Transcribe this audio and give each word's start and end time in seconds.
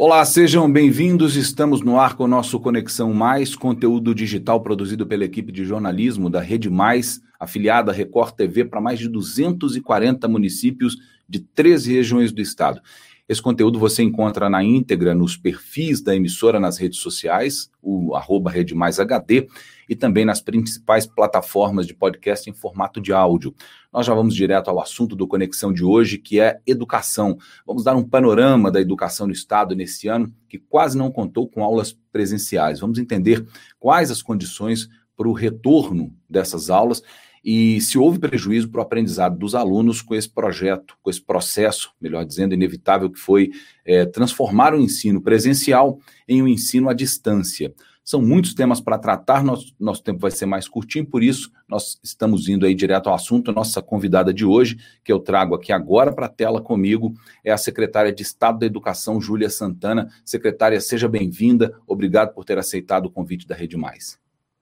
Olá, 0.00 0.24
sejam 0.24 0.70
bem-vindos. 0.70 1.34
Estamos 1.34 1.80
no 1.80 1.98
ar 1.98 2.14
com 2.14 2.22
o 2.22 2.28
nosso 2.28 2.60
Conexão 2.60 3.12
Mais, 3.12 3.56
conteúdo 3.56 4.14
digital 4.14 4.62
produzido 4.62 5.04
pela 5.04 5.24
equipe 5.24 5.50
de 5.50 5.64
jornalismo 5.64 6.30
da 6.30 6.40
Rede 6.40 6.70
Mais, 6.70 7.20
afiliada 7.36 7.90
à 7.90 7.94
Record 7.94 8.36
TV 8.36 8.64
para 8.64 8.80
mais 8.80 9.00
de 9.00 9.08
240 9.08 10.28
municípios 10.28 10.96
de 11.28 11.40
13 11.40 11.94
regiões 11.94 12.30
do 12.30 12.40
estado. 12.40 12.80
Esse 13.28 13.42
conteúdo 13.42 13.78
você 13.78 14.02
encontra 14.02 14.48
na 14.48 14.64
íntegra 14.64 15.14
nos 15.14 15.36
perfis 15.36 16.00
da 16.00 16.16
emissora 16.16 16.58
nas 16.58 16.78
redes 16.78 16.98
sociais, 17.00 17.70
o 17.82 18.14
arroba 18.14 18.50
Rede 18.50 18.74
Mais 18.74 18.98
HD, 18.98 19.46
e 19.86 19.94
também 19.94 20.24
nas 20.24 20.40
principais 20.40 21.06
plataformas 21.06 21.86
de 21.86 21.92
podcast 21.92 22.48
em 22.48 22.54
formato 22.54 23.02
de 23.02 23.12
áudio. 23.12 23.54
Nós 23.92 24.06
já 24.06 24.14
vamos 24.14 24.34
direto 24.34 24.68
ao 24.68 24.80
assunto 24.80 25.14
do 25.14 25.28
Conexão 25.28 25.74
de 25.74 25.84
hoje, 25.84 26.16
que 26.16 26.40
é 26.40 26.58
educação. 26.66 27.36
Vamos 27.66 27.84
dar 27.84 27.94
um 27.96 28.02
panorama 28.02 28.70
da 28.70 28.80
educação 28.80 29.26
no 29.26 29.32
Estado 29.34 29.76
nesse 29.76 30.08
ano, 30.08 30.32
que 30.48 30.58
quase 30.58 30.96
não 30.96 31.12
contou 31.12 31.46
com 31.46 31.62
aulas 31.62 31.92
presenciais. 32.10 32.80
Vamos 32.80 32.98
entender 32.98 33.46
quais 33.78 34.10
as 34.10 34.22
condições 34.22 34.88
para 35.14 35.28
o 35.28 35.34
retorno 35.34 36.14
dessas 36.30 36.70
aulas 36.70 37.02
e 37.44 37.80
se 37.80 37.98
houve 37.98 38.18
prejuízo 38.18 38.68
para 38.68 38.80
o 38.80 38.82
aprendizado 38.82 39.38
dos 39.38 39.54
alunos 39.54 40.02
com 40.02 40.14
esse 40.14 40.28
projeto, 40.28 40.96
com 41.02 41.10
esse 41.10 41.20
processo, 41.20 41.92
melhor 42.00 42.24
dizendo, 42.24 42.54
inevitável, 42.54 43.10
que 43.10 43.18
foi 43.18 43.50
é, 43.84 44.04
transformar 44.06 44.74
o 44.74 44.80
ensino 44.80 45.20
presencial 45.20 45.98
em 46.26 46.42
um 46.42 46.48
ensino 46.48 46.88
à 46.88 46.94
distância. 46.94 47.72
São 48.08 48.22
muitos 48.22 48.54
temas 48.54 48.80
para 48.80 48.96
tratar, 48.96 49.44
nosso, 49.44 49.74
nosso 49.78 50.02
tempo 50.02 50.18
vai 50.18 50.30
ser 50.30 50.46
mais 50.46 50.66
curtinho, 50.66 51.04
por 51.04 51.22
isso 51.22 51.52
nós 51.68 52.00
estamos 52.02 52.48
indo 52.48 52.64
aí 52.64 52.74
direto 52.74 53.10
ao 53.10 53.14
assunto. 53.14 53.52
Nossa 53.52 53.82
convidada 53.82 54.32
de 54.32 54.46
hoje, 54.46 54.78
que 55.04 55.12
eu 55.12 55.20
trago 55.20 55.54
aqui 55.54 55.72
agora 55.72 56.10
para 56.10 56.24
a 56.24 56.30
tela 56.30 56.62
comigo, 56.62 57.12
é 57.44 57.52
a 57.52 57.58
secretária 57.58 58.10
de 58.10 58.22
Estado 58.22 58.60
da 58.60 58.66
Educação, 58.66 59.20
Júlia 59.20 59.50
Santana. 59.50 60.08
Secretária, 60.24 60.80
seja 60.80 61.06
bem-vinda. 61.06 61.78
Obrigado 61.86 62.32
por 62.32 62.46
ter 62.46 62.56
aceitado 62.56 63.04
o 63.04 63.10
convite 63.10 63.46
da 63.46 63.54
Rede 63.54 63.76
Mais. 63.76 64.18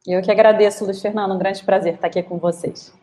Eu 0.06 0.22
que 0.22 0.30
agradeço, 0.30 0.84
Luiz 0.84 1.02
Fernando. 1.02 1.34
Um 1.34 1.38
grande 1.38 1.64
prazer 1.64 1.94
estar 1.94 2.06
aqui 2.06 2.22
com 2.22 2.38
vocês. 2.38 2.94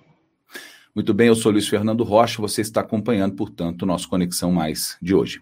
Muito 0.95 1.13
bem, 1.13 1.27
eu 1.27 1.35
sou 1.35 1.51
Luiz 1.51 1.67
Fernando 1.67 2.03
Rocha. 2.03 2.41
Você 2.41 2.61
está 2.61 2.81
acompanhando, 2.81 3.35
portanto, 3.35 3.81
o 3.81 3.85
nosso 3.85 4.07
Conexão 4.07 4.51
Mais 4.51 4.97
de 5.01 5.13
hoje. 5.13 5.41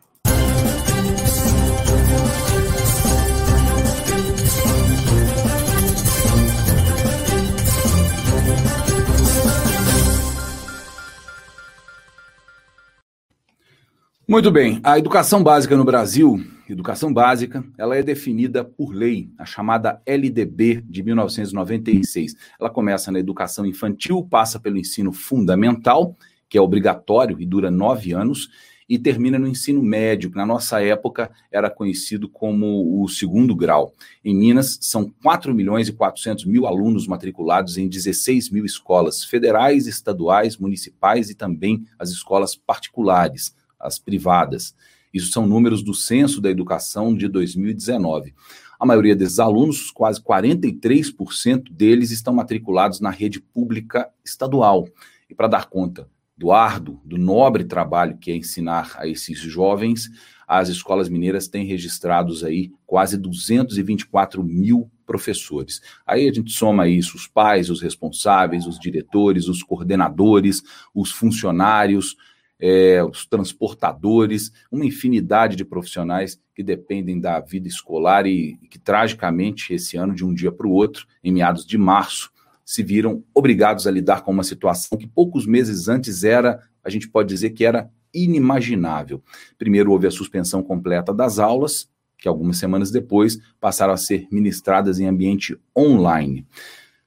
Muito 14.32 14.50
bem, 14.50 14.80
a 14.82 14.98
educação 14.98 15.44
básica 15.44 15.76
no 15.76 15.84
Brasil 15.84 16.42
educação 16.70 17.14
básica, 17.14 17.66
ela 17.78 17.98
é 17.98 18.02
definida 18.02 18.64
por 18.64 18.94
lei, 18.94 19.30
a 19.38 19.44
chamada 19.44 20.02
LDB 20.06 20.82
de 20.88 21.04
1996. 21.04 22.38
Ela 22.58 22.70
começa 22.70 23.12
na 23.12 23.20
educação 23.20 23.66
infantil, 23.66 24.24
passa 24.24 24.58
pelo 24.58 24.78
ensino 24.78 25.12
fundamental, 25.12 26.16
que 26.48 26.58
é 26.58 26.62
obrigatório 26.62 27.42
e 27.42 27.46
dura 27.46 27.70
nove 27.70 28.14
anos, 28.14 28.48
e 28.88 28.98
termina 28.98 29.38
no 29.38 29.50
ensino 29.50 29.84
médio, 29.84 30.32
que 30.32 30.38
na 30.38 30.46
nossa 30.46 30.82
época 30.82 31.30
era 31.52 31.70
conhecido 31.70 32.30
como 32.30 33.04
o 33.04 33.10
segundo 33.10 33.54
grau. 33.54 33.94
Em 34.24 34.34
Minas, 34.34 34.78
são 34.80 35.14
4 35.22 35.54
milhões 35.54 35.90
e 35.90 35.94
400 35.94 36.46
mil 36.46 36.66
alunos 36.66 37.06
matriculados 37.06 37.78
em 37.78 37.90
16 37.90 38.50
mil 38.50 38.64
escolas 38.64 39.26
federais, 39.26 39.88
estaduais, 39.88 40.56
municipais 40.56 41.30
e 41.30 41.36
também 41.36 41.86
as 42.00 42.12
escolas 42.12 42.56
particulares, 42.56 43.54
as 43.82 44.00
privadas. 44.00 44.76
Isso 45.14 45.32
são 45.32 45.46
números 45.46 45.84
do 45.84 45.94
Censo 45.94 46.40
da 46.40 46.50
Educação 46.50 47.16
de 47.16 47.28
2019. 47.28 48.34
A 48.80 48.86
maioria 48.86 49.16
desses 49.16 49.40
alunos, 49.40 49.92
quase 49.92 50.22
43% 50.22 51.72
deles, 51.72 52.12
estão 52.12 52.34
matriculados 52.34 53.00
na 53.00 53.10
rede 53.10 53.40
pública 53.40 54.10
estadual. 54.26 54.88
E 55.30 55.36
para 55.36 55.48
dar 55.48 55.70
conta 55.70 56.08
do 56.38 56.52
árduo, 56.52 57.00
do 57.06 57.18
nobre 57.18 57.64
trabalho 57.64 58.18
que 58.18 58.32
é 58.32 58.36
ensinar 58.36 58.94
a 58.96 59.08
esses 59.08 59.38
jovens, 59.38 60.10
as 60.48 60.68
escolas 60.68 61.08
mineiras 61.08 61.48
têm 61.48 61.66
registrados 61.66 62.44
aí 62.44 62.72
quase 62.86 63.18
224 63.18 64.44
mil 64.44 64.90
professores. 65.06 65.82
Aí 66.06 66.28
a 66.28 66.34
gente 66.34 66.52
soma 66.52 66.88
isso, 66.88 67.16
os 67.16 67.28
pais, 67.28 67.70
os 67.70 67.82
responsáveis, 67.82 68.66
os 68.66 68.80
diretores, 68.80 69.48
os 69.48 69.62
coordenadores, 69.62 70.64
os 70.94 71.12
funcionários, 71.12 72.18
é, 72.62 73.04
os 73.04 73.26
transportadores, 73.26 74.52
uma 74.72 74.86
infinidade 74.86 75.56
de 75.56 75.66
profissionais 75.66 76.40
que 76.54 76.62
dependem 76.62 77.20
da 77.20 77.40
vida 77.40 77.68
escolar 77.68 78.28
e, 78.28 78.60
e 78.62 78.68
que, 78.68 78.78
tragicamente, 78.78 79.74
esse 79.74 79.98
ano, 79.98 80.14
de 80.14 80.24
um 80.24 80.32
dia 80.32 80.52
para 80.52 80.68
o 80.68 80.72
outro, 80.72 81.08
em 81.24 81.34
meados 81.34 81.66
de 81.66 81.78
março, 81.78 82.32
se 82.64 82.84
viram 82.84 83.24
obrigados 83.34 83.88
a 83.88 83.92
lidar 83.92 84.22
com 84.22 84.32
uma 84.32 84.44
situação 84.44 84.96
que 84.98 85.08
poucos 85.08 85.48
meses 85.48 85.88
antes 85.88 86.24
era, 86.24 86.62
a 86.84 86.90
gente 86.90 87.10
pode 87.10 87.28
dizer 87.28 87.50
que 87.50 87.66
era 87.66 87.90
inimaginável. 88.14 89.24
Primeiro 89.58 89.92
houve 89.92 90.06
a 90.06 90.12
suspensão 90.12 90.62
completa 90.62 91.12
das 91.12 91.40
aulas, 91.40 91.90
que 92.18 92.28
algumas 92.28 92.58
semanas 92.58 92.92
depois 92.92 93.40
passaram 93.60 93.94
a 93.94 93.98
ser 93.98 94.28
ministradas 94.32 95.00
em 95.00 95.08
ambiente 95.08 95.58
online. 95.76 96.46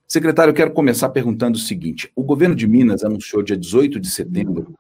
Secretário, 0.07 0.51
eu 0.51 0.55
quero 0.55 0.73
começar 0.73 1.09
perguntando 1.09 1.57
o 1.57 1.61
seguinte: 1.61 2.11
o 2.15 2.23
governo 2.23 2.55
de 2.55 2.67
Minas 2.67 3.03
anunciou 3.03 3.43
dia 3.43 3.57
18 3.57 3.99
de 3.99 4.11
setembro 4.11 4.75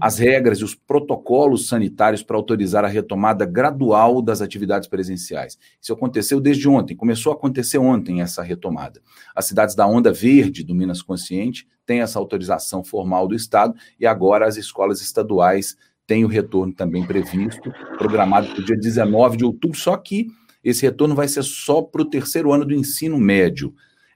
as 0.00 0.18
regras 0.18 0.58
e 0.58 0.64
os 0.64 0.74
protocolos 0.74 1.68
sanitários 1.68 2.22
para 2.22 2.36
autorizar 2.36 2.84
a 2.84 2.88
retomada 2.88 3.44
gradual 3.44 4.22
das 4.22 4.40
atividades 4.40 4.88
presenciais. 4.88 5.58
Isso 5.80 5.92
aconteceu 5.92 6.40
desde 6.40 6.68
ontem, 6.68 6.96
começou 6.96 7.32
a 7.32 7.36
acontecer 7.36 7.78
ontem 7.78 8.22
essa 8.22 8.42
retomada. 8.42 9.00
As 9.36 9.44
cidades 9.44 9.74
da 9.74 9.86
Onda 9.86 10.12
Verde 10.12 10.64
do 10.64 10.74
Minas 10.74 11.02
Consciente 11.02 11.68
têm 11.84 12.00
essa 12.00 12.18
autorização 12.18 12.82
formal 12.82 13.28
do 13.28 13.34
Estado 13.34 13.74
e 14.00 14.06
agora 14.06 14.46
as 14.46 14.56
escolas 14.56 15.02
estaduais 15.02 15.76
têm 16.06 16.24
o 16.24 16.28
retorno 16.28 16.72
também 16.72 17.06
previsto, 17.06 17.72
programado 17.98 18.48
para 18.48 18.60
o 18.60 18.64
dia 18.64 18.76
19 18.76 19.36
de 19.36 19.44
outubro, 19.44 19.78
só 19.78 19.96
que 19.96 20.26
esse 20.64 20.82
retorno 20.82 21.14
vai 21.14 21.28
ser 21.28 21.42
só 21.42 21.82
para 21.82 22.02
o 22.02 22.08
terceiro 22.08 22.52
ano 22.52 22.64
do 22.64 22.74
ensino 22.74 23.18
médio. 23.18 23.74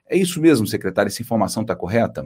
É 0.09 0.17
isso 0.17 0.39
mesmo, 0.41 0.65
secretário? 0.67 1.07
Essa 1.09 1.21
informação 1.21 1.61
está 1.63 1.75
correta? 1.75 2.25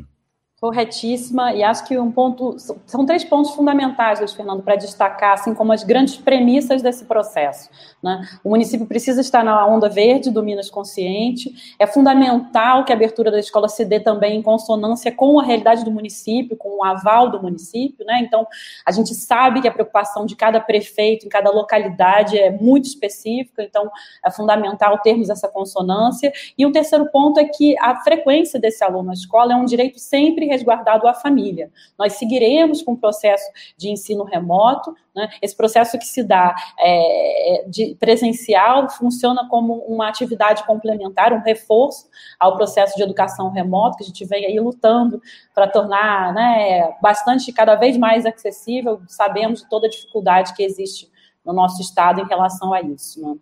Corretíssima, 0.61 1.55
e 1.55 1.63
acho 1.63 1.83
que 1.87 1.97
um 1.97 2.11
ponto, 2.11 2.55
são 2.85 3.03
três 3.03 3.23
pontos 3.23 3.49
fundamentais, 3.55 4.19
Luiz 4.19 4.31
Fernando, 4.31 4.61
para 4.61 4.75
destacar, 4.75 5.33
assim 5.33 5.55
como 5.55 5.73
as 5.73 5.83
grandes 5.83 6.17
premissas 6.17 6.83
desse 6.83 7.05
processo. 7.05 7.67
Né? 8.01 8.21
O 8.43 8.49
município 8.49 8.85
precisa 8.85 9.21
estar 9.21 9.43
na 9.43 9.65
onda 9.65 9.89
verde 9.89 10.29
do 10.29 10.43
Minas 10.43 10.69
Consciente, 10.69 11.75
é 11.79 11.87
fundamental 11.87 12.85
que 12.85 12.93
a 12.93 12.95
abertura 12.95 13.31
da 13.31 13.39
escola 13.39 13.67
se 13.67 13.83
dê 13.83 13.99
também 13.99 14.37
em 14.37 14.43
consonância 14.43 15.11
com 15.11 15.39
a 15.39 15.43
realidade 15.43 15.83
do 15.83 15.89
município, 15.89 16.55
com 16.55 16.77
o 16.77 16.83
aval 16.83 17.31
do 17.31 17.41
município, 17.41 18.05
né? 18.05 18.19
Então, 18.19 18.45
a 18.85 18.91
gente 18.91 19.15
sabe 19.15 19.61
que 19.61 19.67
a 19.67 19.71
preocupação 19.71 20.27
de 20.27 20.35
cada 20.35 20.59
prefeito, 20.59 21.25
em 21.25 21.29
cada 21.29 21.49
localidade, 21.49 22.37
é 22.37 22.51
muito 22.51 22.85
específica, 22.85 23.63
então 23.63 23.89
é 24.23 24.29
fundamental 24.29 24.99
termos 24.99 25.27
essa 25.27 25.47
consonância. 25.47 26.31
E 26.55 26.67
o 26.67 26.71
terceiro 26.71 27.09
ponto 27.09 27.39
é 27.39 27.45
que 27.45 27.75
a 27.79 27.95
frequência 28.03 28.59
desse 28.59 28.83
aluno 28.83 29.07
na 29.07 29.13
escola 29.13 29.53
é 29.53 29.55
um 29.55 29.65
direito 29.65 29.97
sempre 29.97 30.50
resguardado 30.51 31.07
à 31.07 31.13
família. 31.13 31.71
Nós 31.97 32.13
seguiremos 32.13 32.81
com 32.81 32.91
o 32.91 32.97
processo 32.97 33.49
de 33.77 33.89
ensino 33.89 34.25
remoto, 34.25 34.93
né? 35.15 35.29
esse 35.41 35.55
processo 35.55 35.97
que 35.97 36.05
se 36.05 36.23
dá 36.23 36.53
é, 36.77 37.65
de 37.67 37.95
presencial 37.95 38.89
funciona 38.89 39.47
como 39.49 39.75
uma 39.87 40.09
atividade 40.09 40.65
complementar, 40.65 41.31
um 41.31 41.41
reforço 41.41 42.09
ao 42.37 42.55
processo 42.55 42.95
de 42.97 43.03
educação 43.03 43.49
remoto, 43.49 43.97
que 43.97 44.03
a 44.03 44.07
gente 44.07 44.25
vem 44.25 44.45
aí 44.45 44.59
lutando 44.59 45.21
para 45.55 45.67
tornar 45.67 46.33
né, 46.33 46.93
bastante, 47.01 47.53
cada 47.53 47.75
vez 47.75 47.97
mais 47.97 48.25
acessível, 48.25 49.01
sabemos 49.07 49.61
de 49.61 49.69
toda 49.69 49.87
a 49.87 49.89
dificuldade 49.89 50.53
que 50.53 50.63
existe 50.63 51.09
no 51.45 51.53
nosso 51.53 51.81
estado 51.81 52.21
em 52.21 52.27
relação 52.27 52.73
a 52.73 52.81
isso. 52.81 53.21
Né? 53.21 53.35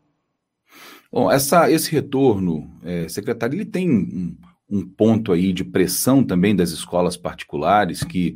Bom, 1.12 1.32
essa, 1.32 1.70
esse 1.72 1.92
retorno, 1.92 2.70
é, 2.84 3.08
secretário, 3.10 3.56
ele 3.56 3.66
tem 3.66 3.90
um, 3.90 4.38
um 4.70 4.86
ponto 4.86 5.32
aí 5.32 5.52
de 5.52 5.64
pressão 5.64 6.24
também 6.24 6.56
das 6.56 6.70
escolas 6.70 7.18
particulares 7.18 8.04
que, 8.04 8.36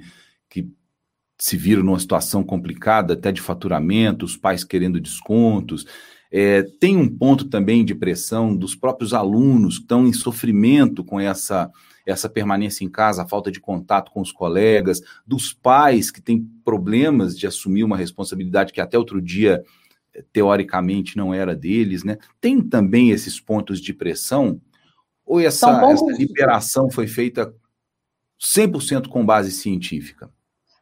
que 0.49 0.67
se 1.37 1.55
viram 1.55 1.83
numa 1.83 1.99
situação 1.99 2.43
complicada, 2.43 3.13
até 3.13 3.31
de 3.31 3.41
faturamento, 3.41 4.25
os 4.25 4.35
pais 4.35 4.63
querendo 4.63 4.99
descontos. 4.99 5.85
É, 6.31 6.63
tem 6.79 6.97
um 6.97 7.07
ponto 7.07 7.45
também 7.45 7.85
de 7.85 7.93
pressão 7.93 8.55
dos 8.55 8.75
próprios 8.75 9.13
alunos 9.13 9.77
que 9.77 9.83
estão 9.83 10.07
em 10.07 10.13
sofrimento 10.13 11.03
com 11.03 11.19
essa, 11.19 11.69
essa 12.07 12.27
permanência 12.27 12.83
em 12.83 12.89
casa, 12.89 13.21
a 13.21 13.27
falta 13.27 13.51
de 13.51 13.59
contato 13.59 14.11
com 14.11 14.19
os 14.19 14.31
colegas, 14.31 15.01
dos 15.27 15.53
pais 15.53 16.09
que 16.09 16.21
têm 16.21 16.43
problemas 16.65 17.37
de 17.37 17.45
assumir 17.45 17.83
uma 17.83 17.97
responsabilidade 17.97 18.73
que 18.73 18.81
até 18.81 18.97
outro 18.97 19.21
dia, 19.21 19.63
teoricamente, 20.31 21.15
não 21.15 21.31
era 21.31 21.55
deles. 21.55 22.03
Né? 22.03 22.17
Tem 22.41 22.59
também 22.59 23.11
esses 23.11 23.39
pontos 23.39 23.79
de 23.79 23.93
pressão 23.93 24.59
ou 25.25 25.39
essa, 25.39 25.69
essa 25.91 26.05
liberação 26.17 26.89
foi 26.89 27.07
feita 27.07 27.53
100% 28.39 29.07
com 29.07 29.25
base 29.25 29.51
científica? 29.51 30.29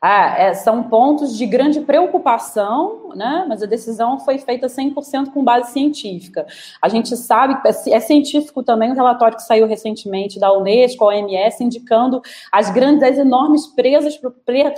Ah, 0.04 0.34
é, 0.36 0.54
são 0.56 0.82
pontos 0.82 1.38
de 1.38 1.46
grande 1.46 1.80
preocupação, 1.82 3.12
né? 3.16 3.46
mas 3.48 3.62
a 3.62 3.68
decisão 3.68 4.20
foi 4.20 4.40
feita 4.40 4.66
100% 4.66 5.32
com 5.32 5.44
base 5.44 5.74
científica. 5.74 6.48
A 6.82 6.90
gente 6.90 7.16
sabe, 7.16 7.56
é, 7.64 7.92
é 7.92 8.00
científico 8.00 8.64
também 8.64 8.92
o 8.92 8.96
relatório 8.96 9.38
que 9.38 9.44
saiu 9.44 9.68
recentemente 9.68 10.40
da 10.40 10.52
Unesco, 10.52 11.06
OMS, 11.06 11.64
indicando 11.64 12.20
as 12.52 12.72
grandes, 12.72 13.04
as 13.04 13.20
enormes 13.20 13.68
presas, 13.68 14.20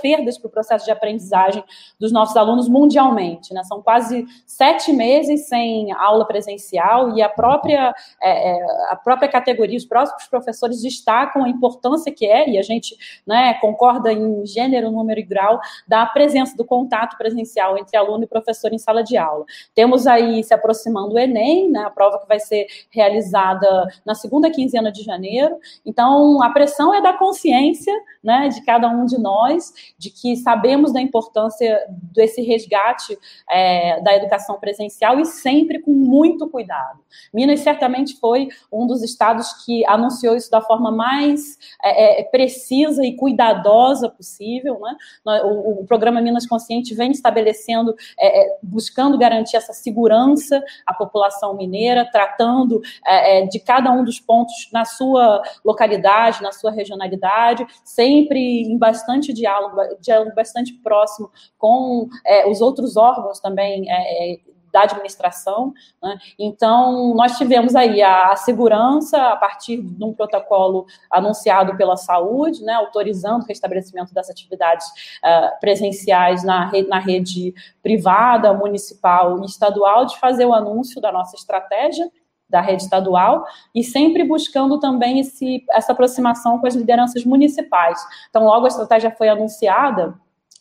perdas 0.02 0.36
para 0.36 0.48
o 0.48 0.50
processo 0.50 0.84
de 0.84 0.90
aprendizagem 0.90 1.64
dos 1.98 2.12
nossos 2.12 2.36
alunos 2.36 2.68
mundialmente. 2.68 3.54
Né? 3.54 3.64
São 3.64 3.80
quase 3.80 4.26
sete 4.46 4.92
meses 4.92 5.48
sem 5.48 5.90
aula 5.92 6.26
presencial 6.26 7.16
e 7.16 7.22
a 7.22 7.30
própria, 7.30 7.94
é, 8.22 8.50
é 8.50 8.66
a 8.90 8.96
própria 8.96 9.30
categoria, 9.30 9.78
os 9.78 9.86
próprios 9.86 10.28
professores 10.28 10.82
destacam 10.82 11.44
a 11.44 11.48
importância 11.48 12.12
que 12.12 12.26
é, 12.26 12.46
e 12.46 12.58
a 12.58 12.62
gente 12.62 12.94
né, 13.26 13.54
concorda 13.54 14.12
em 14.12 14.44
gênero, 14.44 14.90
número 14.90 15.13
e 15.18 15.22
grau 15.22 15.60
da 15.86 16.04
presença 16.06 16.56
do 16.56 16.64
contato 16.64 17.16
presencial 17.16 17.76
entre 17.78 17.96
aluno 17.96 18.24
e 18.24 18.26
professor 18.26 18.72
em 18.72 18.78
sala 18.78 19.02
de 19.02 19.16
aula. 19.16 19.44
Temos 19.74 20.06
aí 20.06 20.42
se 20.42 20.54
aproximando 20.54 21.14
o 21.14 21.18
Enem, 21.18 21.70
né, 21.70 21.80
a 21.80 21.90
prova 21.90 22.18
que 22.18 22.28
vai 22.28 22.40
ser 22.40 22.66
realizada 22.90 23.88
na 24.04 24.14
segunda 24.14 24.50
quinzena 24.50 24.90
de 24.90 25.02
janeiro. 25.02 25.58
Então, 25.84 26.42
a 26.42 26.50
pressão 26.50 26.94
é 26.94 27.00
da 27.00 27.12
consciência 27.12 27.92
né, 28.22 28.48
de 28.48 28.62
cada 28.62 28.88
um 28.88 29.04
de 29.04 29.18
nós, 29.18 29.72
de 29.98 30.10
que 30.10 30.36
sabemos 30.36 30.92
da 30.92 31.00
importância 31.00 31.80
desse 31.88 32.40
resgate 32.42 33.18
é, 33.50 34.00
da 34.00 34.14
educação 34.16 34.58
presencial 34.58 35.20
e 35.20 35.26
sempre 35.26 35.80
com 35.80 35.92
muito 35.92 36.48
cuidado. 36.48 37.00
Minas 37.32 37.60
certamente 37.60 38.18
foi 38.18 38.48
um 38.72 38.86
dos 38.86 39.02
estados 39.02 39.64
que 39.64 39.86
anunciou 39.86 40.36
isso 40.36 40.50
da 40.50 40.60
forma 40.60 40.90
mais 40.90 41.58
é, 41.82 42.20
é 42.20 42.24
precisa 42.24 43.04
e 43.04 43.16
cuidadosa 43.16 44.08
possível, 44.08 44.78
né? 44.80 44.96
O, 45.24 45.82
o, 45.82 45.86
programa 45.86 46.20
Minas 46.20 46.46
Consciente 46.46 46.94
vem 46.94 47.10
estabelecendo, 47.10 47.94
é, 48.18 48.42
é, 48.42 48.58
buscando 48.62 49.18
garantir 49.18 49.56
essa 49.56 49.72
segurança 49.72 50.62
à 50.86 50.92
população 50.92 51.56
mineira, 51.56 52.08
tratando 52.10 52.80
é, 53.06 53.38
é, 53.38 53.46
de 53.46 53.58
cada 53.58 53.90
um 53.92 54.04
dos 54.04 54.20
pontos 54.20 54.68
na 54.72 54.84
sua 54.84 55.42
localidade, 55.64 56.42
na 56.42 56.52
sua 56.52 56.70
regionalidade, 56.70 57.66
sempre 57.84 58.62
em 58.62 58.76
bastante 58.76 59.32
diálogo, 59.32 59.76
diálogo 60.00 60.34
bastante 60.34 60.72
próximo 60.74 61.30
com 61.58 62.08
é, 62.26 62.48
os 62.48 62.60
outros 62.60 62.96
órgãos 62.96 63.40
também 63.40 63.90
é, 63.90 64.38
da 64.74 64.82
administração. 64.82 65.72
Né? 66.02 66.18
Então, 66.36 67.14
nós 67.14 67.38
tivemos 67.38 67.76
aí 67.76 68.02
a, 68.02 68.32
a, 68.32 68.36
segurança 68.36 69.16
a 69.28 69.36
partir 69.36 69.80
de 69.80 70.04
um 70.04 70.12
protocolo 70.12 70.84
anunciado 71.08 71.76
pela 71.76 71.96
saúde, 71.96 72.64
né, 72.64 72.74
autorizando 72.74 73.44
o 73.44 73.46
restabelecimento 73.46 74.12
das 74.12 74.28
atividades 74.28 74.84
uh, 75.22 75.60
presenciais 75.60 76.42
na 76.42 76.66
rede, 76.66 76.88
na 76.88 76.98
rede 76.98 77.54
privada, 77.80 78.52
municipal 78.52 79.40
e 79.40 79.46
estadual, 79.46 80.06
de 80.06 80.18
fazer 80.18 80.44
o 80.44 80.52
anúncio 80.52 81.00
da 81.00 81.12
nossa 81.12 81.36
estratégia 81.36 82.10
da 82.50 82.60
rede 82.60 82.82
estadual 82.82 83.44
e 83.74 83.82
sempre 83.84 84.24
buscando 84.24 84.78
também 84.80 85.20
esse, 85.20 85.64
essa 85.70 85.92
aproximação 85.92 86.58
com 86.58 86.66
as 86.66 86.74
lideranças 86.74 87.24
municipais. 87.24 88.04
Então, 88.28 88.44
logo 88.44 88.64
a 88.64 88.68
estratégia 88.68 89.10
foi 89.12 89.28
anunciada, 89.28 90.14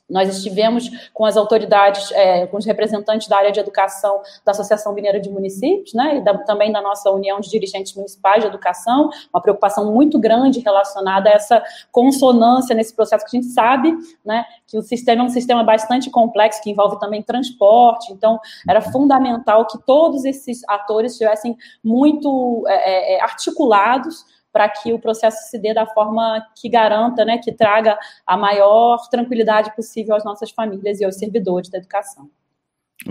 nós 0.09 0.29
estivemos 0.29 0.89
com 1.13 1.25
as 1.25 1.37
autoridades, 1.37 2.11
é, 2.11 2.45
com 2.47 2.57
os 2.57 2.65
representantes 2.65 3.27
da 3.27 3.37
área 3.37 3.51
de 3.51 3.59
educação 3.59 4.21
da 4.45 4.51
Associação 4.51 4.93
Mineira 4.93 5.19
de 5.19 5.29
Municípios, 5.29 5.93
né, 5.93 6.17
e 6.17 6.21
da, 6.21 6.37
também 6.39 6.71
da 6.71 6.81
nossa 6.81 7.09
União 7.09 7.39
de 7.39 7.49
Dirigentes 7.49 7.95
Municipais 7.95 8.41
de 8.41 8.47
Educação, 8.47 9.09
uma 9.33 9.41
preocupação 9.41 9.91
muito 9.91 10.19
grande 10.19 10.59
relacionada 10.59 11.29
a 11.29 11.33
essa 11.33 11.63
consonância 11.91 12.75
nesse 12.75 12.93
processo 12.93 13.25
que 13.25 13.37
a 13.37 13.41
gente 13.41 13.51
sabe, 13.51 13.95
né, 14.25 14.45
que 14.67 14.77
o 14.77 14.81
sistema 14.81 15.23
é 15.23 15.25
um 15.25 15.29
sistema 15.29 15.63
bastante 15.63 16.09
complexo, 16.09 16.61
que 16.61 16.69
envolve 16.69 16.99
também 16.99 17.21
transporte, 17.21 18.11
então 18.11 18.39
era 18.67 18.81
fundamental 18.81 19.65
que 19.65 19.77
todos 19.85 20.25
esses 20.25 20.61
atores 20.67 21.13
estivessem 21.13 21.57
muito 21.83 22.63
é, 22.67 23.15
é, 23.15 23.21
articulados 23.21 24.25
para 24.53 24.69
que 24.69 24.93
o 24.93 24.99
processo 24.99 25.49
se 25.49 25.57
dê 25.57 25.73
da 25.73 25.87
forma 25.87 26.45
que 26.55 26.69
garanta, 26.69 27.25
né, 27.25 27.39
que 27.39 27.51
traga 27.51 27.97
a 28.25 28.37
maior 28.37 29.09
tranquilidade 29.09 29.75
possível 29.75 30.15
às 30.15 30.23
nossas 30.23 30.51
famílias 30.51 31.01
e 31.01 31.05
aos 31.05 31.15
servidores 31.15 31.69
da 31.69 31.79
educação. 31.79 32.29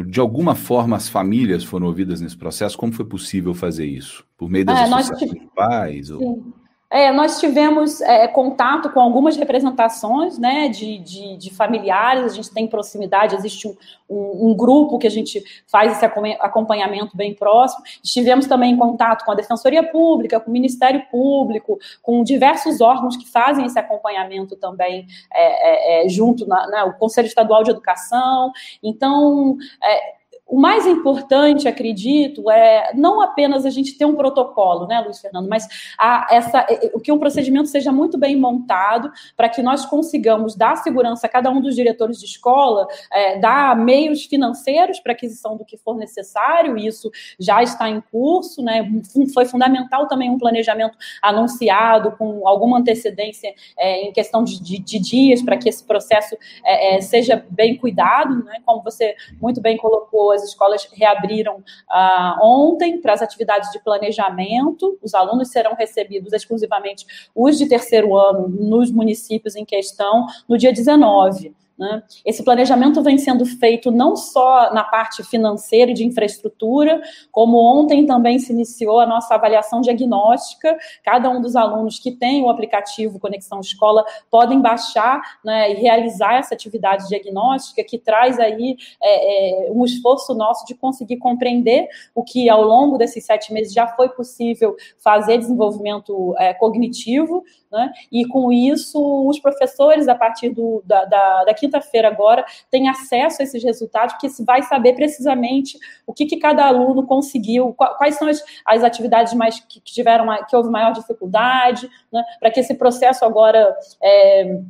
De 0.07 0.21
alguma 0.21 0.55
forma, 0.55 0.97
as 0.97 1.09
famílias 1.09 1.65
foram 1.65 1.89
ouvidas 1.89 2.21
nesse 2.21 2.37
processo? 2.37 2.79
Como 2.79 2.93
foi 2.93 3.05
possível 3.05 3.53
fazer 3.53 3.85
isso? 3.85 4.25
Por 4.39 4.49
meio 4.49 4.65
das 4.65 4.79
é, 4.79 4.83
associações 4.85 5.35
nós... 5.35 5.51
pais? 5.55 6.11
Ou... 6.11 6.19
Sim. 6.21 6.62
É, 6.93 7.11
nós 7.11 7.41
tivemos 7.41 8.03
é, 8.03 8.29
contato 8.29 8.91
com 8.91 9.01
algumas 9.01 9.35
representações 9.35 10.37
né, 10.39 10.69
de, 10.69 10.99
de, 10.99 11.39
de, 11.39 11.51
familiares, 11.51 12.33
a 12.33 12.35
gente 12.35 12.53
tem 12.53 12.67
proximidade, 12.69 13.35
existe 13.35 13.67
um, 13.67 13.75
um, 14.11 14.51
um, 14.51 14.55
grupo 14.55 14.99
que 14.99 15.07
a 15.07 15.11
gente 15.11 15.43
faz 15.67 15.93
esse 15.93 16.05
acompanhamento 16.05 17.17
bem 17.17 17.35
próximo. 17.35 17.83
Estivemos 18.05 18.47
também 18.47 18.75
em 18.75 18.77
contato 18.77 19.25
com 19.25 19.33
a 19.33 19.35
Defensoria 19.35 19.83
Pública, 19.83 20.39
com 20.39 20.51
o 20.51 20.53
Ministério 20.53 21.03
Público, 21.11 21.79
com 22.03 22.23
diversos 22.23 22.83
órgãos 22.83 23.17
que 23.17 23.27
fazem 23.27 23.65
esse 23.65 23.79
acompanhamento 23.79 24.55
também 24.57 25.07
é, 25.33 26.03
é, 26.03 26.05
é 26.05 26.09
junto, 26.11 26.47
na, 26.47 26.67
né, 26.67 26.85
o 26.85 26.93
Conselho 26.99 27.27
Estadual 27.27 27.63
de 27.63 27.71
Educação. 27.71 28.53
Então, 28.83 29.57
é, 29.83 30.22
o 30.53 30.61
mais 30.61 30.87
importante, 30.87 31.67
acredito, 31.67 32.51
é 32.51 32.93
não 32.95 33.23
apenas 33.23 33.65
a 33.65 33.71
gente 33.71 33.97
ter 33.97 34.05
um 34.05 34.15
protocolo, 34.15 34.87
né, 34.87 35.01
Luiz 35.01 35.19
Fernando, 35.19 35.49
mas 35.49 35.67
a, 35.99 36.27
essa, 36.31 36.67
o 36.93 37.01
que 37.01 37.11
um 37.11 37.19
procedimento 37.19 37.69
seja 37.69 37.91
muito 37.91 38.19
bem 38.19 38.37
montado 38.37 39.11
para 39.35 39.49
que 39.49 39.63
nós 39.63 39.87
consigamos 39.87 40.55
dar 40.55 40.77
segurança 40.77 41.27
a 41.27 41.31
cada 41.31 41.51
um 41.51 41.59
dos 41.59 41.75
diretores 41.75 42.21
de 42.21 42.27
escola, 42.27 42.87
é, 43.11 43.39
dar 43.39 43.75
meios 43.75 44.27
financeiros 44.27 45.01
para 45.01 45.13
aquisição 45.13 45.57
do 45.57 45.65
que 45.65 45.79
for 45.79 45.97
necessário, 45.97 46.77
isso 46.77 47.11
já 47.41 47.63
está 47.63 47.89
em 47.89 48.03
curso, 48.13 48.63
né? 48.63 48.87
Foi 49.33 49.47
fundamental 49.47 50.07
também 50.07 50.29
um 50.29 50.37
planejamento 50.37 50.99
anunciado 51.23 52.13
com 52.13 52.47
alguma 52.47 52.79
antecedência 52.79 53.55
é, 53.79 54.03
em 54.03 54.13
questão 54.13 54.45
de, 54.45 54.63
de, 54.63 54.79
de 54.79 54.99
dias 54.99 55.41
para 55.41 55.57
que 55.57 55.71
esse 55.71 55.83
processo 55.83 56.37
é, 56.63 56.97
é, 56.97 57.01
seja 57.01 57.43
bem 57.49 57.75
cuidado, 57.79 58.45
né? 58.45 58.59
Como 58.67 58.83
você 58.83 59.15
muito 59.41 59.59
bem 59.59 59.79
colocou, 59.79 60.42
as 60.43 60.51
escolas 60.51 60.89
reabriram 60.93 61.63
ah, 61.89 62.39
ontem 62.43 63.01
para 63.01 63.13
as 63.13 63.23
atividades 63.23 63.71
de 63.71 63.79
planejamento. 63.83 64.99
Os 65.03 65.15
alunos 65.15 65.49
serão 65.49 65.75
recebidos 65.75 66.33
exclusivamente 66.33 67.07
os 67.35 67.57
de 67.57 67.69
terceiro 67.69 68.17
ano 68.17 68.49
nos 68.49 68.91
municípios 68.91 69.57
em 69.57 69.65
questão 69.65 70.27
no 70.49 70.59
dia 70.59 70.73
19. 70.73 71.55
Né? 71.79 72.03
Esse 72.25 72.45
planejamento 72.45 73.03
vem 73.03 73.19
sendo 73.19 73.45
feito 73.47 73.91
não 73.91 74.15
só 74.15 74.73
na 74.73 74.85
parte 74.85 75.23
financeira 75.25 75.91
e 75.91 75.95
de 75.95 76.05
infraestrutura, 76.05 77.01
como 77.31 77.57
ontem 77.59 78.07
também 78.07 78.39
se 78.39 78.53
iniciou 78.53 79.01
a 79.01 79.07
nossa 79.07 79.35
avaliação 79.35 79.81
diagnóstica. 79.81 80.77
Cada 81.03 81.31
um 81.31 81.41
dos 81.41 81.57
alunos 81.57 81.99
que 81.99 82.13
tem 82.13 82.43
o 82.43 82.49
aplicativo 82.49 83.19
Conexão 83.19 83.61
Escola 83.61 84.05
podem 84.31 84.61
baixar 84.61 85.21
né, 85.45 85.73
e 85.73 85.75
realizar 85.75 86.35
essa 86.35 86.55
atividade 86.55 87.09
diagnóstica, 87.09 87.83
que 87.83 87.99
traz 87.99 88.39
aí 88.39 88.77
é, 89.03 89.67
é, 89.67 89.73
um 89.73 89.85
esforço 89.85 90.35
nosso 90.35 90.67
de 90.67 90.75
conseguir 90.75 91.17
compreender 91.17 91.89
o 92.15 92.23
que 92.23 92.49
ao 92.49 92.63
longo 92.63 92.99
desses 92.99 93.25
sete 93.25 93.53
meses 93.53 93.73
já 93.73 93.87
foi 93.89 94.09
possível 94.11 94.77
fazer 94.99 95.39
desenvolvimento 95.39 96.35
é, 96.39 96.53
cognitivo, 96.55 97.43
né? 97.73 97.91
e 98.13 98.27
com 98.27 98.53
isso 98.53 99.01
os 99.27 99.41
professores, 99.41 100.07
a 100.07 100.15
partir 100.15 100.51
do, 100.51 100.83
da, 100.85 101.05
da, 101.07 101.45
da 101.45 101.55
quinta-feira 101.55 102.09
agora, 102.09 102.45
tem 102.71 102.89
acesso 102.89 103.41
a 103.41 103.45
esses 103.45 103.65
resultados, 103.65 104.15
porque 104.15 104.29
se 104.29 104.45
vai 104.45 104.63
saber 104.63 104.93
precisamente 104.95 105.79
o 106.07 106.13
que, 106.13 106.27
que 106.27 106.37
cada 106.37 106.67
aluno 106.67 107.07
conseguiu, 107.07 107.73
quais 107.73 108.17
são 108.17 108.29
as, 108.29 108.45
as 108.67 108.85
atividades 108.85 109.33
mais 109.33 109.59
que, 109.61 109.81
que 109.81 109.93
tiveram 109.93 110.27
que 110.49 110.55
houve 110.55 110.71
maior 110.71 110.93
dificuldade, 110.93 111.89
né, 112.13 112.23
para 112.39 112.51
que 112.51 112.61
esse 112.61 112.75
processo 112.75 113.25
agora 113.25 113.75
é, 114.03 114.61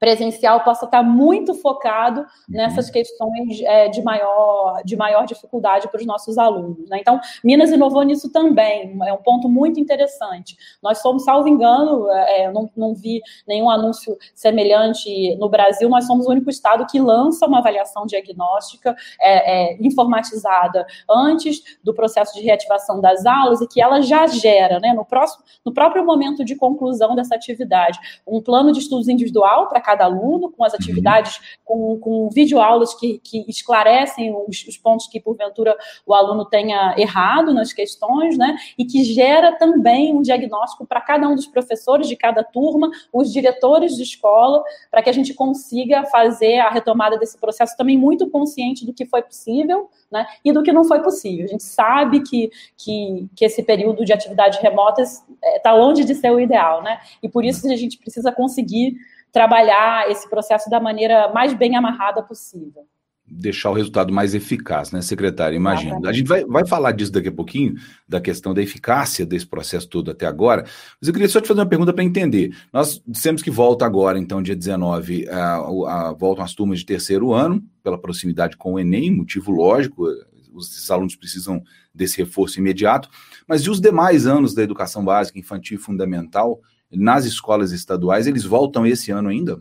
presencial 0.00 0.64
possa 0.64 0.86
estar 0.86 1.02
muito 1.02 1.52
focado 1.54 2.20
uhum. 2.20 2.26
nessas 2.48 2.88
questões 2.88 3.60
é, 3.60 3.88
de, 3.88 4.02
maior, 4.02 4.82
de 4.82 4.96
maior 4.96 5.26
dificuldade 5.26 5.88
para 5.88 6.00
os 6.00 6.06
nossos 6.06 6.38
alunos. 6.38 6.88
Né? 6.88 6.98
Então, 7.00 7.20
Minas 7.44 7.70
inovou 7.70 8.02
nisso 8.02 8.32
também, 8.32 8.98
é 9.06 9.12
um 9.12 9.18
ponto 9.18 9.46
muito 9.46 9.78
interessante. 9.78 10.56
Nós 10.82 10.98
somos, 10.98 11.24
salvo 11.24 11.46
engano, 11.48 12.10
é, 12.10 12.44
é 12.44 12.50
não, 12.50 12.70
não 12.74 12.94
vi 12.94 13.20
nenhum 13.46 13.68
anúncio 13.68 14.16
semelhante 14.34 15.36
no 15.36 15.50
Brasil, 15.50 15.88
nós 15.90 16.06
somos 16.06 16.26
o 16.26 16.30
único 16.30 16.48
estado 16.48 16.86
que 16.86 16.98
lança 16.98 17.46
uma 17.46 17.58
avaliação 17.58 18.06
diagnóstica 18.06 18.96
é, 19.20 19.74
é, 19.74 19.76
informatizada 19.82 20.86
antes 21.10 21.78
do 21.84 21.92
processo 21.92 22.32
de 22.34 22.40
reativação 22.40 23.02
das 23.02 23.26
aulas 23.26 23.60
e 23.60 23.68
que 23.68 23.82
ela 23.82 24.00
já 24.00 24.26
gera, 24.26 24.80
né, 24.80 24.94
no, 24.94 25.04
próximo, 25.04 25.44
no 25.62 25.74
próprio 25.74 26.06
momento 26.06 26.42
de 26.42 26.56
conclusão 26.56 27.14
dessa 27.14 27.34
atividade, 27.34 27.98
um 28.26 28.40
plano 28.40 28.72
de 28.72 28.78
estudos 28.78 29.06
individual 29.06 29.68
para 29.68 29.89
cada 29.90 30.04
aluno, 30.04 30.52
com 30.52 30.64
as 30.64 30.72
uhum. 30.72 30.78
atividades, 30.80 31.40
com, 31.64 31.98
com 31.98 32.28
videoaulas 32.30 32.94
que, 32.94 33.18
que 33.18 33.44
esclarecem 33.48 34.32
os, 34.46 34.64
os, 34.66 34.76
pontos 34.76 35.08
que, 35.08 35.20
porventura, 35.20 35.76
o 36.06 36.14
aluno 36.14 36.44
tenha 36.44 36.94
errado 36.96 37.52
nas 37.52 37.72
questões, 37.72 38.38
né? 38.38 38.56
E 38.78 38.84
que 38.84 39.02
gera 39.02 39.52
também 39.52 40.14
um 40.14 40.22
diagnóstico 40.22 40.86
para 40.86 41.00
cada 41.00 41.28
um 41.28 41.34
dos 41.34 41.46
professores 41.46 42.06
de 42.06 42.16
cada 42.16 42.44
turma, 42.44 42.90
os 43.12 43.32
diretores 43.32 43.96
de 43.96 44.02
escola, 44.02 44.62
para 44.90 45.02
que 45.02 45.10
a 45.10 45.12
gente 45.12 45.34
consiga 45.34 46.04
fazer 46.04 46.58
a 46.58 46.70
retomada 46.70 47.18
desse 47.18 47.38
processo 47.38 47.76
também 47.76 47.98
muito 47.98 48.28
consciente 48.30 48.86
do 48.86 48.92
que 48.92 49.04
foi 49.04 49.22
possível, 49.22 49.88
né? 50.10 50.26
E 50.44 50.52
do 50.52 50.62
que 50.62 50.72
não 50.72 50.84
foi 50.84 51.02
possível. 51.02 51.46
A 51.46 51.48
gente 51.48 51.64
sabe 51.64 52.20
que, 52.20 52.50
que, 52.76 53.28
que 53.34 53.44
esse 53.44 53.62
período 53.62 54.04
de 54.04 54.12
atividades 54.12 54.60
remotas 54.60 55.24
está 55.56 55.70
é, 55.70 55.72
longe 55.72 56.04
de 56.04 56.14
ser 56.14 56.30
o 56.30 56.38
ideal, 56.38 56.82
né? 56.82 57.00
E 57.22 57.28
por 57.28 57.44
isso 57.44 57.66
a 57.70 57.76
gente 57.76 57.98
precisa 57.98 58.30
conseguir 58.30 58.96
trabalhar 59.32 60.10
esse 60.10 60.28
processo 60.28 60.68
da 60.68 60.80
maneira 60.80 61.32
mais 61.32 61.54
bem 61.54 61.76
amarrada 61.76 62.22
possível 62.22 62.86
deixar 63.30 63.70
o 63.70 63.74
resultado 63.74 64.12
mais 64.12 64.34
eficaz, 64.34 64.90
né, 64.90 65.00
secretária? 65.00 65.54
Imagina. 65.54 66.00
A 66.08 66.12
gente 66.12 66.26
vai, 66.26 66.44
vai 66.44 66.66
falar 66.66 66.92
disso 66.92 67.12
daqui 67.12 67.28
a 67.28 67.32
pouquinho, 67.32 67.74
da 68.08 68.20
questão 68.20 68.52
da 68.52 68.60
eficácia 68.60 69.24
desse 69.24 69.46
processo 69.46 69.88
todo 69.88 70.10
até 70.10 70.26
agora, 70.26 70.64
mas 71.00 71.06
eu 71.06 71.12
queria 71.12 71.28
só 71.28 71.40
te 71.40 71.46
fazer 71.46 71.60
uma 71.60 71.66
pergunta 71.66 71.92
para 71.92 72.02
entender. 72.02 72.54
Nós 72.72 73.00
dissemos 73.06 73.40
que 73.42 73.50
volta 73.50 73.86
agora, 73.86 74.18
então, 74.18 74.42
dia 74.42 74.56
19, 74.56 75.28
a, 75.28 75.56
a, 75.56 76.12
voltam 76.12 76.44
as 76.44 76.54
turmas 76.54 76.80
de 76.80 76.86
terceiro 76.86 77.32
ano, 77.32 77.62
pela 77.82 77.98
proximidade 77.98 78.56
com 78.56 78.74
o 78.74 78.80
Enem, 78.80 79.10
motivo 79.12 79.52
lógico, 79.52 80.06
os 80.52 80.90
alunos 80.90 81.14
precisam 81.14 81.62
desse 81.94 82.18
reforço 82.18 82.58
imediato, 82.58 83.08
mas 83.46 83.62
e 83.62 83.70
os 83.70 83.80
demais 83.80 84.26
anos 84.26 84.54
da 84.54 84.62
educação 84.62 85.04
básica, 85.04 85.38
infantil 85.38 85.78
e 85.78 85.80
fundamental, 85.80 86.60
nas 86.90 87.24
escolas 87.24 87.72
estaduais, 87.72 88.26
eles 88.26 88.44
voltam 88.44 88.86
esse 88.86 89.10
ano 89.10 89.28
ainda? 89.28 89.58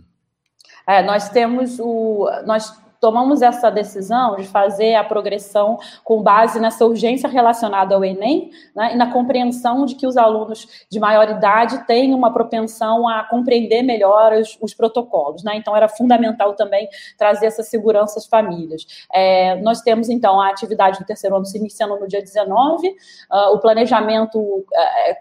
É, 0.87 1.03
nós 1.03 1.29
temos 1.29 1.79
o. 1.79 2.27
Nós 2.45 2.73
tomamos 2.99 3.41
essa 3.41 3.71
decisão 3.71 4.35
de 4.35 4.43
fazer 4.43 4.95
a 4.95 5.03
progressão 5.03 5.77
com 6.03 6.21
base 6.21 6.59
nessa 6.59 6.85
urgência 6.85 7.29
relacionada 7.29 7.95
ao 7.95 8.03
Enem 8.03 8.51
né, 8.75 8.93
e 8.93 8.97
na 8.97 9.11
compreensão 9.11 9.85
de 9.85 9.95
que 9.95 10.05
os 10.05 10.17
alunos 10.17 10.67
de 10.89 10.99
maior 10.99 11.29
idade 11.29 11.85
têm 11.85 12.13
uma 12.13 12.33
propensão 12.33 13.07
a 13.07 13.23
compreender 13.23 13.83
melhor 13.83 14.33
os, 14.33 14.57
os 14.61 14.73
protocolos. 14.73 15.43
Né? 15.43 15.55
Então, 15.55 15.75
era 15.75 15.87
fundamental 15.87 16.53
também 16.53 16.89
trazer 17.17 17.45
essa 17.45 17.63
segurança 17.63 18.19
às 18.19 18.25
famílias. 18.25 18.85
É, 19.13 19.55
nós 19.61 19.81
temos, 19.81 20.09
então, 20.09 20.41
a 20.41 20.49
atividade 20.49 20.99
do 20.99 21.05
terceiro 21.05 21.35
ano 21.35 21.45
se 21.45 21.57
iniciando 21.57 21.97
no 21.97 22.07
dia 22.07 22.21
19, 22.21 22.87
uh, 22.87 22.93
ah, 23.29 23.51
o 23.51 23.59
planejamento 23.59 24.39
uh, 24.39 24.65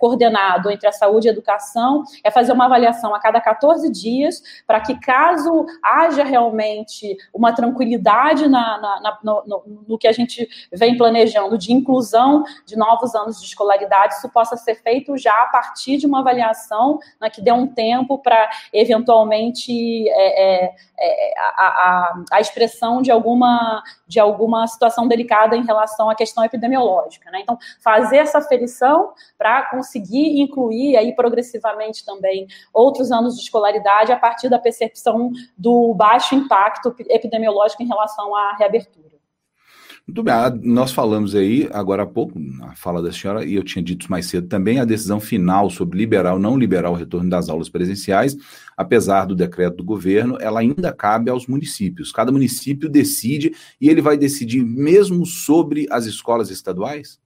coordenado 0.01 0.71
entre 0.71 0.89
a 0.89 0.93
saúde 0.93 1.29
e 1.29 1.31
a 1.31 1.33
educação 1.33 2.03
é 2.25 2.31
fazer 2.31 2.53
uma 2.53 2.65
avaliação 2.65 3.15
a 3.15 3.21
cada 3.21 3.41
14 3.41 3.91
dias 3.91 4.43
para 4.67 4.81
que, 4.81 4.99
caso 4.99 5.67
haja 5.83 6.25
realmente 6.25 7.17
uma 7.33 7.53
transição 7.53 7.68
tranquilidade 7.69 8.49
na, 8.49 8.79
na, 8.79 9.01
na 9.01 9.19
no, 9.23 9.85
no, 9.87 9.99
que 9.99 10.09
a 10.09 10.13
gente 10.13 10.49
vem 10.73 10.97
planejando 10.97 11.59
de 11.59 11.73
inclusão 11.73 12.45
de 12.65 12.77
novos 12.77 13.15
anos 13.15 13.39
de 13.41 13.47
escolaridade, 13.47 14.15
isso 14.15 14.29
possa 14.31 14.57
ser 14.57 14.77
feito 14.77 15.17
já 15.17 15.43
a 15.43 15.47
partir 15.47 15.99
de 15.99 16.07
uma 16.07 16.21
avaliação 16.21 16.99
né, 17.21 17.29
que 17.29 17.41
dê 17.41 17.53
um 17.53 17.67
tempo 17.67 18.19
para, 18.19 18.49
eventualmente, 18.73 20.09
é, 20.09 20.65
é, 20.65 20.75
é, 21.01 21.35
a, 21.39 21.67
a, 21.67 22.25
a, 22.33 22.41
expressão 22.41 23.03
de 23.03 23.11
alguma, 23.11 23.83
de 24.07 24.19
alguma 24.19 24.67
situação 24.67 25.07
delicada 25.07 25.57
em 25.57 25.65
relação 25.65 26.09
à 26.09 26.15
questão 26.15 26.45
epidemiológica. 26.45 27.31
Né? 27.31 27.41
Então, 27.43 27.59
fazer 27.83 28.19
essa 28.19 28.39
aferição 28.39 29.13
para 29.37 29.63
conseguir 29.71 30.41
incluir 30.41 30.97
aí 30.97 31.15
progressivamente 31.15 32.05
também 32.05 32.47
outros 32.73 33.13
anos 33.13 33.37
de 33.37 33.43
escolaridade 33.43 34.13
a 34.13 34.17
partir 34.17 34.49
da 34.49 34.59
percepção 34.59 35.31
do 35.57 35.95
baixo 35.95 36.35
impacto 36.35 36.95
epidemiológico 37.09 37.58
lógica 37.59 37.83
em 37.83 37.87
relação 37.87 38.35
à 38.35 38.57
reabertura. 38.57 39.09
Muito 40.09 40.23
bem, 40.23 40.33
ah, 40.33 40.51
nós 40.63 40.91
falamos 40.91 41.35
aí 41.35 41.69
agora 41.71 42.03
há 42.03 42.07
pouco, 42.07 42.39
na 42.39 42.75
fala 42.75 43.03
da 43.03 43.13
senhora, 43.13 43.45
e 43.45 43.55
eu 43.55 43.63
tinha 43.63 43.83
dito 43.83 44.11
mais 44.11 44.25
cedo 44.25 44.49
também, 44.49 44.81
a 44.81 44.87
decisão 44.87 45.21
final 45.21 45.69
sobre 45.69 45.99
liberar 45.99 46.33
ou 46.33 46.39
não 46.39 46.57
liberar 46.57 46.91
o 46.91 46.95
retorno 46.95 47.29
das 47.29 47.51
aulas 47.51 47.69
presenciais, 47.69 48.35
apesar 48.75 49.27
do 49.27 49.37
decreto 49.37 49.77
do 49.77 49.85
governo, 49.85 50.39
ela 50.41 50.61
ainda 50.61 50.95
cabe 50.95 51.31
aos 51.31 51.47
municípios. 51.47 52.11
Cada 52.11 52.33
município 52.33 52.89
decide 52.89 53.55
e 53.79 53.91
ele 53.91 54.01
vai 54.01 54.17
decidir 54.17 54.65
mesmo 54.65 55.27
sobre 55.27 55.87
as 55.91 56.07
escolas 56.07 56.49
estaduais? 56.49 57.21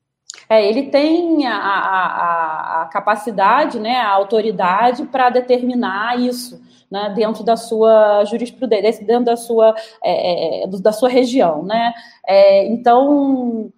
É, 0.49 0.69
ele 0.69 0.91
tem 0.91 1.47
a, 1.47 1.57
a, 1.57 2.83
a 2.83 2.87
capacidade, 2.87 3.79
né, 3.79 3.99
a 3.99 4.11
autoridade 4.11 5.05
para 5.05 5.31
determinar 5.31 6.19
isso 6.19 6.61
né, 6.93 7.11
dentro 7.17 7.43
da 7.43 7.57
sua 7.57 8.23
jurisprudência, 8.27 9.05
dentro 9.07 9.25
da 9.25 9.37
sua, 9.37 9.75
é, 10.05 10.65
é 10.65 10.67
da 10.69 10.93
sua 10.93 11.09
região. 11.09 11.65
Né? 11.65 11.93
É, 12.29 12.67
então, 12.67 13.73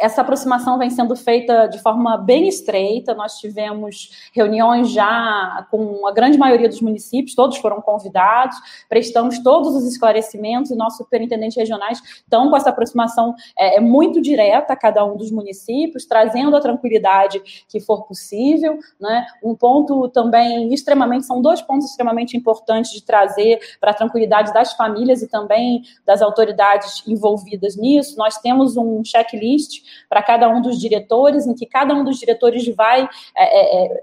essa 0.00 0.20
aproximação 0.20 0.78
vem 0.78 0.90
sendo 0.90 1.14
feita 1.16 1.66
de 1.66 1.78
forma 1.78 2.16
bem 2.16 2.48
estreita. 2.48 3.14
Nós 3.14 3.38
tivemos 3.38 4.10
reuniões 4.32 4.90
já 4.90 5.66
com 5.70 6.06
a 6.06 6.12
grande 6.12 6.38
maioria 6.38 6.68
dos 6.68 6.80
municípios, 6.80 7.34
todos 7.34 7.58
foram 7.58 7.80
convidados, 7.80 8.56
prestamos 8.88 9.38
todos 9.40 9.74
os 9.74 9.84
esclarecimentos 9.84 10.70
e 10.70 10.76
nossos 10.76 10.98
superintendentes 10.98 11.56
regionais 11.56 12.00
estão 12.22 12.50
com 12.50 12.56
essa 12.56 12.70
aproximação 12.70 13.34
é, 13.58 13.76
é, 13.76 13.80
muito 13.80 14.20
direta 14.20 14.72
a 14.72 14.76
cada 14.76 15.04
um 15.04 15.16
dos 15.16 15.30
municípios, 15.30 16.06
trazendo 16.06 16.56
a 16.56 16.60
tranquilidade 16.60 17.40
que 17.68 17.80
for 17.80 18.06
possível. 18.06 18.78
Né? 19.00 19.26
Um 19.42 19.54
ponto 19.54 20.08
também 20.08 20.72
extremamente, 20.72 21.26
são 21.26 21.40
dois 21.40 21.60
pontos 21.60 21.90
extremamente 21.90 22.36
importantes 22.36 22.92
de 22.92 23.02
trazer 23.02 23.58
para 23.80 23.90
a 23.90 23.94
tranquilidade 23.94 24.52
das 24.52 24.72
famílias 24.74 25.22
e 25.22 25.28
também 25.28 25.82
das 26.06 26.22
autoridades 26.22 27.02
envolvidas 27.06 27.76
nisso. 27.76 28.16
Nós 28.16 28.38
temos 28.38 28.76
um 28.76 29.04
checklist 29.04 29.82
para 30.08 30.22
cada 30.22 30.48
um 30.48 30.60
dos 30.60 30.78
diretores, 30.78 31.46
em 31.46 31.54
que 31.54 31.66
cada 31.66 31.94
um 31.94 32.04
dos 32.04 32.18
diretores 32.18 32.66
vai 32.74 33.08
é, 33.36 33.84
é, 33.86 33.86
é 33.86 34.00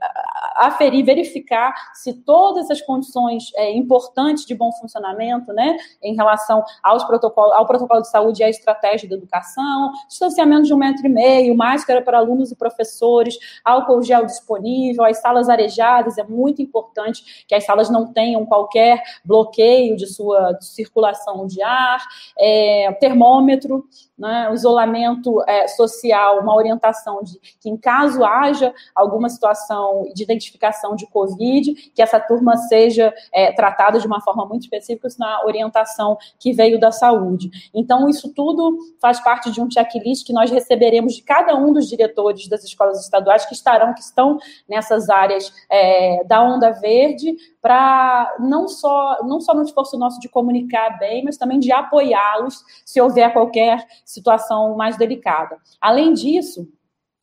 aferir, 0.56 1.04
verificar 1.04 1.74
se 1.94 2.14
todas 2.14 2.72
as 2.72 2.82
condições 2.82 3.52
é, 3.56 3.72
importantes 3.72 4.46
de 4.46 4.56
bom 4.56 4.72
funcionamento, 4.72 5.52
né, 5.54 5.78
em 6.02 6.16
relação 6.16 6.64
aos 6.82 7.04
protocolos, 7.04 7.54
ao 7.54 7.66
protocolo 7.66 8.02
de 8.02 8.10
saúde 8.10 8.42
e 8.42 8.46
à 8.46 8.50
estratégia 8.50 9.10
da 9.10 9.16
educação, 9.16 9.92
distanciamento 10.08 10.64
de 10.64 10.74
um 10.74 10.78
metro 10.78 11.06
e 11.06 11.10
meio, 11.10 11.56
máscara 11.56 12.02
para 12.02 12.18
alunos 12.18 12.52
e 12.52 12.56
professores, 12.56 13.38
álcool 13.64 14.02
gel 14.02 14.26
disponível, 14.26 15.04
as 15.04 15.20
salas 15.20 15.50
arejadas, 15.50 16.18
é 16.18 16.24
muito 16.24 16.62
importante 16.62 17.46
que 17.48 17.56
as 17.56 17.66
salas 17.66 17.90
não 17.90 18.12
tenham 18.12 18.46
qualquer 18.46 19.02
bloqueio 19.24 19.96
de 19.96 20.08
sua 20.08 20.58
circulação 20.62 21.46
de 21.46 21.62
ar, 21.62 22.02
é, 22.40 22.92
termômetro, 23.00 23.86
né, 24.18 24.50
isolamento 24.54 25.44
é, 25.48 25.68
social, 25.76 26.40
uma 26.40 26.56
orientação 26.56 27.24
de 27.24 27.40
que, 27.60 27.70
em 27.70 27.78
caso 27.78 28.24
haja 28.24 28.74
alguma 28.96 29.30
situação 29.30 30.04
de 30.14 30.24
identificação 30.24 30.96
de 30.96 31.08
Covid, 31.08 31.74
que 31.94 32.02
essa 32.02 32.20
turma 32.20 32.58
seja 32.58 33.14
é, 33.34 33.52
tratada 33.52 34.00
de 34.00 34.08
uma 34.08 34.22
forma 34.22 34.46
muito 34.46 34.64
específica, 34.64 35.08
na 35.20 35.44
orientação 35.46 36.18
que 36.40 36.52
veio 36.54 36.80
da 36.80 36.92
saúde. 36.92 37.50
Então, 37.74 38.10
isso 38.10 38.34
tudo 38.34 38.78
faz 39.02 39.20
parte 39.20 39.52
de 39.52 39.62
um 39.62 39.70
checklist 39.70 40.26
que 40.26 40.34
nós 40.34 40.50
receberemos 40.50 41.16
de 41.16 41.22
cada 41.22 41.56
um 41.56 41.72
dos 41.72 41.88
diretores 41.88 42.48
das 42.48 42.64
escolas 42.64 43.02
estaduais 43.02 43.46
que 43.46 43.54
estarão, 43.54 43.94
que 43.94 44.02
estão 44.02 44.38
nessas 44.68 45.10
áreas 45.10 45.52
é, 45.70 46.24
da 46.24 46.42
onda 46.42 46.72
verde, 46.72 47.36
para 47.62 48.36
não 48.40 48.68
só, 48.68 49.24
não 49.24 49.42
só 49.42 49.54
no 49.54 49.64
esforço 49.64 49.98
nosso 49.98 50.20
de 50.20 50.30
comunicar 50.30 51.00
bem, 51.00 51.24
mas 51.24 51.38
também 51.38 51.60
de 51.60 51.72
apoiá-los 51.72 52.64
se 52.86 53.02
houver 53.02 53.34
qualquer 53.34 53.86
situação 54.06 54.76
mais 54.76 54.98
delicada. 54.98 55.58
Além 55.80 56.14
disso, 56.14 56.68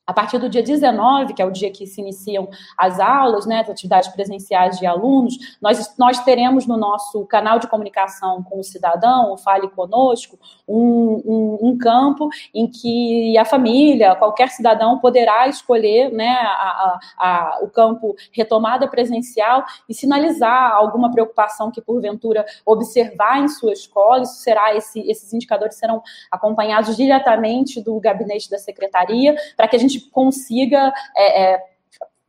a 0.07 0.13
partir 0.13 0.39
do 0.39 0.49
dia 0.49 0.63
19, 0.63 1.33
que 1.33 1.41
é 1.41 1.47
o 1.47 1.51
dia 1.51 1.71
que 1.71 1.87
se 1.87 2.01
iniciam 2.01 2.49
as 2.77 2.99
aulas, 2.99 3.47
né, 3.47 3.61
as 3.61 3.71
atividades 3.71 4.09
presenciais 4.09 4.79
de 4.79 4.87
alunos, 4.87 5.57
nós, 5.61 5.97
nós 5.97 6.19
teremos 6.25 6.67
no 6.67 6.77
nosso 6.77 7.25
canal 7.27 7.59
de 7.59 7.69
comunicação 7.69 8.43
com 8.43 8.59
o 8.59 8.65
cidadão, 8.65 9.33
o 9.33 9.37
Fale 9.37 9.69
Conosco, 9.69 10.39
um, 10.67 11.23
um, 11.25 11.59
um 11.69 11.79
campo 11.79 12.29
em 12.53 12.67
que 12.67 13.39
a 13.39 13.45
família, 13.45 14.15
qualquer 14.17 14.49
cidadão 14.49 14.99
poderá 14.99 15.47
escolher 15.49 16.11
né, 16.11 16.31
a, 16.31 16.53
a, 16.57 17.01
a, 17.19 17.59
o 17.63 17.71
campo 17.71 18.15
retomada 18.33 18.89
presencial 18.89 19.65
e 19.89 19.95
sinalizar 19.95 20.73
alguma 20.73 21.11
preocupação 21.11 21.71
que, 21.71 21.81
porventura, 21.81 22.45
observar 22.67 23.41
em 23.41 23.49
sua 23.49 23.73
escola. 23.73 24.23
Isso 24.23 24.37
será, 24.37 24.75
esse, 24.75 25.01
esses 25.09 25.33
indicadores 25.33 25.77
serão 25.77 26.03
acompanhados 26.31 26.97
diretamente 26.97 27.81
do 27.81 27.99
gabinete 28.01 28.51
da 28.51 28.59
secretaria, 28.59 29.37
para 29.57 29.69
que 29.69 29.77
a 29.77 29.79
gente 29.79 29.92
gente 29.93 30.11
consiga 30.11 30.93
é, 31.17 31.43
é, 31.43 31.65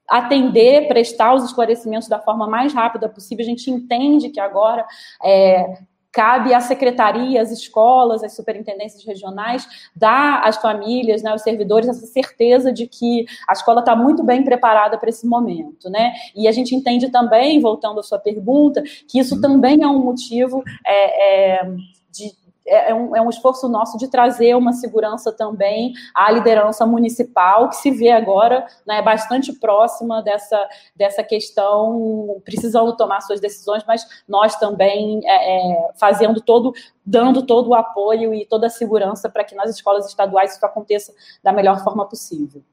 atender, 0.09 0.87
prestar 0.87 1.33
os 1.33 1.43
esclarecimentos 1.43 2.07
da 2.07 2.19
forma 2.19 2.47
mais 2.47 2.73
rápida 2.73 3.09
possível. 3.09 3.43
A 3.43 3.47
gente 3.47 3.69
entende 3.71 4.29
que 4.29 4.39
agora 4.39 4.85
é, 5.23 5.77
cabe 6.13 6.53
à 6.53 6.61
secretaria, 6.61 7.41
às 7.41 7.51
escolas, 7.51 8.23
às 8.23 8.35
superintendências 8.35 9.03
regionais, 9.03 9.67
dar 9.95 10.43
às 10.43 10.57
famílias, 10.57 11.23
né, 11.23 11.31
aos 11.31 11.41
servidores, 11.41 11.89
essa 11.89 12.05
certeza 12.05 12.71
de 12.71 12.85
que 12.85 13.25
a 13.49 13.53
escola 13.53 13.79
está 13.79 13.95
muito 13.95 14.23
bem 14.23 14.43
preparada 14.43 14.97
para 14.97 15.09
esse 15.09 15.25
momento. 15.25 15.89
Né? 15.89 16.13
E 16.35 16.47
a 16.47 16.51
gente 16.51 16.75
entende 16.75 17.09
também, 17.09 17.59
voltando 17.59 17.99
à 17.99 18.03
sua 18.03 18.19
pergunta, 18.19 18.83
que 19.07 19.17
isso 19.17 19.41
também 19.41 19.81
é 19.81 19.87
um 19.87 19.99
motivo 19.99 20.63
é, 20.85 21.61
é, 21.61 21.65
de 22.11 22.42
é, 22.65 22.91
é 22.91 22.93
um, 22.93 23.15
é 23.15 23.21
um 23.21 23.29
esforço 23.29 23.67
nosso 23.67 23.97
de 23.97 24.07
trazer 24.07 24.55
uma 24.55 24.73
segurança 24.73 25.31
também 25.31 25.93
à 26.13 26.31
liderança 26.31 26.85
municipal, 26.85 27.69
que 27.69 27.75
se 27.75 27.91
vê 27.91 28.11
agora 28.11 28.65
né, 28.85 29.01
bastante 29.01 29.53
próxima 29.53 30.21
dessa, 30.21 30.67
dessa 30.95 31.23
questão, 31.23 32.41
precisando 32.43 32.95
tomar 32.95 33.21
suas 33.21 33.39
decisões, 33.39 33.83
mas 33.87 34.05
nós 34.27 34.55
também 34.55 35.21
é, 35.25 35.73
é, 35.73 35.91
fazendo 35.95 36.41
todo, 36.41 36.73
dando 37.05 37.45
todo 37.45 37.69
o 37.69 37.75
apoio 37.75 38.33
e 38.33 38.45
toda 38.45 38.67
a 38.67 38.69
segurança 38.69 39.29
para 39.29 39.43
que 39.43 39.55
nas 39.55 39.69
escolas 39.69 40.07
estaduais 40.07 40.55
isso 40.55 40.65
aconteça 40.65 41.13
da 41.43 41.51
melhor 41.51 41.83
forma 41.83 42.07
possível. 42.07 42.63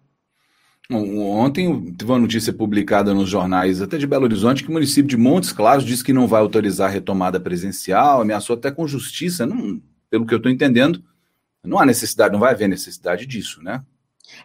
Ontem 0.92 1.92
teve 1.92 2.10
uma 2.10 2.18
notícia 2.18 2.52
publicada 2.52 3.14
nos 3.14 3.28
jornais 3.28 3.80
até 3.80 3.96
de 3.96 4.06
Belo 4.06 4.24
Horizonte 4.24 4.64
que 4.64 4.68
o 4.68 4.72
município 4.72 5.08
de 5.08 5.16
Montes 5.16 5.52
Claros 5.52 5.84
disse 5.84 6.02
que 6.02 6.12
não 6.12 6.26
vai 6.26 6.40
autorizar 6.40 6.88
a 6.88 6.92
retomada 6.92 7.38
presencial, 7.38 8.20
ameaçou 8.20 8.56
até 8.56 8.72
com 8.72 8.88
justiça. 8.88 9.46
Não, 9.46 9.80
pelo 10.10 10.26
que 10.26 10.34
eu 10.34 10.38
estou 10.38 10.50
entendendo, 10.50 11.02
não 11.62 11.78
há 11.78 11.86
necessidade, 11.86 12.32
não 12.32 12.40
vai 12.40 12.52
haver 12.52 12.68
necessidade 12.68 13.24
disso, 13.24 13.62
né? 13.62 13.82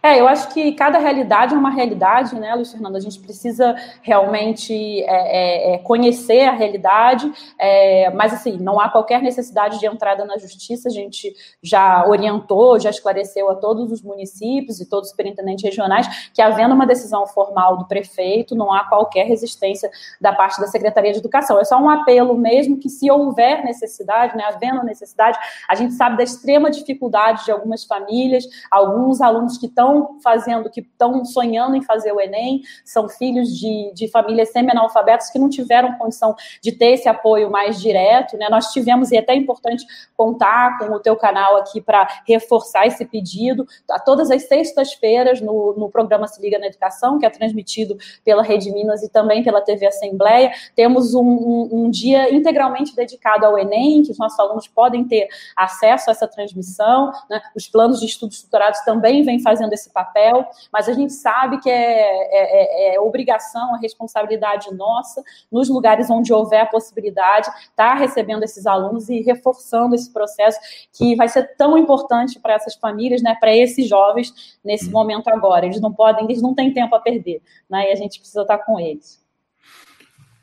É, 0.02 0.20
eu 0.20 0.28
acho 0.28 0.48
que 0.52 0.72
cada 0.72 0.98
realidade 0.98 1.54
é 1.54 1.58
uma 1.58 1.70
realidade, 1.70 2.34
né, 2.38 2.54
Luiz 2.54 2.70
Fernando? 2.70 2.96
A 2.96 3.00
gente 3.00 3.18
precisa 3.20 3.74
realmente 4.02 5.02
é, 5.02 5.04
é, 5.04 5.74
é, 5.74 5.78
conhecer 5.78 6.44
a 6.44 6.52
realidade, 6.52 7.32
é, 7.58 8.10
mas 8.10 8.32
assim, 8.32 8.58
não 8.58 8.78
há 8.78 8.88
qualquer 8.88 9.22
necessidade 9.22 9.78
de 9.78 9.86
entrada 9.86 10.24
na 10.24 10.38
justiça. 10.38 10.88
A 10.88 10.92
gente 10.92 11.34
já 11.62 12.06
orientou, 12.06 12.78
já 12.78 12.90
esclareceu 12.90 13.50
a 13.50 13.54
todos 13.54 13.90
os 13.90 14.02
municípios 14.02 14.80
e 14.80 14.88
todos 14.88 15.06
os 15.06 15.10
superintendentes 15.10 15.64
regionais 15.64 16.30
que, 16.32 16.42
havendo 16.42 16.74
uma 16.74 16.86
decisão 16.86 17.26
formal 17.26 17.76
do 17.78 17.86
prefeito, 17.86 18.54
não 18.54 18.72
há 18.72 18.84
qualquer 18.84 19.26
resistência 19.26 19.90
da 20.20 20.32
parte 20.32 20.60
da 20.60 20.66
Secretaria 20.66 21.12
de 21.12 21.18
Educação. 21.18 21.58
É 21.58 21.64
só 21.64 21.78
um 21.78 21.88
apelo 21.88 22.36
mesmo 22.36 22.78
que, 22.78 22.88
se 22.88 23.10
houver 23.10 23.64
necessidade, 23.64 24.36
né, 24.36 24.44
havendo 24.44 24.82
necessidade, 24.84 25.38
a 25.68 25.74
gente 25.74 25.94
sabe 25.94 26.16
da 26.16 26.22
extrema 26.22 26.70
dificuldade 26.70 27.44
de 27.44 27.52
algumas 27.52 27.84
famílias, 27.84 28.44
alguns 28.70 29.20
alunos 29.20 29.58
que 29.58 29.68
estão 29.76 30.18
fazendo, 30.22 30.70
que 30.70 30.80
estão 30.80 31.22
sonhando 31.26 31.76
em 31.76 31.82
fazer 31.82 32.10
o 32.12 32.20
Enem, 32.20 32.62
são 32.82 33.06
filhos 33.08 33.50
de, 33.56 33.92
de 33.92 34.08
famílias 34.08 34.50
semi-analfabetas 34.50 35.30
que 35.30 35.38
não 35.38 35.50
tiveram 35.50 35.98
condição 35.98 36.34
de 36.62 36.72
ter 36.72 36.92
esse 36.92 37.08
apoio 37.08 37.50
mais 37.50 37.78
direto, 37.78 38.38
né? 38.38 38.48
Nós 38.48 38.72
tivemos, 38.72 39.12
e 39.12 39.16
é 39.16 39.20
até 39.20 39.34
importante 39.34 39.84
contar 40.16 40.78
com 40.78 40.86
o 40.86 40.98
teu 40.98 41.14
canal 41.14 41.56
aqui 41.56 41.80
para 41.80 42.08
reforçar 42.26 42.86
esse 42.86 43.04
pedido, 43.04 43.66
a 43.90 44.00
todas 44.00 44.30
as 44.30 44.44
sextas-feiras 44.44 45.42
no, 45.42 45.74
no 45.76 45.90
programa 45.90 46.26
Se 46.26 46.40
Liga 46.40 46.58
na 46.58 46.66
Educação, 46.66 47.18
que 47.18 47.26
é 47.26 47.30
transmitido 47.30 47.98
pela 48.24 48.42
Rede 48.42 48.72
Minas 48.72 49.02
e 49.02 49.10
também 49.10 49.44
pela 49.44 49.60
TV 49.60 49.86
Assembleia, 49.86 50.52
temos 50.74 51.14
um, 51.14 51.22
um, 51.22 51.68
um 51.72 51.90
dia 51.90 52.34
integralmente 52.34 52.96
dedicado 52.96 53.44
ao 53.44 53.58
Enem, 53.58 54.02
que 54.02 54.12
os 54.12 54.18
nossos 54.18 54.38
alunos 54.38 54.66
podem 54.66 55.04
ter 55.04 55.28
acesso 55.54 56.08
a 56.08 56.12
essa 56.12 56.26
transmissão, 56.26 57.12
né? 57.28 57.42
os 57.54 57.68
planos 57.68 58.00
de 58.00 58.06
estudos 58.06 58.42
tutorados 58.42 58.80
também 58.80 59.22
vêm 59.22 59.40
fazendo 59.40 59.65
fazendo 59.66 59.72
esse 59.72 59.90
papel, 59.90 60.46
mas 60.72 60.88
a 60.88 60.92
gente 60.92 61.12
sabe 61.12 61.58
que 61.58 61.68
é, 61.68 61.74
é, 61.74 62.92
é, 62.92 62.94
é 62.94 63.00
obrigação, 63.00 63.74
a 63.74 63.78
responsabilidade 63.78 64.72
nossa, 64.74 65.22
nos 65.50 65.68
lugares 65.68 66.08
onde 66.10 66.32
houver 66.32 66.60
a 66.60 66.66
possibilidade, 66.66 67.48
estar 67.48 67.70
tá 67.74 67.94
recebendo 67.94 68.42
esses 68.42 68.66
alunos 68.66 69.08
e 69.08 69.20
reforçando 69.20 69.94
esse 69.94 70.12
processo 70.12 70.58
que 70.92 71.14
vai 71.16 71.28
ser 71.28 71.56
tão 71.56 71.76
importante 71.76 72.38
para 72.38 72.54
essas 72.54 72.74
famílias, 72.74 73.22
né, 73.22 73.36
para 73.38 73.54
esses 73.54 73.88
jovens 73.88 74.58
nesse 74.64 74.86
uhum. 74.86 74.92
momento 74.92 75.28
agora. 75.28 75.66
Eles 75.66 75.80
não 75.80 75.92
podem, 75.92 76.24
eles 76.24 76.42
não 76.42 76.54
têm 76.54 76.72
tempo 76.72 76.94
a 76.94 77.00
perder, 77.00 77.42
né, 77.68 77.90
e 77.90 77.92
a 77.92 77.96
gente 77.96 78.18
precisa 78.18 78.42
estar 78.42 78.58
com 78.58 78.78
eles. 78.78 79.25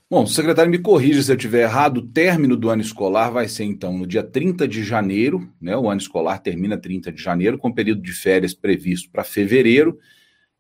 Bom, 0.10 0.28
secretário, 0.28 0.70
me 0.70 0.78
corrija 0.78 1.24
se 1.24 1.32
eu 1.32 1.36
estiver 1.36 1.64
errado. 1.64 1.98
O 1.98 2.08
término 2.08 2.56
do 2.56 2.70
ano 2.70 2.82
escolar 2.82 3.32
vai 3.32 3.48
ser, 3.48 3.64
então, 3.64 3.98
no 3.98 4.06
dia 4.06 4.22
30 4.22 4.68
de 4.68 4.84
janeiro, 4.84 5.50
né? 5.60 5.76
O 5.76 5.90
ano 5.90 6.00
escolar 6.00 6.40
termina 6.40 6.78
30 6.78 7.12
de 7.12 7.22
janeiro, 7.22 7.58
com 7.58 7.74
período 7.74 8.02
de 8.02 8.12
férias 8.12 8.54
previsto 8.54 9.10
para 9.10 9.24
fevereiro. 9.24 9.98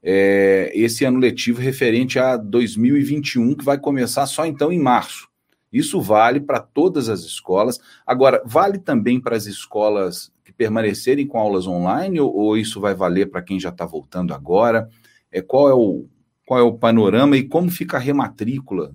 É, 0.02 0.72
esse 0.74 1.06
ano 1.06 1.20
letivo 1.20 1.62
referente 1.62 2.18
a 2.18 2.36
2021, 2.36 3.54
que 3.54 3.64
vai 3.64 3.78
começar 3.78 4.26
só 4.26 4.46
então 4.46 4.72
em 4.72 4.80
março. 4.80 5.30
Isso 5.72 6.02
vale 6.02 6.40
para 6.40 6.60
todas 6.60 7.08
as 7.08 7.22
escolas. 7.22 7.80
Agora, 8.08 8.42
vale 8.46 8.80
também 8.80 9.20
para 9.20 9.36
as 9.36 9.46
escolas 9.46 10.32
que 10.44 10.52
permanecerem 10.52 11.28
com 11.28 11.38
aulas 11.38 11.68
online, 11.68 12.20
ou, 12.20 12.34
ou 12.34 12.58
isso 12.58 12.82
vai 12.82 12.96
valer 12.96 13.30
para 13.30 13.42
quem 13.42 13.60
já 13.60 13.70
está 13.70 13.86
voltando 13.86 14.34
agora? 14.34 14.90
É, 15.32 15.42
qual, 15.42 15.70
é 15.70 15.74
o, 15.74 16.08
qual 16.46 16.60
é 16.60 16.64
o 16.64 16.74
panorama 16.74 17.38
e 17.38 17.44
como 17.44 17.70
fica 17.70 17.98
a 17.98 18.00
rematrícula 18.00 18.94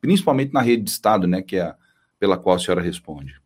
principalmente 0.00 0.52
na 0.52 0.60
rede 0.60 0.84
de 0.84 0.90
Estado, 0.90 1.26
né, 1.26 1.42
que 1.42 1.56
é 1.56 1.62
a, 1.62 1.74
pela 2.18 2.36
qual 2.38 2.56
a 2.56 2.58
senhora 2.58 2.82
responde. 2.82 3.40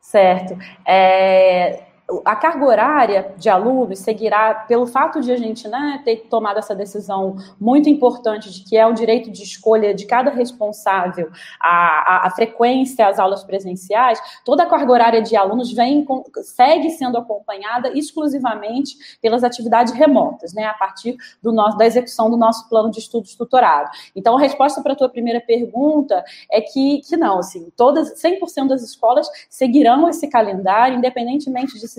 Certo. 0.00 0.56
É, 0.86 1.83
a 2.24 2.36
carga 2.36 2.66
horária 2.66 3.34
de 3.38 3.48
alunos 3.48 3.98
seguirá, 3.98 4.54
pelo 4.54 4.86
fato 4.86 5.22
de 5.22 5.32
a 5.32 5.36
gente 5.36 5.66
né, 5.66 6.02
ter 6.04 6.26
tomado 6.28 6.58
essa 6.58 6.74
decisão 6.74 7.36
muito 7.58 7.88
importante 7.88 8.52
de 8.52 8.62
que 8.62 8.76
é 8.76 8.86
o 8.86 8.92
direito 8.92 9.30
de 9.30 9.42
escolha 9.42 9.94
de 9.94 10.04
cada 10.04 10.30
responsável 10.30 11.30
a, 11.58 11.68
a, 11.68 12.26
a 12.26 12.30
frequência 12.30 13.08
às 13.08 13.18
aulas 13.18 13.42
presenciais, 13.42 14.20
toda 14.44 14.64
a 14.64 14.66
carga 14.66 14.92
horária 14.92 15.22
de 15.22 15.34
alunos 15.34 15.72
vem, 15.72 16.06
segue 16.42 16.90
sendo 16.90 17.16
acompanhada 17.16 17.90
exclusivamente 17.96 19.18
pelas 19.22 19.42
atividades 19.42 19.94
remotas, 19.94 20.52
né, 20.52 20.64
a 20.66 20.74
partir 20.74 21.16
do 21.42 21.52
nosso, 21.52 21.78
da 21.78 21.86
execução 21.86 22.30
do 22.30 22.36
nosso 22.36 22.68
plano 22.68 22.90
de 22.90 22.98
estudos 22.98 23.34
tutorado. 23.34 23.90
Então, 24.14 24.36
a 24.36 24.40
resposta 24.40 24.82
para 24.82 24.92
a 24.92 24.96
tua 24.96 25.08
primeira 25.08 25.40
pergunta 25.40 26.22
é 26.50 26.60
que, 26.60 27.00
que 27.00 27.16
não, 27.16 27.38
assim, 27.38 27.72
todas, 27.74 28.22
100% 28.22 28.68
das 28.68 28.82
escolas 28.82 29.26
seguirão 29.48 30.06
esse 30.08 30.28
calendário, 30.28 30.98
independentemente 30.98 31.78
de 31.78 31.93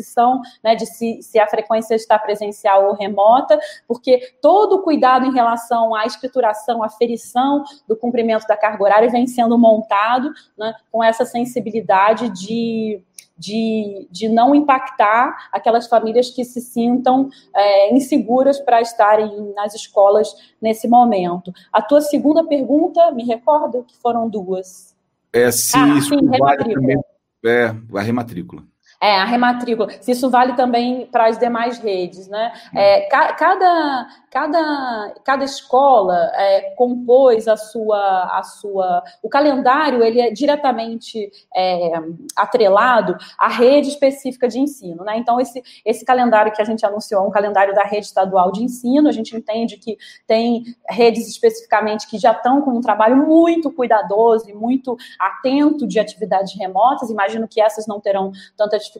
né, 0.63 0.75
de 0.75 0.86
se, 0.86 1.21
se 1.21 1.39
a 1.39 1.47
frequência 1.47 1.95
está 1.95 2.17
presencial 2.17 2.88
ou 2.88 2.93
remota, 2.93 3.60
porque 3.88 4.34
todo 4.41 4.77
o 4.77 4.81
cuidado 4.81 5.25
em 5.25 5.34
relação 5.34 5.93
à 5.93 6.05
escrituração, 6.05 6.84
à 6.84 6.89
ferição 6.89 7.63
do 7.88 7.95
cumprimento 7.95 8.47
da 8.47 8.58
carga 8.58 8.84
horária 8.84 9.10
vem 9.10 9.27
sendo 9.27 9.58
montado 9.58 10.31
né, 10.58 10.73
com 10.91 11.03
essa 11.03 11.25
sensibilidade 11.25 12.29
de 12.29 13.01
de, 13.38 14.08
de 14.10 14.29
não 14.29 14.55
impactar 14.55 15.49
aquelas 15.51 15.88
famílias 15.88 16.29
que 16.29 16.45
se 16.45 16.62
sintam 16.62 17.29
é, 17.53 17.93
inseguras 17.93 18.60
para 18.60 18.81
estarem 18.81 19.53
nas 19.53 19.75
escolas 19.75 20.34
nesse 20.62 20.88
momento. 20.88 21.53
A 21.71 21.81
tua 21.81 22.01
segunda 22.01 22.45
pergunta, 22.45 23.12
me 23.12 23.23
recordo 23.23 23.84
que 23.84 23.97
foram 23.97 24.29
duas. 24.29 24.95
É 25.34 25.51
se 25.51 25.77
ah, 25.77 25.97
isso 25.97 26.17
sim, 26.17 26.29
vale 26.39 26.73
também, 26.73 26.97
é, 27.45 27.75
a 27.93 28.01
rematrícula. 28.01 28.63
É, 29.05 29.17
a 29.17 29.23
rematrícula. 29.25 29.87
Se 30.01 30.13
isso 30.13 30.31
vale 30.31 30.53
também 30.53 31.05
para 31.05 31.27
as 31.27 31.37
demais 31.37 31.77
redes, 31.77 32.27
né? 32.27 32.51
É, 32.73 33.01
ca 33.01 33.33
cada, 33.33 34.07
cada, 34.31 35.13
cada 35.23 35.43
escola 35.43 36.31
é, 36.33 36.71
compôs 36.71 37.47
a 37.47 37.55
sua, 37.55 38.23
a 38.35 38.41
sua. 38.41 39.03
O 39.21 39.29
calendário 39.29 40.03
ele 40.03 40.19
é 40.19 40.31
diretamente 40.31 41.31
é, 41.55 41.91
atrelado 42.35 43.15
à 43.37 43.47
rede 43.47 43.89
específica 43.89 44.47
de 44.47 44.59
ensino, 44.59 45.03
né? 45.03 45.17
Então, 45.17 45.39
esse, 45.39 45.61
esse 45.85 46.03
calendário 46.03 46.51
que 46.51 46.61
a 46.61 46.65
gente 46.65 46.83
anunciou 46.83 47.23
é 47.23 47.27
um 47.27 47.31
calendário 47.31 47.75
da 47.75 47.83
rede 47.83 48.07
estadual 48.07 48.51
de 48.51 48.63
ensino. 48.63 49.07
A 49.07 49.11
gente 49.11 49.35
entende 49.35 49.77
que 49.77 49.99
tem 50.25 50.63
redes 50.89 51.27
especificamente 51.27 52.07
que 52.07 52.17
já 52.17 52.31
estão 52.31 52.59
com 52.59 52.71
um 52.71 52.81
trabalho 52.81 53.17
muito 53.17 53.71
cuidadoso 53.71 54.49
e 54.49 54.53
muito 54.53 54.97
atento 55.19 55.85
de 55.85 55.99
atividades 55.99 56.57
remotas. 56.57 57.11
Imagino 57.11 57.47
que 57.47 57.61
essas 57.61 57.85
não 57.85 57.99
terão 57.99 58.31
tanta 58.57 58.79
dificuldade, 58.79 58.94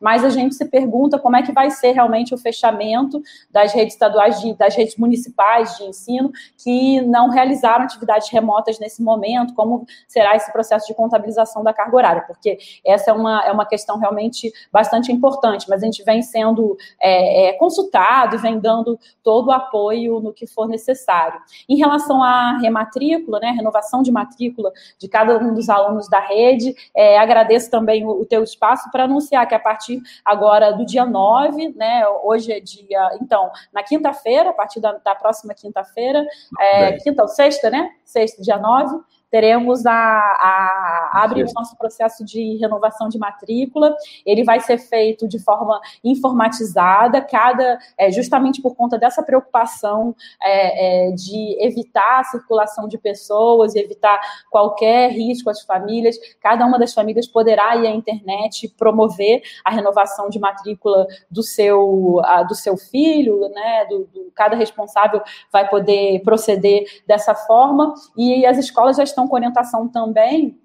mas 0.00 0.24
a 0.24 0.30
gente 0.30 0.54
se 0.54 0.64
pergunta 0.64 1.18
como 1.18 1.36
é 1.36 1.42
que 1.42 1.52
vai 1.52 1.70
ser 1.70 1.92
realmente 1.92 2.34
o 2.34 2.38
fechamento 2.38 3.22
das 3.50 3.72
redes 3.72 3.94
estaduais, 3.94 4.40
de, 4.40 4.54
das 4.54 4.74
redes 4.74 4.96
municipais 4.96 5.76
de 5.76 5.84
ensino 5.84 6.30
que 6.62 7.00
não 7.02 7.28
realizaram 7.28 7.84
atividades 7.84 8.28
remotas 8.30 8.78
nesse 8.78 9.02
momento, 9.02 9.54
como 9.54 9.86
será 10.06 10.36
esse 10.36 10.50
processo 10.52 10.86
de 10.86 10.94
contabilização 10.94 11.62
da 11.62 11.72
carga 11.72 11.96
horária, 11.96 12.22
porque 12.26 12.58
essa 12.84 13.10
é 13.10 13.14
uma, 13.14 13.44
é 13.44 13.52
uma 13.52 13.66
questão 13.66 13.98
realmente 13.98 14.52
bastante 14.72 15.12
importante, 15.12 15.66
mas 15.68 15.82
a 15.82 15.86
gente 15.86 16.02
vem 16.04 16.22
sendo 16.22 16.76
é, 17.00 17.48
é, 17.48 17.52
consultado 17.54 18.36
e 18.36 18.38
vem 18.38 18.58
dando 18.58 18.98
todo 19.22 19.48
o 19.48 19.52
apoio 19.52 20.20
no 20.20 20.32
que 20.32 20.46
for 20.46 20.68
necessário. 20.68 21.40
Em 21.68 21.76
relação 21.76 22.22
à 22.22 22.58
rematrícula, 22.58 23.40
né, 23.40 23.50
renovação 23.50 24.02
de 24.02 24.10
matrícula 24.10 24.72
de 24.98 25.08
cada 25.08 25.38
um 25.38 25.54
dos 25.54 25.68
alunos 25.68 26.08
da 26.08 26.20
rede, 26.20 26.74
é, 26.94 27.18
agradeço 27.18 27.70
também 27.70 28.04
o, 28.04 28.10
o 28.10 28.24
teu 28.24 28.42
espaço 28.42 28.90
para 28.92 29.04
anunciar 29.04 29.48
que 29.48 29.54
a 29.54 29.58
partir 29.58 30.00
agora 30.24 30.72
do 30.72 30.84
dia 30.84 31.04
9, 31.04 31.70
né, 31.74 32.06
hoje 32.22 32.52
é 32.52 32.60
dia, 32.60 33.10
então, 33.20 33.50
na 33.72 33.82
quinta-feira, 33.82 34.50
a 34.50 34.52
partir 34.52 34.80
da, 34.80 34.92
da 34.92 35.14
próxima 35.14 35.54
quinta-feira, 35.54 36.24
é, 36.60 36.92
quinta 36.98 37.22
ou 37.22 37.28
sexta, 37.28 37.70
né, 37.70 37.90
sexta, 38.04 38.42
dia 38.42 38.58
9, 38.58 39.00
teremos 39.32 39.86
a, 39.86 39.92
a 39.92 41.22
abrir 41.24 41.42
o 41.44 41.52
nosso 41.54 41.74
processo 41.78 42.22
de 42.22 42.58
renovação 42.58 43.08
de 43.08 43.18
matrícula. 43.18 43.96
Ele 44.26 44.44
vai 44.44 44.60
ser 44.60 44.76
feito 44.76 45.26
de 45.26 45.38
forma 45.38 45.80
informatizada, 46.04 47.22
cada 47.22 47.78
é, 47.96 48.12
justamente 48.12 48.60
por 48.60 48.76
conta 48.76 48.98
dessa 48.98 49.22
preocupação 49.22 50.14
é, 50.42 51.08
é, 51.08 51.12
de 51.12 51.56
evitar 51.64 52.20
a 52.20 52.24
circulação 52.24 52.86
de 52.86 52.98
pessoas, 52.98 53.74
evitar 53.74 54.20
qualquer 54.50 55.10
risco 55.10 55.48
às 55.48 55.62
famílias. 55.62 56.18
Cada 56.38 56.66
uma 56.66 56.78
das 56.78 56.92
famílias 56.92 57.26
poderá 57.26 57.74
ir 57.76 57.86
à 57.86 57.90
internet 57.90 58.68
promover 58.76 59.40
a 59.64 59.70
renovação 59.70 60.28
de 60.28 60.38
matrícula 60.38 61.06
do 61.30 61.42
seu, 61.42 62.20
a, 62.22 62.42
do 62.42 62.54
seu 62.54 62.76
filho, 62.76 63.48
né? 63.48 63.86
Do, 63.86 64.04
do, 64.12 64.30
cada 64.34 64.56
responsável 64.56 65.22
vai 65.50 65.66
poder 65.70 66.20
proceder 66.20 66.84
dessa 67.06 67.34
forma. 67.34 67.94
E 68.14 68.44
as 68.44 68.58
escolas 68.58 68.98
já 68.98 69.02
estão 69.02 69.21
com 69.26 69.36
orientação 69.36 69.88
também 69.88 70.58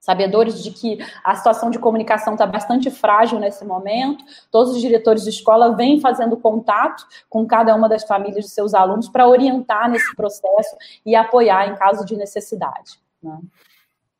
sabedores 0.00 0.62
de 0.62 0.70
que 0.70 0.98
a 1.22 1.34
situação 1.36 1.70
de 1.70 1.78
comunicação 1.78 2.32
está 2.32 2.46
bastante 2.46 2.90
frágil 2.90 3.38
nesse 3.38 3.64
momento. 3.64 4.24
Todos 4.50 4.74
os 4.74 4.80
diretores 4.80 5.22
de 5.22 5.30
escola 5.30 5.76
vêm 5.76 6.00
fazendo 6.00 6.36
contato 6.36 7.06
com 7.28 7.46
cada 7.46 7.74
uma 7.76 7.88
das 7.88 8.04
famílias 8.04 8.46
de 8.46 8.50
seus 8.50 8.72
alunos 8.72 9.08
para 9.08 9.28
orientar 9.28 9.90
nesse 9.90 10.16
processo 10.16 10.74
e 11.04 11.14
apoiar 11.14 11.68
em 11.68 11.76
caso 11.76 12.04
de 12.06 12.16
necessidade. 12.16 12.98
Né? 13.22 13.38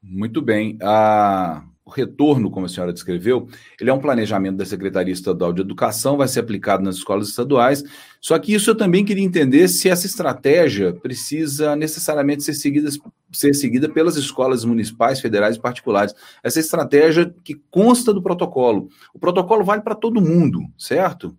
Muito 0.02 0.42
bem. 0.42 0.78
Ah, 0.82 1.62
retorno, 1.90 2.50
como 2.50 2.66
a 2.66 2.68
senhora 2.68 2.92
descreveu, 2.92 3.48
ele 3.80 3.90
é 3.90 3.92
um 3.92 4.00
planejamento 4.00 4.56
da 4.56 4.64
Secretaria 4.64 5.12
Estadual 5.12 5.52
de 5.52 5.60
Educação, 5.60 6.16
vai 6.16 6.28
ser 6.28 6.40
aplicado 6.40 6.82
nas 6.82 6.96
escolas 6.96 7.28
estaduais. 7.28 7.82
Só 8.20 8.38
que 8.38 8.54
isso 8.54 8.70
eu 8.70 8.76
também 8.76 9.04
queria 9.04 9.24
entender 9.24 9.68
se 9.68 9.88
essa 9.88 10.06
estratégia 10.06 10.92
precisa 10.92 11.74
necessariamente 11.76 12.42
ser 12.42 12.54
seguida, 12.54 12.90
ser 13.32 13.54
seguida 13.54 13.88
pelas 13.88 14.16
escolas 14.16 14.64
municipais, 14.64 15.20
federais 15.20 15.56
e 15.56 15.60
particulares. 15.60 16.14
Essa 16.42 16.60
estratégia 16.60 17.34
que 17.44 17.60
consta 17.70 18.12
do 18.12 18.22
protocolo. 18.22 18.88
O 19.14 19.18
protocolo 19.18 19.64
vale 19.64 19.82
para 19.82 19.94
todo 19.94 20.20
mundo, 20.20 20.60
certo? 20.78 21.36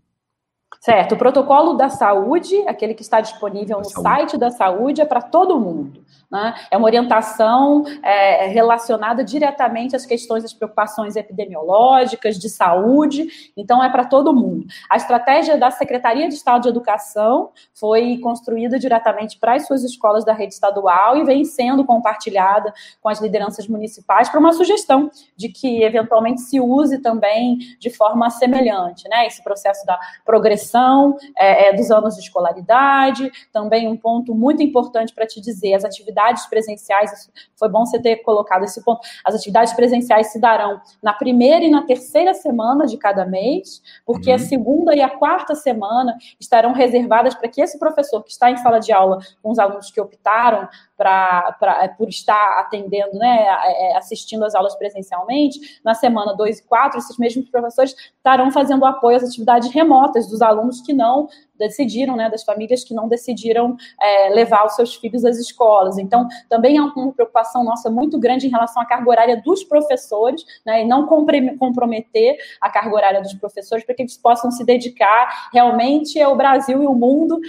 Certo. 0.79 1.13
O 1.13 1.17
protocolo 1.17 1.73
da 1.73 1.89
saúde, 1.89 2.55
aquele 2.67 2.95
que 2.95 3.03
está 3.03 3.21
disponível 3.21 3.77
no 3.77 3.85
saúde. 3.85 4.09
site 4.09 4.37
da 4.37 4.49
saúde, 4.49 4.99
é 4.99 5.05
para 5.05 5.21
todo 5.21 5.59
mundo. 5.59 6.03
Né? 6.31 6.55
É 6.71 6.77
uma 6.77 6.85
orientação 6.85 7.83
é, 8.01 8.47
relacionada 8.47 9.23
diretamente 9.23 9.95
às 9.95 10.05
questões 10.05 10.43
das 10.43 10.53
preocupações 10.53 11.17
epidemiológicas, 11.17 12.39
de 12.39 12.49
saúde, 12.49 13.51
então 13.57 13.83
é 13.83 13.89
para 13.89 14.05
todo 14.05 14.33
mundo. 14.33 14.65
A 14.89 14.95
estratégia 14.95 15.57
da 15.57 15.69
Secretaria 15.69 16.29
de 16.29 16.35
Estado 16.35 16.63
de 16.63 16.69
Educação 16.69 17.49
foi 17.73 18.17
construída 18.19 18.79
diretamente 18.79 19.37
para 19.37 19.55
as 19.55 19.67
suas 19.67 19.83
escolas 19.83 20.23
da 20.23 20.33
rede 20.33 20.53
estadual 20.53 21.17
e 21.17 21.25
vem 21.25 21.43
sendo 21.43 21.83
compartilhada 21.83 22.73
com 23.01 23.09
as 23.09 23.19
lideranças 23.19 23.67
municipais 23.67 24.29
para 24.29 24.39
uma 24.39 24.53
sugestão 24.53 25.11
de 25.35 25.49
que 25.49 25.83
eventualmente 25.83 26.41
se 26.41 26.59
use 26.61 26.99
também 26.99 27.57
de 27.79 27.89
forma 27.89 28.29
semelhante, 28.29 29.09
né? 29.09 29.27
Esse 29.27 29.43
processo 29.43 29.85
da 29.85 29.99
progressão 30.25 31.17
é, 31.37 31.69
é, 31.69 31.73
dos 31.73 31.91
anos 31.91 32.15
de 32.15 32.21
escolaridade, 32.21 33.29
também 33.51 33.87
um 33.87 33.97
ponto 33.97 34.33
muito 34.33 34.63
importante 34.63 35.13
para 35.13 35.25
te 35.25 35.41
dizer, 35.41 35.73
as 35.73 35.83
atividades 35.83 36.20
atividades 36.21 36.45
presenciais, 36.47 37.31
foi 37.57 37.69
bom 37.69 37.85
você 37.85 37.99
ter 37.99 38.17
colocado 38.17 38.63
esse 38.63 38.83
ponto. 38.83 39.01
As 39.25 39.35
atividades 39.35 39.73
presenciais 39.73 40.31
se 40.31 40.39
darão 40.39 40.79
na 41.01 41.13
primeira 41.13 41.65
e 41.65 41.69
na 41.69 41.83
terceira 41.83 42.33
semana 42.33 42.85
de 42.85 42.97
cada 42.97 43.25
mês, 43.25 43.81
porque 44.05 44.29
uhum. 44.29 44.35
a 44.35 44.39
segunda 44.39 44.95
e 44.95 45.01
a 45.01 45.09
quarta 45.09 45.55
semana 45.55 46.15
estarão 46.39 46.73
reservadas 46.73 47.35
para 47.35 47.49
que 47.49 47.61
esse 47.61 47.79
professor 47.79 48.23
que 48.23 48.31
está 48.31 48.51
em 48.51 48.57
sala 48.57 48.79
de 48.79 48.91
aula 48.91 49.19
com 49.41 49.51
os 49.51 49.59
alunos 49.59 49.91
que 49.91 49.99
optaram 49.99 50.67
pra, 51.01 51.57
por 51.97 52.07
estar 52.07 52.59
atendendo, 52.59 53.17
né, 53.17 53.47
é, 53.65 53.97
assistindo 53.97 54.45
às 54.45 54.53
aulas 54.53 54.75
presencialmente, 54.75 55.79
na 55.83 55.95
semana 55.95 56.35
2 56.35 56.59
e 56.59 56.63
4, 56.67 56.99
esses 56.99 57.17
mesmos 57.17 57.49
professores 57.49 57.95
estarão 58.15 58.51
fazendo 58.51 58.85
apoio 58.85 59.17
às 59.17 59.23
atividades 59.23 59.71
remotas 59.73 60.27
dos 60.27 60.43
alunos 60.43 60.79
que 60.81 60.93
não 60.93 61.27
decidiram, 61.61 62.15
né, 62.15 62.29
das 62.29 62.43
famílias 62.43 62.83
que 62.83 62.93
não 62.93 63.07
decidiram 63.07 63.75
é, 64.01 64.29
levar 64.29 64.65
os 64.65 64.75
seus 64.75 64.95
filhos 64.95 65.23
às 65.23 65.37
escolas. 65.37 65.97
Então, 65.97 66.27
também 66.49 66.77
há 66.77 66.83
uma 66.83 67.11
preocupação 67.13 67.63
nossa 67.63 67.89
muito 67.89 68.19
grande 68.19 68.47
em 68.47 68.49
relação 68.49 68.81
à 68.81 68.85
carga 68.85 69.09
horária 69.09 69.41
dos 69.41 69.63
professores, 69.63 70.43
né, 70.65 70.83
e 70.83 70.85
não 70.85 71.05
comprometer 71.05 72.37
a 72.59 72.69
carga 72.69 72.95
horária 72.95 73.21
dos 73.21 73.33
professores 73.33 73.85
para 73.85 73.93
que 73.93 74.01
eles 74.01 74.17
possam 74.17 74.49
se 74.49 74.63
dedicar 74.63 75.49
realmente 75.53 76.19
ao 76.19 76.35
Brasil 76.35 76.81
e 76.81 76.87
o 76.87 76.95
mundo 76.95 77.39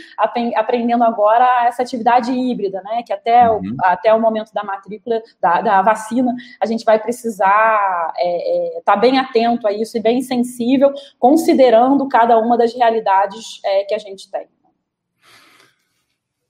aprendendo 0.57 1.05
agora 1.05 1.67
essa 1.67 1.83
atividade 1.83 2.33
híbrida, 2.33 2.83
né, 2.83 3.03
que 3.03 3.13
até, 3.13 3.42
uhum. 3.51 3.61
o, 3.61 3.77
até 3.85 4.13
o 4.13 4.21
momento 4.21 4.53
da 4.53 4.65
matrícula, 4.65 5.23
da, 5.41 5.61
da 5.61 5.83
vacina, 5.83 6.35
a 6.61 6.67
gente 6.67 6.85
vai 6.85 6.99
precisar 6.99 7.33
estar 7.53 8.15
é, 8.17 8.79
é, 8.79 8.83
tá 8.85 8.97
bem 8.97 9.19
atento 9.19 9.67
a 9.67 9.73
isso 9.73 9.97
e 9.97 10.01
bem 10.01 10.23
sensível, 10.23 10.93
considerando 11.19 12.09
cada 12.09 12.39
uma 12.39 12.57
das 12.57 12.75
realidades 12.75 13.61
é, 13.65 13.85
que 13.85 13.95
a 13.95 13.99
gente 13.99 14.31
tem. 14.31 14.47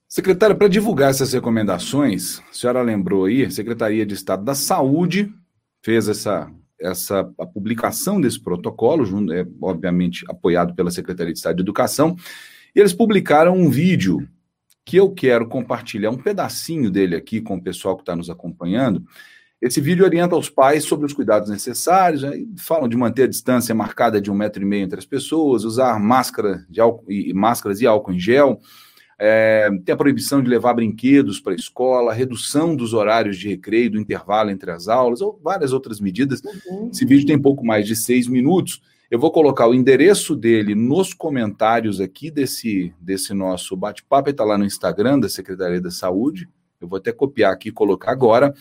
Secretária, 0.09 0.55
para 0.55 0.68
divulgar 0.68 1.11
essas 1.11 1.33
recomendações, 1.33 2.42
a 2.50 2.52
senhora 2.52 2.83
lembrou 2.83 3.24
aí, 3.24 3.46
a 3.46 3.50
Secretaria 3.50 4.05
de 4.05 4.12
Estado 4.12 4.44
da 4.44 4.55
Saúde 4.55 5.33
fez 5.81 6.07
essa, 6.07 6.50
essa 6.78 7.20
a 7.38 7.46
publicação 7.46 8.20
desse 8.20 8.38
protocolo, 8.38 9.07
junto, 9.07 9.33
é, 9.33 9.46
obviamente 9.62 10.22
apoiado 10.28 10.74
pela 10.74 10.90
Secretaria 10.90 11.33
de 11.33 11.38
Estado 11.38 11.57
de 11.57 11.62
Educação, 11.62 12.14
e 12.74 12.81
eles 12.81 12.92
publicaram 12.92 13.55
um 13.55 13.70
vídeo 13.70 14.28
que 14.84 14.96
eu 14.96 15.10
quero 15.10 15.48
compartilhar 15.48 16.10
um 16.10 16.16
pedacinho 16.16 16.90
dele 16.90 17.16
aqui 17.16 17.40
com 17.40 17.56
o 17.56 17.62
pessoal 17.62 17.96
que 17.96 18.02
está 18.02 18.16
nos 18.16 18.28
acompanhando. 18.28 19.04
Esse 19.60 19.80
vídeo 19.80 20.04
orienta 20.04 20.36
os 20.36 20.50
pais 20.50 20.84
sobre 20.84 21.06
os 21.06 21.12
cuidados 21.12 21.48
necessários, 21.48 22.22
né? 22.22 22.32
falam 22.58 22.88
de 22.88 22.96
manter 22.96 23.24
a 23.24 23.28
distância 23.28 23.72
marcada 23.72 24.20
de 24.20 24.28
um 24.28 24.34
metro 24.34 24.60
e 24.60 24.66
meio 24.66 24.84
entre 24.84 24.98
as 24.98 25.06
pessoas, 25.06 25.62
usar 25.62 26.00
máscara 26.00 26.66
de 26.68 26.80
álcool, 26.80 27.10
e, 27.10 27.32
máscaras 27.32 27.80
e 27.80 27.86
álcool 27.86 28.12
em 28.12 28.18
gel, 28.18 28.60
é, 29.24 29.70
tem 29.84 29.92
a 29.92 29.96
proibição 29.96 30.42
de 30.42 30.50
levar 30.50 30.74
brinquedos 30.74 31.38
para 31.38 31.52
a 31.52 31.56
escola, 31.56 32.12
redução 32.12 32.74
dos 32.74 32.92
horários 32.92 33.38
de 33.38 33.50
recreio, 33.50 33.92
do 33.92 34.00
intervalo 34.00 34.50
entre 34.50 34.68
as 34.72 34.88
aulas, 34.88 35.20
ou 35.20 35.38
várias 35.40 35.72
outras 35.72 36.00
medidas. 36.00 36.42
Uhum. 36.66 36.90
Esse 36.92 37.04
vídeo 37.04 37.24
tem 37.24 37.40
pouco 37.40 37.64
mais 37.64 37.86
de 37.86 37.94
seis 37.94 38.26
minutos. 38.26 38.82
Eu 39.12 39.18
vou 39.18 39.31
colocar 39.31 39.68
o 39.68 39.75
endereço 39.75 40.35
dele 40.35 40.75
nos 40.75 41.12
comentários 41.12 42.01
aqui 42.01 42.31
desse, 42.31 42.94
desse 42.98 43.35
nosso 43.35 43.77
bate-papo, 43.77 44.31
está 44.31 44.42
lá 44.42 44.57
no 44.57 44.64
Instagram 44.64 45.20
da 45.20 45.29
Secretaria 45.29 45.83
da 45.83 45.90
Saúde. 45.90 46.48
Eu 46.81 46.88
vou 46.88 46.96
até 46.96 47.12
copiar 47.12 47.53
aqui 47.53 47.68
e 47.68 47.72
colocar 47.72 48.11
agora 48.11 48.55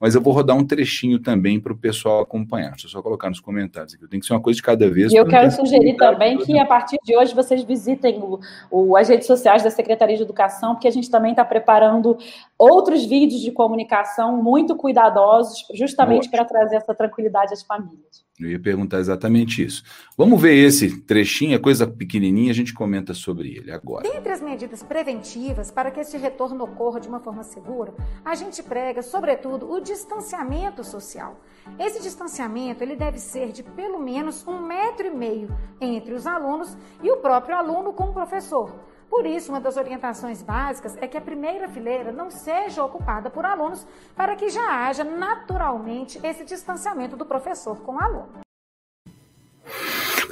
mas 0.00 0.14
eu 0.14 0.20
vou 0.20 0.32
rodar 0.32 0.56
um 0.56 0.64
trechinho 0.64 1.18
também 1.18 1.58
para 1.58 1.72
o 1.72 1.76
pessoal 1.76 2.20
acompanhar. 2.20 2.70
Deixa 2.70 2.86
eu 2.86 2.90
só 2.90 3.02
colocar 3.02 3.28
nos 3.28 3.40
comentários 3.40 3.94
aqui. 3.94 4.06
Tem 4.08 4.20
que 4.20 4.26
ser 4.26 4.34
uma 4.34 4.40
coisa 4.40 4.56
de 4.56 4.62
cada 4.62 4.90
vez. 4.90 5.12
E 5.12 5.16
eu 5.16 5.26
quero 5.26 5.50
sugerir 5.50 5.96
também 5.96 6.38
que, 6.38 6.58
a 6.58 6.66
partir 6.66 6.98
de 7.02 7.16
hoje, 7.16 7.34
vocês 7.34 7.62
visitem 7.62 8.20
o, 8.20 8.38
o, 8.70 8.96
as 8.96 9.08
redes 9.08 9.26
sociais 9.26 9.62
da 9.62 9.70
Secretaria 9.70 10.16
de 10.16 10.22
Educação, 10.22 10.74
porque 10.74 10.88
a 10.88 10.90
gente 10.90 11.10
também 11.10 11.30
está 11.30 11.44
preparando 11.44 12.18
outros 12.58 13.04
vídeos 13.06 13.40
de 13.40 13.50
comunicação 13.50 14.42
muito 14.42 14.76
cuidadosos, 14.76 15.66
justamente 15.74 16.30
para 16.30 16.44
trazer 16.44 16.76
essa 16.76 16.94
tranquilidade 16.94 17.52
às 17.52 17.62
famílias. 17.62 18.26
Eu 18.38 18.50
ia 18.50 18.60
perguntar 18.60 18.98
exatamente 18.98 19.64
isso. 19.64 19.82
Vamos 20.16 20.40
ver 20.40 20.54
esse 20.54 21.00
trechinho, 21.02 21.54
é 21.54 21.58
coisa 21.58 21.86
pequenininha, 21.86 22.50
a 22.50 22.54
gente 22.54 22.74
comenta 22.74 23.14
sobre 23.14 23.56
ele 23.56 23.70
agora. 23.70 24.06
Dentre 24.06 24.30
as 24.30 24.42
medidas 24.42 24.82
preventivas 24.82 25.70
para 25.70 25.90
que 25.90 26.00
esse 26.00 26.18
retorno 26.18 26.64
ocorra 26.64 27.00
de 27.00 27.08
uma 27.08 27.18
forma 27.18 27.42
segura, 27.42 27.94
a 28.22 28.34
gente 28.34 28.62
prega, 28.62 29.00
sobretudo, 29.00 29.70
o 29.70 29.80
distanciamento 29.86 30.84
social. 30.84 31.40
Esse 31.78 32.02
distanciamento 32.02 32.82
ele 32.82 32.94
deve 32.94 33.18
ser 33.18 33.52
de 33.52 33.62
pelo 33.62 33.98
menos 33.98 34.46
um 34.46 34.60
metro 34.60 35.06
e 35.06 35.10
meio 35.10 35.48
entre 35.80 36.12
os 36.12 36.26
alunos 36.26 36.76
e 37.02 37.10
o 37.10 37.16
próprio 37.16 37.56
aluno 37.56 37.92
com 37.92 38.10
o 38.10 38.12
professor 38.12 38.70
por 39.08 39.24
isso, 39.24 39.50
uma 39.50 39.60
das 39.60 39.76
orientações 39.76 40.42
básicas 40.42 40.96
é 41.00 41.06
que 41.06 41.16
a 41.16 41.20
primeira 41.20 41.68
fileira 41.68 42.12
não 42.12 42.30
seja 42.30 42.84
ocupada 42.84 43.30
por 43.30 43.44
alunos 43.44 43.86
para 44.16 44.34
que 44.34 44.50
já 44.50 44.86
haja 44.86 45.04
naturalmente 45.04 46.18
esse 46.22 46.44
distanciamento 46.44 47.16
do 47.16 47.24
professor 47.24 47.76
com 47.80 47.94
o 47.94 48.00
aluno. 48.00 48.40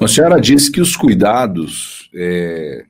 A 0.00 0.08
senhora 0.08 0.40
disse 0.40 0.70
que 0.70 0.80
os 0.80 0.96
cuidados 0.96 2.10
é, 2.14 2.84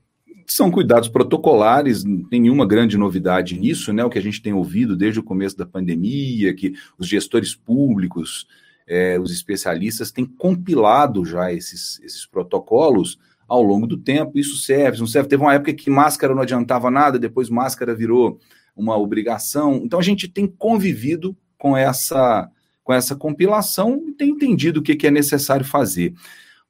são 0.47 0.71
cuidados 0.71 1.09
protocolares, 1.09 2.05
nenhuma 2.05 2.67
grande 2.67 2.97
novidade 2.97 3.59
nisso, 3.59 3.93
né? 3.93 4.05
O 4.05 4.11
que 4.11 4.19
a 4.19 4.23
gente 4.23 4.43
tem 4.43 4.53
ouvido 4.53 4.97
desde 4.97 5.21
o 5.21 5.23
começo 5.23 5.57
da 5.57 5.67
pandemia, 5.67 6.55
que 6.55 6.75
os 6.99 7.07
gestores 7.07 7.55
públicos, 7.55 8.47
é, 8.87 9.19
os 9.19 9.33
especialistas 9.33 10.11
têm 10.11 10.25
compilado 10.25 11.25
já 11.25 11.53
esses, 11.53 12.01
esses 12.01 12.27
protocolos 12.27 13.19
ao 13.49 13.63
longo 13.63 13.87
do 13.87 13.97
tempo. 13.97 14.39
Isso 14.39 14.57
serve, 14.57 14.99
não 14.99 15.07
serve. 15.07 15.29
Teve 15.29 15.43
uma 15.43 15.55
época 15.55 15.73
que 15.73 15.91
máscara 15.91 16.35
não 16.35 16.43
adiantava 16.43 16.91
nada, 16.91 17.19
depois 17.19 17.49
máscara 17.49 17.95
virou 17.95 18.39
uma 18.77 18.97
obrigação. 18.97 19.81
Então 19.85 19.99
a 19.99 20.03
gente 20.03 20.29
tem 20.29 20.47
convivido 20.47 21.37
com 21.59 21.77
essa 21.77 22.51
com 22.83 22.93
essa 22.93 23.17
compilação 23.17 24.05
e 24.07 24.13
tem 24.13 24.29
entendido 24.29 24.81
o 24.81 24.83
que, 24.83 24.95
que 24.95 25.07
é 25.07 25.11
necessário 25.11 25.65
fazer. 25.65 26.13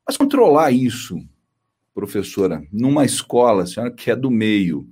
Mas 0.07 0.17
controlar 0.17 0.71
isso, 0.71 1.19
professora, 1.95 2.63
numa 2.73 3.05
escola, 3.05 3.67
senhora 3.67 3.93
que 3.93 4.11
é 4.11 4.17
do 4.17 4.31
meio, 4.31 4.87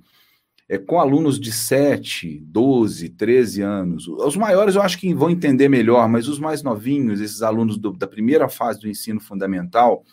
é, 0.69 0.77
com 0.77 0.99
alunos 0.99 1.39
de 1.39 1.51
7, 1.51 2.39
12, 2.45 3.09
13 3.09 3.61
anos. 3.61 4.07
Os 4.07 4.35
maiores 4.37 4.75
eu 4.75 4.81
acho 4.81 4.97
que 4.97 5.13
vão 5.13 5.29
entender 5.29 5.67
melhor, 5.67 6.07
mas 6.07 6.27
os 6.27 6.39
mais 6.39 6.63
novinhos, 6.63 7.19
esses 7.19 7.41
alunos 7.41 7.77
do, 7.77 7.91
da 7.91 8.07
primeira 8.07 8.47
fase 8.47 8.79
do 8.79 8.87
ensino 8.87 9.19
fundamental, 9.19 10.03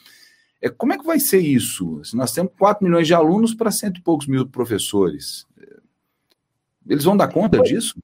é, 0.61 0.68
como 0.68 0.92
é 0.92 0.98
que 0.98 1.07
vai 1.07 1.20
ser 1.20 1.38
isso? 1.38 2.03
Se 2.05 2.16
nós 2.16 2.33
temos 2.33 2.53
4 2.59 2.85
milhões 2.85 3.07
de 3.07 3.14
alunos 3.14 3.55
para 3.55 3.70
cento 3.70 3.98
e 3.98 4.03
poucos 4.03 4.26
mil 4.26 4.46
professores. 4.46 5.46
Eles 6.87 7.05
vão 7.05 7.16
dar 7.16 7.29
conta 7.29 7.61
disso? 7.62 7.94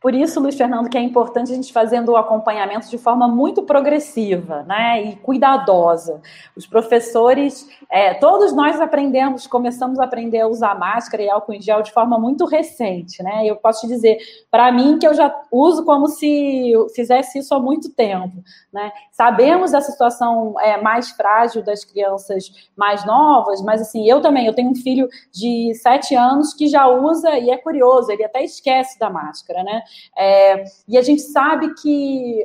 Por 0.00 0.14
isso, 0.14 0.38
Luiz 0.38 0.56
Fernando, 0.56 0.88
que 0.88 0.96
é 0.96 1.00
importante 1.00 1.50
a 1.50 1.56
gente 1.56 1.72
fazendo 1.72 2.12
o 2.12 2.16
acompanhamento 2.16 2.88
de 2.88 2.96
forma 2.96 3.26
muito 3.26 3.64
progressiva 3.64 4.62
né, 4.62 5.02
e 5.02 5.16
cuidadosa. 5.16 6.20
Os 6.56 6.68
professores, 6.68 7.68
é, 7.90 8.14
todos 8.14 8.52
nós 8.52 8.80
aprendemos, 8.80 9.48
começamos 9.48 9.98
a 9.98 10.04
aprender 10.04 10.40
a 10.40 10.46
usar 10.46 10.78
máscara 10.78 11.24
e 11.24 11.28
álcool 11.28 11.52
em 11.52 11.60
gel 11.60 11.82
de 11.82 11.90
forma 11.90 12.16
muito 12.16 12.44
recente. 12.44 13.20
Né? 13.24 13.44
Eu 13.44 13.56
posso 13.56 13.80
te 13.80 13.88
dizer, 13.88 14.18
para 14.48 14.70
mim, 14.70 15.00
que 15.00 15.06
eu 15.06 15.14
já 15.14 15.34
uso 15.50 15.84
como 15.84 16.06
se 16.06 16.72
fizesse 16.94 17.40
isso 17.40 17.52
há 17.52 17.58
muito 17.58 17.92
tempo. 17.92 18.36
Né? 18.72 18.92
Sabemos 19.10 19.72
dessa 19.72 19.90
situação 19.90 20.54
é, 20.60 20.80
mais 20.80 21.10
frágil 21.10 21.60
das 21.64 21.84
crianças 21.84 22.70
mais 22.76 23.04
novas, 23.04 23.60
mas 23.62 23.80
assim, 23.80 24.08
eu 24.08 24.20
também, 24.20 24.46
eu 24.46 24.54
tenho 24.54 24.70
um 24.70 24.76
filho 24.76 25.08
de 25.32 25.74
sete 25.74 26.14
anos 26.14 26.54
que 26.54 26.68
já 26.68 26.86
usa, 26.86 27.36
e 27.36 27.50
é 27.50 27.56
curioso, 27.56 28.12
ele 28.12 28.24
até 28.24 28.44
esquece 28.44 28.96
da 28.96 29.10
máscara, 29.10 29.64
né? 29.64 29.82
É, 30.16 30.64
e 30.86 30.96
a 30.96 31.02
gente 31.02 31.22
sabe 31.22 31.74
que 31.74 32.42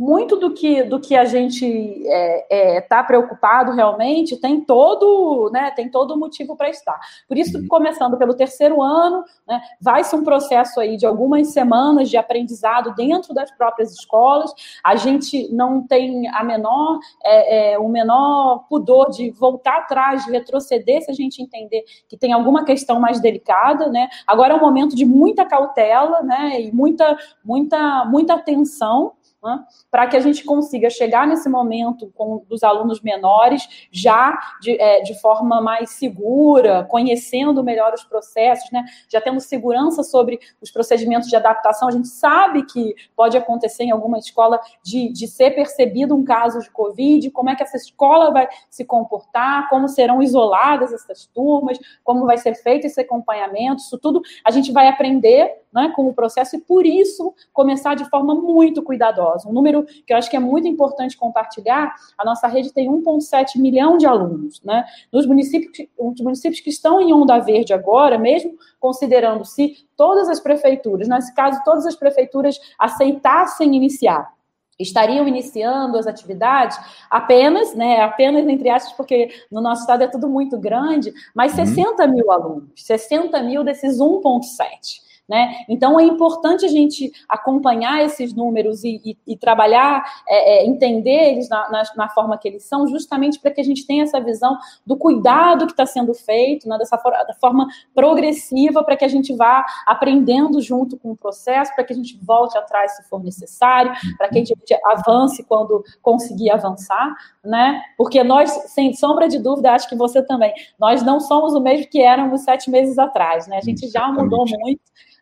muito 0.00 0.36
do 0.36 0.54
que, 0.54 0.82
do 0.82 0.98
que 0.98 1.14
a 1.14 1.26
gente 1.26 1.66
está 1.66 2.10
é, 2.10 2.76
é, 2.76 2.80
tá 2.80 3.04
preocupado 3.04 3.72
realmente 3.72 4.34
tem 4.38 4.58
todo 4.58 5.50
né, 5.52 5.70
tem 5.72 5.90
todo 5.90 6.18
motivo 6.18 6.56
para 6.56 6.70
estar. 6.70 6.98
Por 7.28 7.36
isso, 7.36 7.58
uhum. 7.58 7.68
começando 7.68 8.16
pelo 8.16 8.32
terceiro 8.32 8.80
ano, 8.80 9.22
né, 9.46 9.60
vai 9.78 10.02
ser 10.02 10.16
um 10.16 10.24
processo 10.24 10.80
aí 10.80 10.96
de 10.96 11.04
algumas 11.04 11.48
semanas 11.48 12.08
de 12.08 12.16
aprendizado 12.16 12.94
dentro 12.94 13.34
das 13.34 13.50
próprias 13.50 13.92
escolas. 13.92 14.50
A 14.82 14.96
gente 14.96 15.52
não 15.52 15.86
tem 15.86 16.26
a 16.28 16.42
menor 16.42 16.98
é, 17.22 17.72
é, 17.72 17.78
o 17.78 17.86
menor 17.86 18.64
pudor 18.70 19.10
de 19.10 19.30
voltar 19.32 19.80
atrás, 19.80 20.24
de 20.24 20.30
retroceder 20.30 21.02
se 21.02 21.10
a 21.10 21.14
gente 21.14 21.42
entender 21.42 21.84
que 22.08 22.16
tem 22.16 22.32
alguma 22.32 22.64
questão 22.64 22.98
mais 22.98 23.20
delicada. 23.20 23.90
Né? 23.90 24.08
Agora 24.26 24.54
é 24.54 24.56
um 24.56 24.60
momento 24.60 24.96
de 24.96 25.04
muita 25.04 25.44
cautela 25.44 26.22
né, 26.22 26.58
e 26.58 26.72
muita, 26.72 27.18
muita, 27.44 28.06
muita 28.06 28.32
atenção 28.32 29.12
né, 29.42 29.64
para 29.90 30.06
que 30.06 30.16
a 30.16 30.20
gente 30.20 30.44
consiga 30.44 30.90
chegar 30.90 31.26
nesse 31.26 31.48
momento 31.48 32.12
com 32.14 32.44
dos 32.48 32.62
alunos 32.62 33.00
menores 33.00 33.88
já 33.90 34.38
de, 34.60 34.80
é, 34.80 35.00
de 35.02 35.18
forma 35.20 35.60
mais 35.60 35.90
segura, 35.90 36.84
conhecendo 36.84 37.62
melhor 37.62 37.94
os 37.94 38.04
processos, 38.04 38.70
né, 38.70 38.84
já 39.08 39.20
tendo 39.20 39.40
segurança 39.40 40.02
sobre 40.02 40.38
os 40.60 40.70
procedimentos 40.70 41.28
de 41.28 41.36
adaptação. 41.36 41.88
A 41.88 41.92
gente 41.92 42.08
sabe 42.08 42.64
que 42.64 42.94
pode 43.16 43.36
acontecer 43.36 43.84
em 43.84 43.90
alguma 43.90 44.18
escola 44.18 44.60
de, 44.82 45.12
de 45.12 45.26
ser 45.26 45.52
percebido 45.52 46.14
um 46.14 46.24
caso 46.24 46.60
de 46.60 46.70
Covid, 46.70 47.30
como 47.30 47.50
é 47.50 47.56
que 47.56 47.62
essa 47.62 47.76
escola 47.76 48.30
vai 48.30 48.48
se 48.68 48.84
comportar, 48.84 49.68
como 49.68 49.88
serão 49.88 50.22
isoladas 50.22 50.92
essas 50.92 51.26
turmas, 51.26 51.78
como 52.04 52.26
vai 52.26 52.36
ser 52.36 52.54
feito 52.54 52.86
esse 52.86 53.00
acompanhamento, 53.00 53.82
isso 53.82 53.98
tudo 53.98 54.20
a 54.44 54.50
gente 54.50 54.72
vai 54.72 54.88
aprender 54.88 55.60
né, 55.72 55.92
com 55.94 56.08
o 56.08 56.14
processo 56.14 56.56
e, 56.56 56.60
por 56.60 56.84
isso, 56.84 57.34
começar 57.52 57.94
de 57.94 58.04
forma 58.08 58.34
muito 58.34 58.82
cuidadosa. 58.82 59.29
Um 59.46 59.52
número 59.52 59.84
que 59.84 60.12
eu 60.12 60.16
acho 60.16 60.30
que 60.30 60.36
é 60.36 60.40
muito 60.40 60.66
importante 60.68 61.16
compartilhar: 61.16 61.94
a 62.16 62.24
nossa 62.24 62.46
rede 62.46 62.72
tem 62.72 62.88
1,7 62.88 63.58
milhão 63.58 63.96
de 63.96 64.06
alunos. 64.06 64.60
Né? 64.62 64.84
Nos 65.12 65.26
municípios, 65.26 65.88
os 65.98 66.20
municípios 66.20 66.60
que 66.60 66.70
estão 66.70 67.00
em 67.00 67.12
onda 67.12 67.38
verde 67.38 67.72
agora, 67.72 68.18
mesmo 68.18 68.52
considerando 68.78 69.44
se 69.44 69.86
todas 69.96 70.28
as 70.28 70.40
prefeituras, 70.40 71.08
nesse 71.08 71.34
caso, 71.34 71.60
todas 71.64 71.86
as 71.86 71.96
prefeituras 71.96 72.58
aceitassem 72.78 73.74
iniciar 73.74 74.32
estariam 74.80 75.28
iniciando 75.28 75.98
as 75.98 76.06
atividades 76.06 76.78
apenas, 77.10 77.74
né, 77.74 78.00
apenas 78.00 78.48
entre 78.48 78.70
aspas, 78.70 78.94
porque 78.94 79.28
no 79.50 79.60
nosso 79.60 79.82
estado 79.82 80.02
é 80.02 80.08
tudo 80.08 80.28
muito 80.28 80.58
grande, 80.58 81.12
mas 81.34 81.52
60 81.52 82.02
uhum. 82.02 82.12
mil 82.12 82.32
alunos, 82.32 82.70
60 82.76 83.42
mil 83.42 83.62
desses 83.62 83.98
1,7. 83.98 85.09
Né? 85.30 85.64
Então 85.68 86.00
é 86.00 86.02
importante 86.02 86.64
a 86.64 86.68
gente 86.68 87.12
acompanhar 87.28 88.04
esses 88.04 88.34
números 88.34 88.82
e, 88.82 89.00
e, 89.04 89.16
e 89.28 89.36
trabalhar, 89.36 90.02
é, 90.26 90.64
é, 90.64 90.66
entender 90.66 91.30
eles 91.30 91.48
na, 91.48 91.70
na, 91.70 91.82
na, 91.96 92.08
forma 92.08 92.36
que 92.36 92.48
eles 92.48 92.64
são, 92.64 92.88
justamente 92.88 93.38
para 93.38 93.52
que 93.52 93.60
a 93.60 93.64
gente 93.64 93.86
tenha 93.86 94.02
essa 94.02 94.20
visão 94.20 94.58
do 94.84 94.96
cuidado 94.96 95.66
que 95.66 95.72
está 95.72 95.86
sendo 95.86 96.12
feito, 96.14 96.68
né? 96.68 96.76
dessa 96.78 96.98
for 96.98 97.12
da 97.12 97.34
forma 97.40 97.68
progressiva, 97.94 98.82
para 98.82 98.96
que 98.96 99.04
a 99.04 99.08
gente 99.08 99.32
vá 99.36 99.64
aprendendo 99.86 100.60
junto 100.60 100.98
com 100.98 101.12
o 101.12 101.16
processo, 101.16 101.72
para 101.76 101.84
que 101.84 101.92
a 101.92 101.96
gente 101.96 102.18
volte 102.20 102.58
atrás 102.58 102.96
se 102.96 103.08
for 103.08 103.22
necessário, 103.22 103.92
para 104.18 104.28
que 104.30 104.38
a 104.40 104.44
gente 104.44 104.56
avance 104.84 105.44
quando 105.44 105.84
conseguir 106.02 106.50
avançar, 106.50 107.14
né? 107.44 107.80
Porque 107.96 108.24
nós, 108.24 108.50
sem 108.72 108.92
sombra 108.94 109.28
de 109.28 109.38
dúvida, 109.38 109.70
acho 109.70 109.88
que 109.88 109.94
você 109.94 110.20
também, 110.24 110.52
nós 110.76 111.04
não 111.04 111.20
somos 111.20 111.54
o 111.54 111.60
mesmo 111.60 111.86
que 111.86 112.02
éramos 112.02 112.40
sete 112.40 112.68
meses 112.68 112.98
atrás, 112.98 113.46
né? 113.46 113.58
A 113.58 113.64
gente 113.64 113.88
já 113.88 114.10
mudou 114.10 114.44
muito 114.44 114.80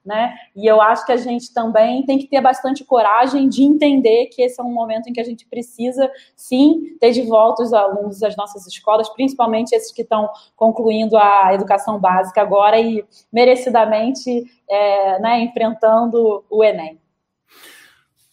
né? 0.08 0.34
E 0.56 0.66
eu 0.66 0.80
acho 0.80 1.04
que 1.04 1.12
a 1.12 1.18
gente 1.18 1.52
também 1.52 2.02
tem 2.06 2.18
que 2.18 2.26
ter 2.26 2.40
bastante 2.40 2.82
coragem 2.82 3.46
de 3.46 3.62
entender 3.62 4.26
que 4.32 4.40
esse 4.40 4.58
é 4.58 4.64
um 4.64 4.72
momento 4.72 5.06
em 5.06 5.12
que 5.12 5.20
a 5.20 5.24
gente 5.24 5.46
precisa, 5.46 6.10
sim, 6.34 6.96
ter 6.98 7.12
de 7.12 7.20
volta 7.22 7.62
os 7.62 7.74
alunos 7.74 8.18
das 8.18 8.34
nossas 8.34 8.66
escolas, 8.66 9.06
principalmente 9.10 9.74
esses 9.74 9.92
que 9.92 10.00
estão 10.00 10.30
concluindo 10.56 11.18
a 11.18 11.52
educação 11.52 12.00
básica 12.00 12.40
agora 12.40 12.80
e 12.80 13.04
merecidamente 13.30 14.50
é, 14.66 15.20
né, 15.20 15.42
enfrentando 15.42 16.42
o 16.48 16.64
Enem. 16.64 16.98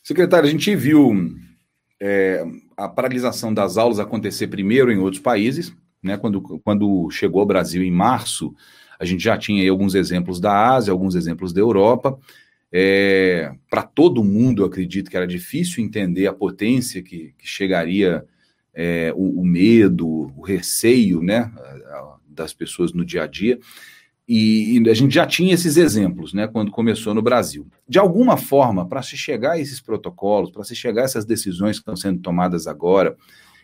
Secretário, 0.02 0.48
a 0.48 0.52
gente 0.52 0.74
viu 0.78 1.12
é, 2.02 2.46
a 2.78 2.88
paralisação 2.88 3.54
das 3.54 3.76
aulas 3.76 4.00
acontecer 4.00 4.48
primeiro 4.48 4.94
em 4.94 4.98
outros 4.98 5.22
países, 5.22 5.76
né? 6.02 6.16
Quando, 6.16 6.42
quando 6.64 7.10
chegou 7.10 7.42
ao 7.42 7.46
Brasil 7.46 7.84
em 7.84 7.92
março, 7.92 8.56
a 8.99 9.05
gente 9.05 9.23
já 9.23 9.38
tinha 9.38 9.62
aí 9.62 9.69
alguns 9.69 9.95
exemplos 9.95 10.39
da 10.39 10.73
Ásia, 10.73 10.91
alguns 10.91 11.15
exemplos 11.15 11.53
da 11.53 11.62
Europa. 11.62 12.17
É, 12.71 13.53
Para 13.69 13.84
todo 13.84 14.23
mundo, 14.23 14.65
acredito 14.65 15.10
que 15.10 15.17
era 15.17 15.27
difícil 15.27 15.84
entender 15.84 16.27
a 16.27 16.34
potência 16.34 17.01
que, 17.01 17.34
que 17.38 17.47
chegaria 17.47 18.25
é, 18.73 19.13
o, 19.15 19.41
o, 19.41 19.45
medo, 19.45 20.08
o 20.36 20.41
receio 20.41 21.21
né, 21.21 21.51
das 22.27 22.53
pessoas 22.53 22.91
no 22.91 23.05
dia 23.05 23.23
a 23.23 23.27
dia. 23.27 23.60
E, 24.27 24.79
e, 24.79 24.89
a 24.89 24.93
gente 24.93 25.13
já 25.13 25.25
tinha 25.25 25.53
esses 25.53 25.77
exemplos 25.77 26.34
né, 26.34 26.47
quando 26.47 26.71
começou 26.71 27.13
no 27.13 27.21
Brasil. 27.21 27.67
De 27.88 27.99
alguma 27.99 28.38
forma, 28.38 28.88
para 28.88 29.01
se 29.01 29.15
chegar 29.15 29.51
a 29.51 29.60
esses 29.60 29.79
protocolos, 29.79 30.51
para 30.51 30.63
se 30.63 30.75
chegar 30.75 31.03
a 31.03 31.05
essas 31.05 31.25
decisões 31.25 31.77
que 31.77 31.81
estão 31.81 31.95
sendo 31.95 32.19
tomadas 32.19 32.65
agora, 32.65 33.15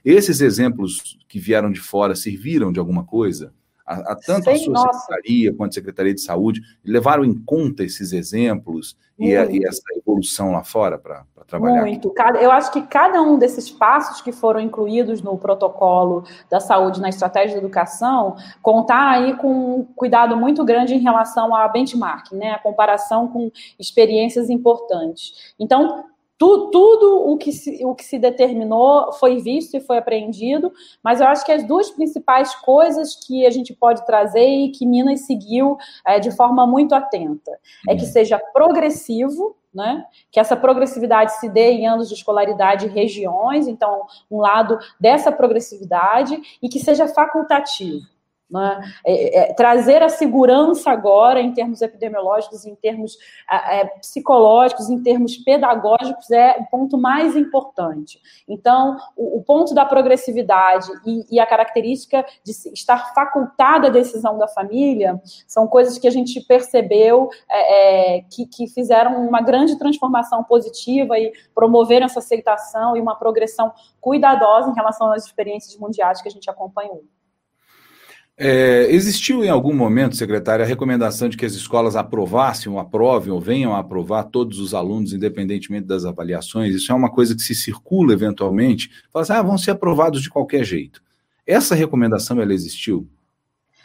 esses 0.05 0.39
exemplos 0.39 1.17
que 1.27 1.39
vieram 1.39 1.71
de 1.71 1.79
fora 1.79 2.15
serviram 2.15 2.71
de 2.71 2.79
alguma 2.79 3.03
coisa? 3.03 3.53
A, 3.91 4.13
a 4.13 4.15
tanto 4.15 4.45
Sim, 4.45 4.51
a 4.51 4.56
sua 4.58 4.73
nossa. 4.73 4.99
secretaria 4.99 5.54
quanto 5.54 5.71
a 5.71 5.73
Secretaria 5.73 6.13
de 6.13 6.21
Saúde 6.21 6.62
levaram 6.84 7.25
em 7.25 7.34
conta 7.34 7.84
esses 7.84 8.13
exemplos 8.13 8.95
e, 9.19 9.36
a, 9.36 9.45
e, 9.45 9.63
essa 9.65 9.82
evolução 9.95 10.51
lá 10.51 10.63
fora 10.63 10.97
para 10.97 11.25
trabalhar? 11.47 11.82
Muito. 11.82 12.13
Eu 12.39 12.51
acho 12.51 12.71
que 12.71 12.82
cada 12.82 13.21
um 13.21 13.38
desses 13.38 13.69
passos 13.69 14.21
que 14.21 14.32
foram 14.32 14.60
incluídos 14.60 15.21
no 15.21 15.38
protocolo 15.38 16.23
da 16.49 16.60
saúde, 16.60 17.01
na 17.01 17.10
estratégia 17.10 17.51
de 17.51 17.58
educação, 17.58 18.36
contar 18.62 19.12
aí 19.12 19.36
com 19.38 19.80
um 19.80 19.86
cuidado 19.95 20.36
muito 20.36 20.63
grande 20.63 20.95
em 20.95 20.99
relação 20.99 21.54
a 21.54 21.67
benchmark, 21.67 22.32
né, 22.32 22.51
a 22.51 22.60
comparação 22.60 23.27
com 23.27 23.51
experiências 23.77 24.49
importantes. 24.49 25.54
Então, 25.60 26.06
tu, 26.41 26.71
tudo 26.71 27.30
o 27.30 27.38
que, 27.38 27.51
se, 27.51 27.86
o 27.86 27.93
que 27.93 28.04
se 28.04 28.17
determinou 28.17 29.13
foi 29.13 29.38
visto 29.38 29.77
e 29.77 29.80
foi 29.80 29.99
apreendido, 29.99 30.73
mas 31.04 31.21
eu 31.21 31.27
acho 31.27 31.45
que 31.45 31.51
as 31.51 31.63
duas 31.63 31.91
principais 31.91 32.56
coisas 32.56 33.15
que 33.15 33.45
a 33.45 33.51
gente 33.51 33.75
pode 33.75 34.04
trazer 34.08 34.47
e 34.47 34.71
que 34.71 34.84
Minas 34.84 35.27
seguiu 35.27 35.77
é, 36.04 36.19
de 36.19 36.32
forma 36.32 36.65
muito 36.65 36.95
atenta 36.95 37.51
é 37.88 37.95
que 37.95 38.06
uhum. 38.06 38.12
seja 38.12 38.39
progressivo, 38.51 39.56
né? 39.71 40.04
Que 40.32 40.39
essa 40.39 40.58
progressividade 40.58 41.34
se 41.34 41.47
dê 41.47 41.73
em 41.73 41.88
anos 41.88 42.10
de 42.10 42.15
escolaridade 42.15 42.88
e 42.88 42.89
regiões, 42.89 43.67
então, 43.67 44.08
um 44.30 44.39
lado 44.39 44.80
dessa 44.99 45.32
progressividade, 45.32 46.41
e 46.60 46.67
que 46.67 46.80
seja 46.80 47.08
facultativo. 47.08 48.01
Né? 48.51 48.93
É, 49.05 49.39
é, 49.39 49.53
trazer 49.53 50.03
a 50.03 50.09
segurança 50.09 50.91
agora, 50.91 51.39
em 51.39 51.53
termos 51.53 51.81
epidemiológicos, 51.81 52.65
em 52.65 52.75
termos 52.75 53.17
é, 53.49 53.85
psicológicos, 53.85 54.89
em 54.89 55.01
termos 55.01 55.37
pedagógicos, 55.37 56.29
é 56.31 56.57
o 56.59 56.65
ponto 56.65 56.97
mais 56.97 57.37
importante. 57.37 58.19
Então, 58.47 58.97
o, 59.15 59.37
o 59.37 59.43
ponto 59.43 59.73
da 59.73 59.85
progressividade 59.85 60.91
e, 61.05 61.35
e, 61.35 61.39
a 61.39 61.45
característica 61.45 62.25
de 62.43 62.51
estar 62.73 63.13
facultada 63.13 63.87
a 63.87 63.91
decisão 63.91 64.37
da 64.37 64.47
família 64.47 65.21
são 65.47 65.65
coisas 65.65 65.97
que 65.97 66.07
a 66.07 66.11
gente 66.11 66.41
percebeu 66.41 67.29
é, 67.49 68.17
é, 68.17 68.21
que, 68.29 68.45
que 68.45 68.67
fizeram 68.67 69.25
uma 69.25 69.41
grande 69.41 69.77
transformação 69.77 70.43
positiva 70.43 71.17
e 71.17 71.31
promoveram 71.55 72.05
essa 72.05 72.19
aceitação 72.19 72.97
e 72.97 73.01
uma 73.01 73.15
progressão 73.15 73.71
cuidadosa 74.01 74.69
em 74.69 74.73
relação 74.73 75.09
às 75.13 75.25
experiências 75.25 75.77
mundiais 75.77 76.21
que 76.21 76.27
a 76.27 76.31
gente 76.31 76.49
acompanhou. 76.49 77.05
É, 78.43 78.88
existiu 78.89 79.45
em 79.45 79.49
algum 79.49 79.71
momento, 79.71 80.15
secretária, 80.15 80.65
a 80.65 80.67
recomendação 80.67 81.30
de 81.30 81.38
que 81.38 81.45
as 81.45 81.54
escolas 81.54 81.95
aprovassem 81.95 82.71
ou 82.71 82.80
aprovem 82.80 83.32
ou 83.32 83.39
venham 83.39 83.75
a 83.75 83.77
aprovar 83.77 84.23
todos 84.23 84.58
os 84.58 84.73
alunos, 84.73 85.13
independentemente 85.13 85.86
das 85.86 86.06
avaliações? 86.06 86.73
Isso 86.73 86.91
é 86.91 86.95
uma 86.95 87.12
coisa 87.12 87.36
que 87.36 87.41
se 87.43 87.54
circula 87.54 88.13
eventualmente. 88.13 88.89
Fala 89.13 89.21
assim, 89.21 89.34
ah, 89.34 89.43
vão 89.43 89.60
ser 89.60 89.69
aprovados 89.69 90.23
de 90.23 90.30
qualquer 90.32 90.63
jeito. 90.63 91.04
Essa 91.45 91.75
recomendação, 91.75 92.41
ela 92.41 92.51
existiu? 92.51 93.08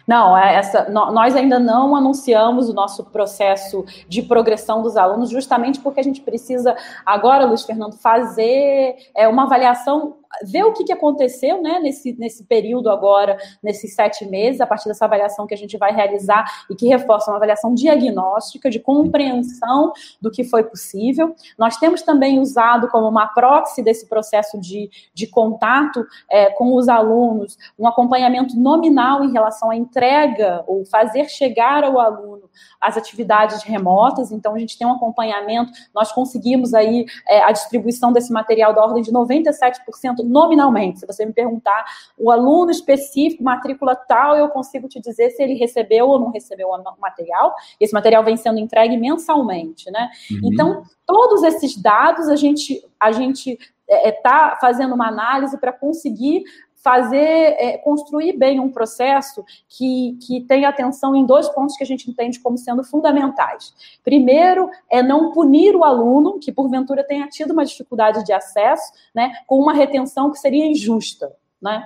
Não, 0.07 0.39
é 0.39 0.55
essa, 0.55 0.89
nós 0.89 1.35
ainda 1.35 1.59
não 1.59 1.95
anunciamos 1.95 2.71
o 2.71 2.73
nosso 2.73 3.05
processo 3.05 3.85
de 4.09 4.23
progressão 4.23 4.81
dos 4.81 4.97
alunos, 4.97 5.29
justamente 5.29 5.81
porque 5.81 5.99
a 5.99 6.03
gente 6.03 6.21
precisa 6.21 6.77
agora, 7.05 7.45
Luiz 7.45 7.65
Fernando, 7.65 7.99
fazer 7.99 8.95
é, 9.15 9.27
uma 9.27 9.43
avaliação 9.43 10.17
ver 10.45 10.65
o 10.65 10.73
que, 10.73 10.85
que 10.85 10.93
aconteceu 10.93 11.63
né, 11.63 11.79
nesse, 11.79 12.17
nesse 12.19 12.45
período 12.45 12.91
agora, 12.91 13.37
nesses 13.63 13.95
sete 13.95 14.25
meses, 14.27 14.61
a 14.61 14.67
partir 14.67 14.89
dessa 14.89 15.05
avaliação 15.05 15.47
que 15.47 15.55
a 15.55 15.57
gente 15.57 15.77
vai 15.77 15.93
realizar 15.93 16.45
e 16.71 16.75
que 16.75 16.87
reforça 16.87 17.31
uma 17.31 17.37
avaliação 17.37 17.75
diagnóstica, 17.75 18.71
de 18.71 18.81
compreensão 18.81 19.93
do 20.21 20.31
que 20.31 20.45
foi 20.45 20.65
possível. 20.65 21.35
Nós 21.59 21.77
temos 21.77 22.03
também 22.03 22.39
usado 22.39 22.89
como 22.89 23.09
uma 23.09 23.27
proxy 23.27 23.83
desse 23.83 24.09
processo 24.09 24.61
de, 24.61 24.91
de 25.15 25.27
contato 25.27 26.05
é, 26.31 26.51
com 26.51 26.75
os 26.75 26.89
alunos, 26.89 27.57
um 27.79 27.87
acompanhamento 27.87 28.59
nominal 28.59 29.25
em 29.25 29.33
relação 29.33 29.71
à 29.71 29.77
entrega 29.77 30.65
ou 30.67 30.85
fazer 30.85 31.29
chegar 31.29 31.85
ao 31.85 31.99
aluno 31.99 32.47
as 32.81 32.97
atividades 32.97 33.63
remotas, 33.63 34.31
então 34.31 34.55
a 34.55 34.59
gente 34.59 34.79
tem 34.79 34.87
um 34.87 34.93
acompanhamento, 34.93 35.73
nós 35.95 36.13
conseguimos 36.13 36.75
aí 36.75 37.07
é, 37.27 37.43
a 37.43 37.53
distribuição 37.53 38.13
desse 38.13 38.33
material 38.33 38.75
da 38.75 38.83
ordem 38.83 39.03
de 39.03 39.13
97% 39.13 40.17
nominalmente. 40.27 41.01
Se 41.01 41.07
você 41.07 41.25
me 41.25 41.33
perguntar 41.33 41.85
o 42.19 42.31
aluno 42.31 42.71
específico, 42.71 43.43
matrícula 43.43 43.95
tal, 43.95 44.37
eu 44.37 44.49
consigo 44.49 44.89
te 44.89 45.01
dizer 45.01 45.31
se 45.31 45.43
ele 45.43 45.55
recebeu 45.55 46.09
ou 46.09 46.19
não 46.19 46.31
recebeu 46.31 46.69
o 46.69 47.01
material. 47.01 47.55
Esse 47.81 47.93
material 47.93 48.25
vem 48.25 48.37
sendo 48.37 48.59
entregue 48.59 48.97
mensalmente, 48.97 49.91
né? 49.91 50.09
Uhum. 50.31 50.41
Então, 50.53 50.83
todos 51.07 51.43
esses 51.43 51.77
dados 51.81 52.29
a 52.29 52.37
gente 52.37 52.83
a 52.99 53.13
gente 53.13 53.59
está 53.89 54.09
é, 54.09 54.13
tá 54.13 54.59
fazendo 54.61 54.95
uma 54.95 55.09
análise 55.09 55.59
para 55.59 55.73
conseguir 55.73 56.43
fazer, 56.87 57.57
é, 57.59 57.77
construir 57.79 58.35
bem 58.35 58.61
um 58.61 58.71
processo 58.71 59.45
que, 59.69 60.17
que 60.25 60.43
tenha 60.43 60.69
atenção 60.69 61.17
em 61.17 61.27
dois 61.27 61.49
pontos 61.49 61.77
que 61.77 61.83
a 61.83 61.87
gente 61.87 62.09
entende 62.09 62.39
como 62.39 62.57
sendo 62.57 62.85
fundamentais. 62.85 63.75
Primeiro, 64.05 64.71
é 64.89 65.03
não 65.03 65.33
punir 65.33 65.75
o 65.75 65.83
aluno 65.83 66.39
que, 66.39 66.53
porventura, 66.53 67.03
tenha 67.03 67.27
tido 67.27 67.51
uma 67.51 67.65
dificuldade 67.65 68.25
de 68.25 68.33
acesso, 68.33 68.93
né, 69.13 69.33
com 69.49 69.59
uma 69.59 69.73
retenção 69.73 70.31
que 70.31 70.39
seria 70.39 70.65
injusta, 70.65 71.35
né? 71.61 71.85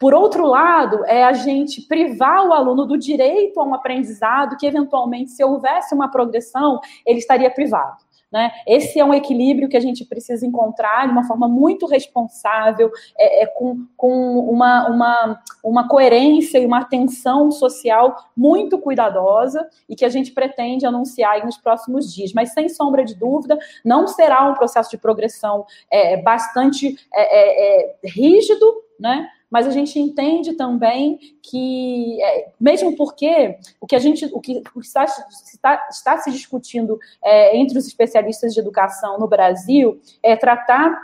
Por 0.00 0.14
outro 0.14 0.46
lado, 0.46 1.04
é 1.04 1.22
a 1.22 1.32
gente 1.32 1.82
privar 1.82 2.44
o 2.44 2.52
aluno 2.52 2.86
do 2.86 2.98
direito 2.98 3.60
a 3.60 3.64
um 3.64 3.74
aprendizado 3.74 4.56
que, 4.56 4.66
eventualmente, 4.66 5.30
se 5.30 5.44
houvesse 5.44 5.94
uma 5.94 6.10
progressão, 6.10 6.80
ele 7.06 7.20
estaria 7.20 7.50
privado. 7.50 7.98
Né? 8.32 8.52
Esse 8.66 9.00
é 9.00 9.04
um 9.04 9.12
equilíbrio 9.12 9.68
que 9.68 9.76
a 9.76 9.80
gente 9.80 10.04
precisa 10.04 10.46
encontrar 10.46 11.06
de 11.06 11.12
uma 11.12 11.24
forma 11.24 11.48
muito 11.48 11.86
responsável, 11.86 12.90
é, 13.18 13.42
é 13.42 13.46
com, 13.46 13.86
com 13.96 14.38
uma, 14.38 14.88
uma, 14.88 15.42
uma 15.64 15.88
coerência 15.88 16.58
e 16.58 16.66
uma 16.66 16.80
atenção 16.80 17.50
social 17.50 18.16
muito 18.36 18.78
cuidadosa 18.78 19.68
e 19.88 19.96
que 19.96 20.04
a 20.04 20.08
gente 20.08 20.30
pretende 20.32 20.86
anunciar 20.86 21.44
nos 21.44 21.56
próximos 21.56 22.12
dias. 22.12 22.32
Mas, 22.32 22.52
sem 22.52 22.68
sombra 22.68 23.04
de 23.04 23.14
dúvida, 23.14 23.58
não 23.84 24.06
será 24.06 24.48
um 24.48 24.54
processo 24.54 24.90
de 24.90 24.98
progressão 24.98 25.66
é, 25.90 26.16
bastante 26.22 26.96
é, 27.12 27.22
é, 27.22 27.80
é 27.80 27.96
rígido, 28.04 28.66
né? 28.98 29.28
Mas 29.50 29.66
a 29.66 29.70
gente 29.70 29.98
entende 29.98 30.54
também 30.54 31.18
que, 31.42 32.22
é, 32.22 32.52
mesmo 32.60 32.96
porque 32.96 33.58
o 33.80 33.86
que 33.86 33.96
a 33.96 33.98
gente, 33.98 34.24
o 34.32 34.40
que 34.40 34.62
está, 34.78 35.04
está, 35.04 35.88
está 35.90 36.18
se 36.18 36.30
discutindo 36.30 36.98
é, 37.22 37.56
entre 37.56 37.78
os 37.78 37.86
especialistas 37.86 38.54
de 38.54 38.60
educação 38.60 39.18
no 39.18 39.26
Brasil 39.26 40.00
é 40.22 40.36
tratar 40.36 40.96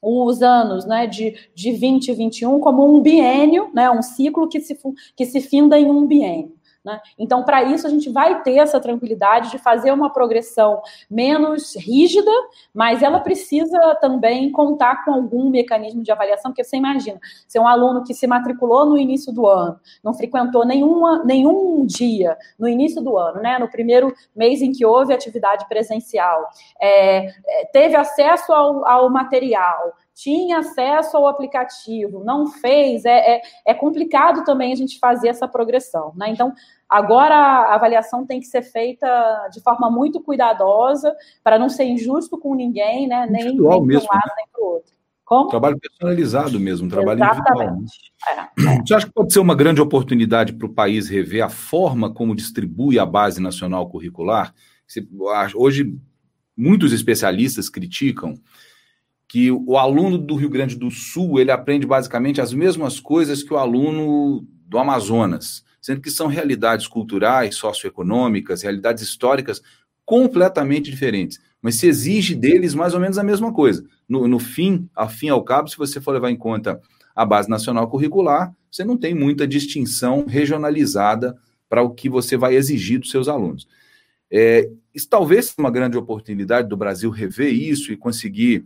os 0.00 0.42
anos 0.42 0.86
né, 0.86 1.06
de, 1.06 1.34
de 1.54 1.72
20 1.72 2.08
e 2.08 2.14
21 2.14 2.60
como 2.60 2.96
um 2.96 3.00
biênio, 3.00 3.70
né, 3.74 3.90
um 3.90 4.02
ciclo 4.02 4.48
que 4.48 4.60
se, 4.60 4.78
que 5.16 5.26
se 5.26 5.40
finda 5.40 5.78
em 5.78 5.90
um 5.90 6.06
biênio. 6.06 6.57
Né? 6.88 6.98
Então, 7.18 7.44
para 7.44 7.62
isso, 7.64 7.86
a 7.86 7.90
gente 7.90 8.08
vai 8.08 8.42
ter 8.42 8.56
essa 8.56 8.80
tranquilidade 8.80 9.50
de 9.50 9.58
fazer 9.58 9.92
uma 9.92 10.10
progressão 10.10 10.80
menos 11.10 11.76
rígida, 11.76 12.30
mas 12.72 13.02
ela 13.02 13.20
precisa 13.20 13.94
também 14.00 14.50
contar 14.50 15.04
com 15.04 15.12
algum 15.12 15.50
mecanismo 15.50 16.02
de 16.02 16.10
avaliação, 16.10 16.50
porque 16.50 16.64
você 16.64 16.78
imagina, 16.78 17.20
ser 17.46 17.58
um 17.58 17.68
aluno 17.68 18.02
que 18.02 18.14
se 18.14 18.26
matriculou 18.26 18.86
no 18.86 18.96
início 18.96 19.30
do 19.30 19.46
ano, 19.46 19.78
não 20.02 20.14
frequentou 20.14 20.64
nenhuma, 20.64 21.22
nenhum 21.24 21.84
dia 21.84 22.38
no 22.58 22.66
início 22.66 23.02
do 23.02 23.18
ano, 23.18 23.42
né? 23.42 23.58
no 23.58 23.68
primeiro 23.68 24.14
mês 24.34 24.62
em 24.62 24.72
que 24.72 24.86
houve 24.86 25.12
atividade 25.12 25.68
presencial, 25.68 26.48
é, 26.80 27.26
é 27.26 27.64
teve 27.70 27.96
acesso 27.96 28.50
ao, 28.50 28.88
ao 28.88 29.10
material, 29.10 29.92
tinha 30.18 30.58
acesso 30.58 31.16
ao 31.16 31.28
aplicativo, 31.28 32.24
não 32.24 32.48
fez, 32.48 33.04
é, 33.04 33.36
é, 33.36 33.42
é, 33.66 33.72
complicado 33.72 34.44
também 34.44 34.72
a 34.72 34.74
gente 34.74 34.98
fazer 34.98 35.28
essa 35.28 35.46
progressão. 35.46 36.12
Né? 36.16 36.30
Então, 36.30 36.52
agora 36.88 37.36
a 37.36 37.76
avaliação 37.76 38.26
tem 38.26 38.40
que 38.40 38.46
ser 38.46 38.62
feita 38.62 39.06
de 39.52 39.60
forma 39.60 39.88
muito 39.88 40.20
cuidadosa, 40.20 41.14
para 41.44 41.56
não 41.56 41.68
ser 41.68 41.84
injusto 41.84 42.36
com 42.36 42.56
ninguém, 42.56 43.06
né? 43.06 43.28
nem, 43.30 43.44
nem 43.44 43.56
para 43.56 43.64
um 43.64 43.68
lado, 43.68 43.86
né? 43.86 44.00
nem 44.36 44.46
para 44.52 44.60
o 44.60 44.66
outro. 44.66 44.92
Como? 45.24 45.50
Trabalho 45.50 45.78
personalizado 45.78 46.58
mesmo, 46.58 46.88
trabalho 46.88 47.22
Exatamente. 47.22 47.82
individual. 48.26 48.48
É, 48.66 48.74
é. 48.74 48.82
Você 48.84 48.94
acha 48.94 49.06
que 49.06 49.12
pode 49.12 49.32
ser 49.32 49.38
uma 49.38 49.54
grande 49.54 49.80
oportunidade 49.80 50.52
para 50.52 50.66
o 50.66 50.74
país 50.74 51.08
rever 51.08 51.44
a 51.44 51.48
forma 51.48 52.12
como 52.12 52.34
distribui 52.34 52.98
a 52.98 53.06
base 53.06 53.40
nacional 53.40 53.88
curricular? 53.88 54.52
Hoje, 55.54 55.94
muitos 56.56 56.92
especialistas 56.92 57.68
criticam 57.68 58.34
que 59.28 59.52
o 59.52 59.76
aluno 59.76 60.16
do 60.16 60.34
Rio 60.34 60.48
Grande 60.48 60.74
do 60.74 60.90
Sul 60.90 61.38
ele 61.38 61.50
aprende 61.50 61.86
basicamente 61.86 62.40
as 62.40 62.54
mesmas 62.54 62.98
coisas 62.98 63.42
que 63.42 63.52
o 63.52 63.58
aluno 63.58 64.46
do 64.66 64.78
Amazonas, 64.78 65.62
sendo 65.82 66.00
que 66.00 66.10
são 66.10 66.26
realidades 66.26 66.88
culturais, 66.88 67.54
socioeconômicas, 67.54 68.62
realidades 68.62 69.02
históricas 69.02 69.62
completamente 70.04 70.90
diferentes. 70.90 71.38
Mas 71.60 71.74
se 71.74 71.86
exige 71.86 72.34
deles 72.34 72.74
mais 72.74 72.94
ou 72.94 73.00
menos 73.00 73.18
a 73.18 73.22
mesma 73.22 73.52
coisa. 73.52 73.84
No, 74.08 74.26
no 74.26 74.38
fim, 74.38 74.88
ao 74.94 75.08
fim 75.08 75.28
ao 75.28 75.44
cabo, 75.44 75.68
se 75.68 75.76
você 75.76 76.00
for 76.00 76.12
levar 76.12 76.30
em 76.30 76.36
conta 76.36 76.80
a 77.14 77.26
base 77.26 77.50
nacional 77.50 77.88
curricular, 77.88 78.54
você 78.70 78.84
não 78.84 78.96
tem 78.96 79.14
muita 79.14 79.46
distinção 79.46 80.24
regionalizada 80.24 81.36
para 81.68 81.82
o 81.82 81.90
que 81.90 82.08
você 82.08 82.36
vai 82.36 82.54
exigir 82.54 82.98
dos 82.98 83.10
seus 83.10 83.28
alunos. 83.28 83.68
É, 84.30 84.70
isso 84.94 85.08
talvez 85.08 85.54
uma 85.58 85.70
grande 85.70 85.98
oportunidade 85.98 86.68
do 86.68 86.76
Brasil 86.76 87.10
rever 87.10 87.52
isso 87.52 87.92
e 87.92 87.96
conseguir 87.96 88.64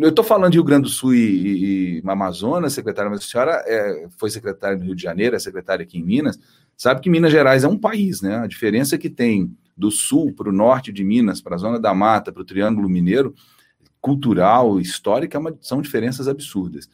eu 0.00 0.08
estou 0.08 0.24
falando 0.24 0.52
de 0.52 0.58
Rio 0.58 0.64
Grande 0.64 0.84
do 0.84 0.88
Sul 0.88 1.14
e, 1.14 1.98
e, 1.98 2.02
Amazonas, 2.06 2.72
secretária, 2.72 3.10
mas 3.10 3.20
a 3.20 3.22
senhora 3.22 3.62
é, 3.66 4.08
foi 4.18 4.30
secretária 4.30 4.76
no 4.76 4.84
Rio 4.84 4.94
de 4.94 5.02
Janeiro, 5.02 5.36
é 5.36 5.38
secretária 5.38 5.82
aqui 5.82 5.98
em 5.98 6.02
Minas, 6.02 6.38
sabe 6.76 7.00
que 7.00 7.10
Minas 7.10 7.30
Gerais 7.30 7.64
é 7.64 7.68
um 7.68 7.78
país, 7.78 8.20
né? 8.20 8.36
A 8.38 8.46
diferença 8.46 8.96
que 8.96 9.10
tem 9.10 9.54
do 9.76 9.90
sul 9.90 10.32
para 10.32 10.48
o 10.48 10.52
norte 10.52 10.92
de 10.92 11.04
Minas, 11.04 11.40
para 11.40 11.54
a 11.54 11.58
zona 11.58 11.78
da 11.78 11.94
mata, 11.94 12.32
para 12.32 12.42
o 12.42 12.44
Triângulo 12.44 12.88
Mineiro, 12.88 13.34
cultural, 14.00 14.80
histórica, 14.80 15.38
é 15.38 15.54
são 15.60 15.80
diferenças 15.80 16.28
absurdas. 16.28 16.88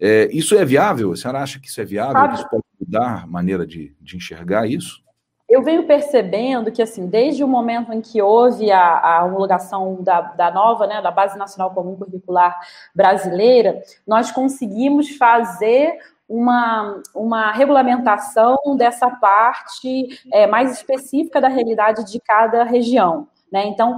É, 0.00 0.28
isso 0.32 0.54
é 0.54 0.64
viável? 0.64 1.12
A 1.12 1.16
senhora 1.16 1.42
acha 1.42 1.58
que 1.58 1.68
isso 1.68 1.80
é 1.80 1.84
viável? 1.84 2.28
Que 2.28 2.34
isso 2.34 2.48
pode 2.48 2.64
mudar 2.80 3.24
a 3.24 3.26
maneira 3.26 3.66
de, 3.66 3.94
de 4.00 4.16
enxergar 4.16 4.68
isso? 4.68 5.02
Eu 5.48 5.62
venho 5.62 5.86
percebendo 5.86 6.70
que, 6.70 6.82
assim, 6.82 7.06
desde 7.06 7.42
o 7.42 7.48
momento 7.48 7.92
em 7.92 8.02
que 8.02 8.20
houve 8.20 8.70
a, 8.70 8.98
a 8.98 9.24
homologação 9.24 10.02
da, 10.02 10.20
da, 10.20 10.50
nova, 10.50 10.86
né, 10.86 11.00
da 11.00 11.10
Base 11.10 11.38
Nacional 11.38 11.70
Comum 11.72 11.96
Curricular 11.96 12.58
Brasileira, 12.94 13.82
nós 14.06 14.30
conseguimos 14.30 15.16
fazer 15.16 15.96
uma, 16.28 17.00
uma 17.14 17.50
regulamentação 17.52 18.56
dessa 18.76 19.08
parte 19.08 20.20
é, 20.30 20.46
mais 20.46 20.72
específica 20.72 21.40
da 21.40 21.48
realidade 21.48 22.04
de 22.04 22.20
cada 22.20 22.62
região. 22.64 23.26
Né? 23.50 23.66
Então, 23.66 23.96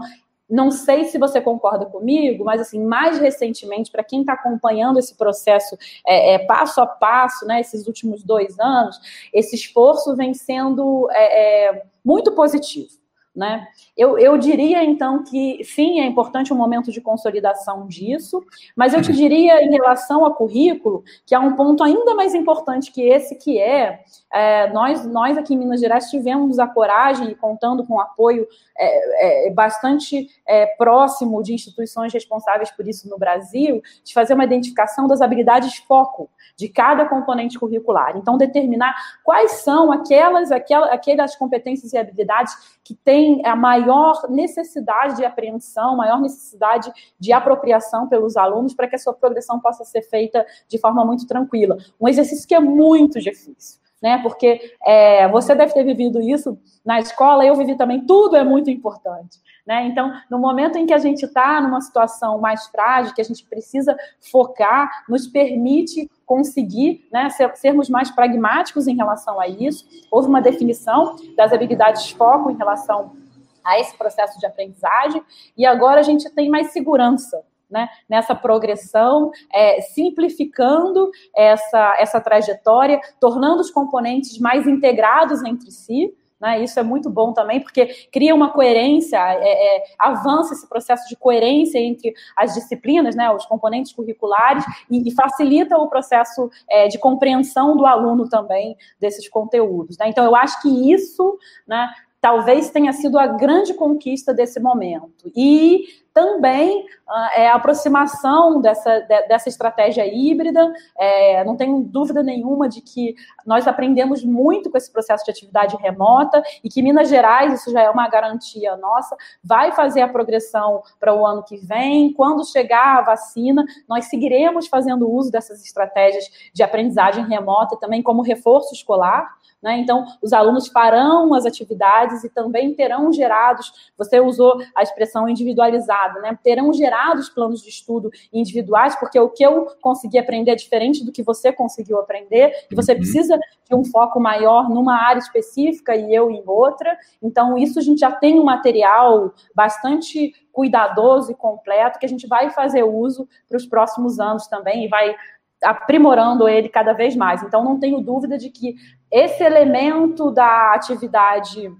não 0.51 0.71
sei 0.71 1.05
se 1.05 1.19
você 1.19 1.41
concorda 1.41 1.87
comigo, 1.87 2.45
mas 2.45 2.61
assim, 2.61 2.83
mais 2.83 3.19
recentemente, 3.19 3.91
para 3.91 4.05
quem 4.05 4.21
está 4.21 4.33
acompanhando 4.33 4.99
esse 4.99 5.15
processo 5.15 5.77
é, 6.07 6.35
é, 6.35 6.39
passo 6.41 6.81
a 6.81 6.87
passo, 6.87 7.47
né, 7.47 7.61
esses 7.61 7.87
últimos 7.87 8.23
dois 8.25 8.59
anos, 8.59 8.99
esse 9.33 9.55
esforço 9.55 10.17
vem 10.17 10.35
sendo 10.35 11.09
é, 11.13 11.69
é 11.69 11.83
muito 12.05 12.33
positivo. 12.33 13.00
Né? 13.35 13.65
Eu, 13.97 14.19
eu 14.19 14.37
diria, 14.37 14.83
então, 14.83 15.23
que 15.23 15.63
sim, 15.63 16.01
é 16.01 16.05
importante 16.05 16.53
um 16.53 16.57
momento 16.57 16.91
de 16.91 17.01
consolidação 17.01 17.87
disso, 17.87 18.45
mas 18.75 18.93
eu 18.93 19.01
te 19.01 19.13
diria, 19.13 19.63
em 19.63 19.71
relação 19.71 20.25
ao 20.25 20.35
currículo, 20.35 21.05
que 21.25 21.33
há 21.33 21.39
um 21.39 21.55
ponto 21.55 21.85
ainda 21.85 22.13
mais 22.13 22.35
importante 22.35 22.91
que 22.91 23.03
esse, 23.03 23.37
que 23.37 23.57
é, 23.57 24.01
é 24.33 24.73
nós, 24.73 25.07
nós 25.07 25.39
aqui 25.39 25.55
em 25.55 25.59
Minas 25.59 25.79
Gerais 25.79 26.11
tivemos 26.11 26.59
a 26.59 26.67
coragem, 26.67 27.31
e 27.31 27.35
contando 27.37 27.87
com 27.87 28.01
apoio 28.01 28.49
é, 28.77 29.47
é, 29.47 29.51
bastante 29.51 30.29
é, 30.45 30.67
próximo 30.67 31.41
de 31.41 31.55
instituições 31.55 32.13
responsáveis 32.13 32.73
por 32.73 32.89
isso 32.89 33.09
no 33.09 33.17
Brasil, 33.17 33.81
de 34.03 34.13
fazer 34.13 34.35
uma 34.35 34.45
identificação 34.45 35.07
das 35.07 35.21
habilidades 35.21 35.77
foco 35.77 36.29
de 36.57 36.69
cada 36.69 37.09
componente 37.09 37.59
curricular. 37.59 38.17
Então, 38.17 38.37
determinar 38.37 38.95
quais 39.23 39.53
são 39.63 39.93
aquelas, 39.93 40.51
aquelas, 40.51 40.91
aquelas 40.91 41.37
competências 41.37 41.93
e 41.93 41.99
habilidades 41.99 42.55
que 42.83 42.95
têm 42.95 43.20
a 43.45 43.57
maior 43.57 44.29
necessidade 44.29 45.17
de 45.17 45.25
apreensão, 45.25 45.97
maior 45.97 46.21
necessidade 46.21 46.93
de 47.19 47.33
apropriação 47.33 48.09
pelos 48.09 48.37
alunos, 48.37 48.75
para 48.75 48.87
que 48.87 48.97
a 48.97 48.99
sua 48.99 49.15
progressão 49.15 49.61
possa 49.61 49.85
ser 49.85 50.03
feita 50.03 50.45
de 50.69 50.79
forma 50.79 51.05
muito 51.05 51.27
tranquila. 51.27 51.77
Um 52.01 52.09
exercício 52.09 52.47
que 52.47 52.55
é 52.55 52.61
muito 52.61 53.21
difícil. 53.21 53.81
Né? 54.03 54.19
Porque 54.23 54.75
é, 54.87 55.29
você 55.29 55.55
deve 55.55 55.75
ter 55.75 55.85
vivido 55.85 56.23
isso 56.23 56.59
na 56.85 56.99
escola, 57.01 57.45
eu 57.45 57.55
vivi 57.55 57.77
também, 57.77 58.07
tudo 58.07 58.35
é 58.35 58.43
muito 58.43 58.71
importante. 58.71 59.39
Né? 59.67 59.87
Então, 59.87 60.13
no 60.31 60.39
momento 60.39 60.79
em 60.79 60.87
que 60.87 60.93
a 60.93 60.99
gente 60.99 61.25
está 61.25 61.61
numa 61.61 61.81
situação 61.81 62.39
mais 62.39 62.67
frágil, 62.67 63.15
que 63.15 63.21
a 63.21 63.25
gente 63.25 63.45
precisa 63.45 63.97
focar, 64.31 65.05
nos 65.09 65.27
permite 65.27 66.11
conseguir 66.25 67.07
né, 67.13 67.29
ser, 67.31 67.55
sermos 67.57 67.89
mais 67.89 68.11
pragmáticos 68.11 68.87
em 68.87 68.97
relação 68.97 69.41
a 69.41 69.49
isso. 69.49 69.85
Houve 70.11 70.29
uma 70.29 70.41
definição 70.41 71.17
das 71.37 71.53
habilidades 71.53 72.07
de 72.07 72.15
foco 72.15 72.51
em 72.51 72.57
relação 72.57 73.17
a 73.65 73.79
esse 73.79 73.97
processo 73.97 74.39
de 74.39 74.47
aprendizagem, 74.47 75.23
e 75.57 75.67
agora 75.67 76.01
a 76.01 76.03
gente 76.03 76.29
tem 76.31 76.49
mais 76.49 76.73
segurança 76.73 77.45
né, 77.71 77.89
nessa 78.09 78.35
progressão, 78.35 79.31
é, 79.53 79.81
simplificando 79.81 81.11
essa, 81.35 81.97
essa 81.99 82.21
trajetória, 82.21 83.01
tornando 83.21 83.61
os 83.61 83.71
componentes 83.71 84.39
mais 84.39 84.67
integrados 84.67 85.43
entre 85.45 85.71
si, 85.71 86.13
né? 86.41 86.63
Isso 86.63 86.81
é 86.81 86.83
muito 86.83 87.11
bom 87.11 87.33
também, 87.33 87.61
porque 87.61 87.87
cria 88.11 88.35
uma 88.35 88.51
coerência, 88.51 89.19
é, 89.19 89.79
é, 89.79 89.85
avança 89.99 90.55
esse 90.55 90.69
processo 90.69 91.09
de 91.09 91.17
coerência 91.17 91.79
entre 91.79 92.15
as 92.37 92.55
disciplinas, 92.55 93.15
né, 93.15 93.31
os 93.31 93.45
componentes 93.45 93.93
curriculares, 93.93 94.65
e, 94.91 95.09
e 95.09 95.15
facilita 95.15 95.77
o 95.77 95.89
processo 95.89 96.51
é, 96.69 96.89
de 96.89 96.99
compreensão 96.99 97.77
do 97.77 97.85
aluno 97.85 98.29
também 98.29 98.77
desses 98.99 99.29
conteúdos. 99.29 99.99
Né? 99.99 100.09
Então, 100.09 100.25
eu 100.25 100.35
acho 100.35 100.61
que 100.63 100.93
isso 100.93 101.39
né, 101.67 101.89
talvez 102.21 102.71
tenha 102.71 102.93
sido 102.93 103.19
a 103.19 103.27
grande 103.27 103.75
conquista 103.75 104.35
desse 104.35 104.61
momento. 104.61 105.31
E 105.35 105.85
também 106.13 106.81
uh, 106.81 107.31
é 107.35 107.49
a 107.49 107.55
aproximação 107.55 108.61
dessa, 108.61 109.01
de, 109.01 109.29
dessa 109.29 109.49
estratégia 109.49 110.05
híbrida. 110.07 110.73
É, 110.99 111.45
não 111.45 111.57
tenho 111.57 111.81
dúvida 111.83 112.23
nenhuma 112.23 112.69
de 112.69 112.81
que 112.81 113.15
nós 113.47 113.67
aprendemos 113.67 114.25
muito 114.25 114.71
com 114.71 114.77
esse 114.77 114.93
processo 114.93 115.25
de 115.25 115.31
atividade 115.31 115.77
remota 115.77 116.43
e 116.63 116.69
que 116.69 116.83
Minas 116.83 117.09
Gerais, 117.09 117.61
isso 117.61 117.71
já 117.71 117.83
é 117.83 117.91
uma 117.91 118.09
garantia 118.09 118.77
nossa, 118.77 119.17
vai 119.43 119.73
fazer 119.73 120.01
a 120.03 120.09
progressão 120.09 120.83
para 120.99 121.15
o 121.15 121.25
ano 121.25 121.45
que 121.45 121.57
vem. 121.57 122.13
Quando 122.13 122.45
chegar 122.45 122.99
a 122.99 123.03
vacina, 123.03 123.65
nós 123.89 124.07
seguiremos 124.07 124.67
fazendo 124.67 125.11
uso 125.11 125.31
dessas 125.31 125.65
estratégias 125.65 126.25
de 126.53 126.63
aprendizagem 126.63 127.27
remota 127.27 127.77
também 127.77 128.03
como 128.03 128.23
reforço 128.23 128.75
escolar. 128.75 129.40
Né? 129.63 129.79
Então, 129.79 130.07
os 130.23 130.33
alunos 130.33 130.69
farão 130.69 131.35
as 131.35 131.45
atividades 131.45 132.25
e 132.25 132.31
também 132.31 132.75
terão 132.75 133.13
gerados, 133.13 133.93
você 133.97 134.19
usou 134.19 134.61
a 134.75 134.83
expressão 134.83 135.29
individualizada, 135.29 136.21
né? 136.21 136.39
terão 136.43 136.73
gerados 136.73 137.29
planos 137.29 137.63
de 137.63 137.69
estudo 137.69 138.11
individuais, 138.33 138.97
porque 138.97 139.19
o 139.19 139.29
que 139.29 139.45
eu 139.45 139.67
consegui 139.81 140.19
aprender 140.19 140.53
é 140.53 140.55
diferente 140.55 141.05
do 141.05 141.13
que 141.13 141.23
você 141.23 141.53
conseguiu 141.53 141.99
aprender, 141.99 142.53
e 142.71 142.75
você 142.75 142.93
uhum. 142.93 142.99
precisa 142.99 143.39
de 143.69 143.75
um 143.75 143.85
foco 143.85 144.19
maior 144.19 144.69
numa 144.69 144.97
área 144.97 145.21
específica 145.21 145.95
e 145.95 146.15
eu 146.15 146.31
em 146.31 146.43
outra. 146.47 146.97
Então, 147.23 147.57
isso 147.59 147.79
a 147.79 147.83
gente 147.83 148.01
já 148.01 148.11
tem 148.11 148.41
um 148.41 148.45
material 148.45 149.33
bastante 149.55 150.35
cuidadoso 150.53 151.31
e 151.31 151.35
completo 151.35 151.99
que 151.99 152.07
a 152.07 152.09
gente 152.09 152.27
vai 152.27 152.51
fazer 152.51 152.83
uso 152.83 153.29
para 153.49 153.57
os 153.57 153.67
próximos 153.67 154.19
anos 154.19 154.47
também 154.47 154.85
e 154.85 154.89
vai 154.89 155.15
aprimorando 155.63 156.49
ele 156.49 156.69
cada 156.69 156.93
vez 156.93 157.15
mais. 157.17 157.43
Então, 157.43 157.65
não 157.65 157.79
tenho 157.79 158.01
dúvida 158.01 158.39
de 158.39 158.51
que 158.51 158.75
esse 159.11 159.43
elemento 159.43 160.31
da 160.31 160.73
atividade 160.75 161.71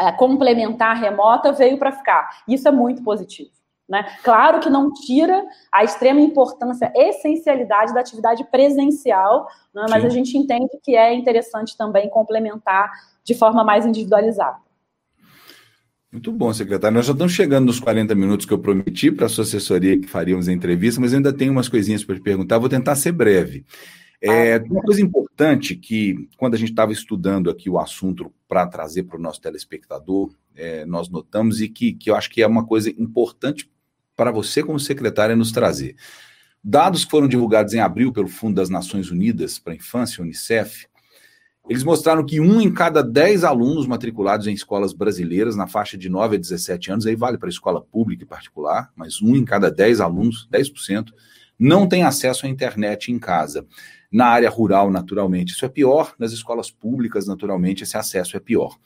é, 0.00 0.12
complementar 0.12 0.96
remota 0.96 1.52
veio 1.52 1.78
para 1.78 1.92
ficar. 1.92 2.28
Isso 2.48 2.68
é 2.68 2.70
muito 2.70 3.02
positivo. 3.02 3.50
Né? 3.88 4.02
Claro 4.22 4.60
que 4.60 4.70
não 4.70 4.90
tira 4.92 5.44
a 5.70 5.84
extrema 5.84 6.20
importância, 6.20 6.90
a 6.94 6.98
essencialidade 6.98 7.92
da 7.92 8.00
atividade 8.00 8.42
presencial, 8.44 9.46
né? 9.74 9.84
mas 9.90 10.04
a 10.04 10.08
gente 10.08 10.38
entende 10.38 10.78
que 10.82 10.96
é 10.96 11.12
interessante 11.12 11.76
também 11.76 12.08
complementar 12.08 12.90
de 13.22 13.34
forma 13.34 13.62
mais 13.62 13.84
individualizada. 13.84 14.63
Muito 16.14 16.30
bom, 16.30 16.54
secretário. 16.54 16.94
Nós 16.94 17.06
já 17.06 17.12
estamos 17.12 17.32
chegando 17.32 17.66
nos 17.66 17.80
40 17.80 18.14
minutos 18.14 18.46
que 18.46 18.52
eu 18.52 18.58
prometi 18.60 19.10
para 19.10 19.26
a 19.26 19.28
sua 19.28 19.42
assessoria 19.42 19.98
que 19.98 20.06
faríamos 20.06 20.46
a 20.46 20.52
entrevista, 20.52 21.00
mas 21.00 21.12
ainda 21.12 21.32
tenho 21.32 21.50
umas 21.50 21.68
coisinhas 21.68 22.04
para 22.04 22.14
te 22.14 22.20
perguntar. 22.20 22.56
Vou 22.56 22.68
tentar 22.68 22.94
ser 22.94 23.10
breve. 23.10 23.64
É, 24.20 24.58
uma 24.58 24.80
coisa 24.80 25.02
importante 25.02 25.74
que, 25.74 26.28
quando 26.36 26.54
a 26.54 26.56
gente 26.56 26.70
estava 26.70 26.92
estudando 26.92 27.50
aqui 27.50 27.68
o 27.68 27.80
assunto 27.80 28.32
para 28.46 28.64
trazer 28.64 29.02
para 29.02 29.18
o 29.18 29.20
nosso 29.20 29.40
telespectador, 29.40 30.32
é, 30.54 30.86
nós 30.86 31.08
notamos 31.08 31.60
e 31.60 31.68
que, 31.68 31.92
que 31.92 32.10
eu 32.10 32.14
acho 32.14 32.30
que 32.30 32.40
é 32.40 32.46
uma 32.46 32.64
coisa 32.64 32.90
importante 32.90 33.68
para 34.14 34.30
você, 34.30 34.62
como 34.62 34.78
secretária, 34.78 35.34
nos 35.34 35.50
trazer. 35.50 35.96
Dados 36.62 37.04
que 37.04 37.10
foram 37.10 37.26
divulgados 37.26 37.74
em 37.74 37.80
abril 37.80 38.12
pelo 38.12 38.28
Fundo 38.28 38.54
das 38.54 38.70
Nações 38.70 39.10
Unidas 39.10 39.58
para 39.58 39.72
a 39.72 39.76
Infância, 39.76 40.22
Unicef, 40.22 40.86
eles 41.68 41.82
mostraram 41.82 42.24
que 42.24 42.40
um 42.40 42.60
em 42.60 42.72
cada 42.72 43.02
dez 43.02 43.42
alunos 43.42 43.86
matriculados 43.86 44.46
em 44.46 44.52
escolas 44.52 44.92
brasileiras, 44.92 45.56
na 45.56 45.66
faixa 45.66 45.96
de 45.96 46.10
9 46.10 46.36
a 46.36 46.38
17 46.38 46.92
anos, 46.92 47.06
aí 47.06 47.16
vale 47.16 47.38
para 47.38 47.48
escola 47.48 47.80
pública 47.80 48.22
e 48.22 48.26
particular, 48.26 48.92
mas 48.94 49.22
um 49.22 49.34
em 49.34 49.44
cada 49.44 49.70
dez 49.70 49.98
alunos, 50.00 50.46
10%, 50.52 51.12
não 51.58 51.88
tem 51.88 52.02
acesso 52.02 52.44
à 52.44 52.48
internet 52.48 53.10
em 53.10 53.18
casa. 53.18 53.66
Na 54.12 54.26
área 54.26 54.50
rural, 54.50 54.90
naturalmente, 54.90 55.52
isso 55.52 55.64
é 55.64 55.68
pior, 55.68 56.14
nas 56.18 56.32
escolas 56.32 56.70
públicas, 56.70 57.26
naturalmente, 57.26 57.82
esse 57.82 57.96
acesso 57.96 58.36
é 58.36 58.40
pior. 58.40 58.76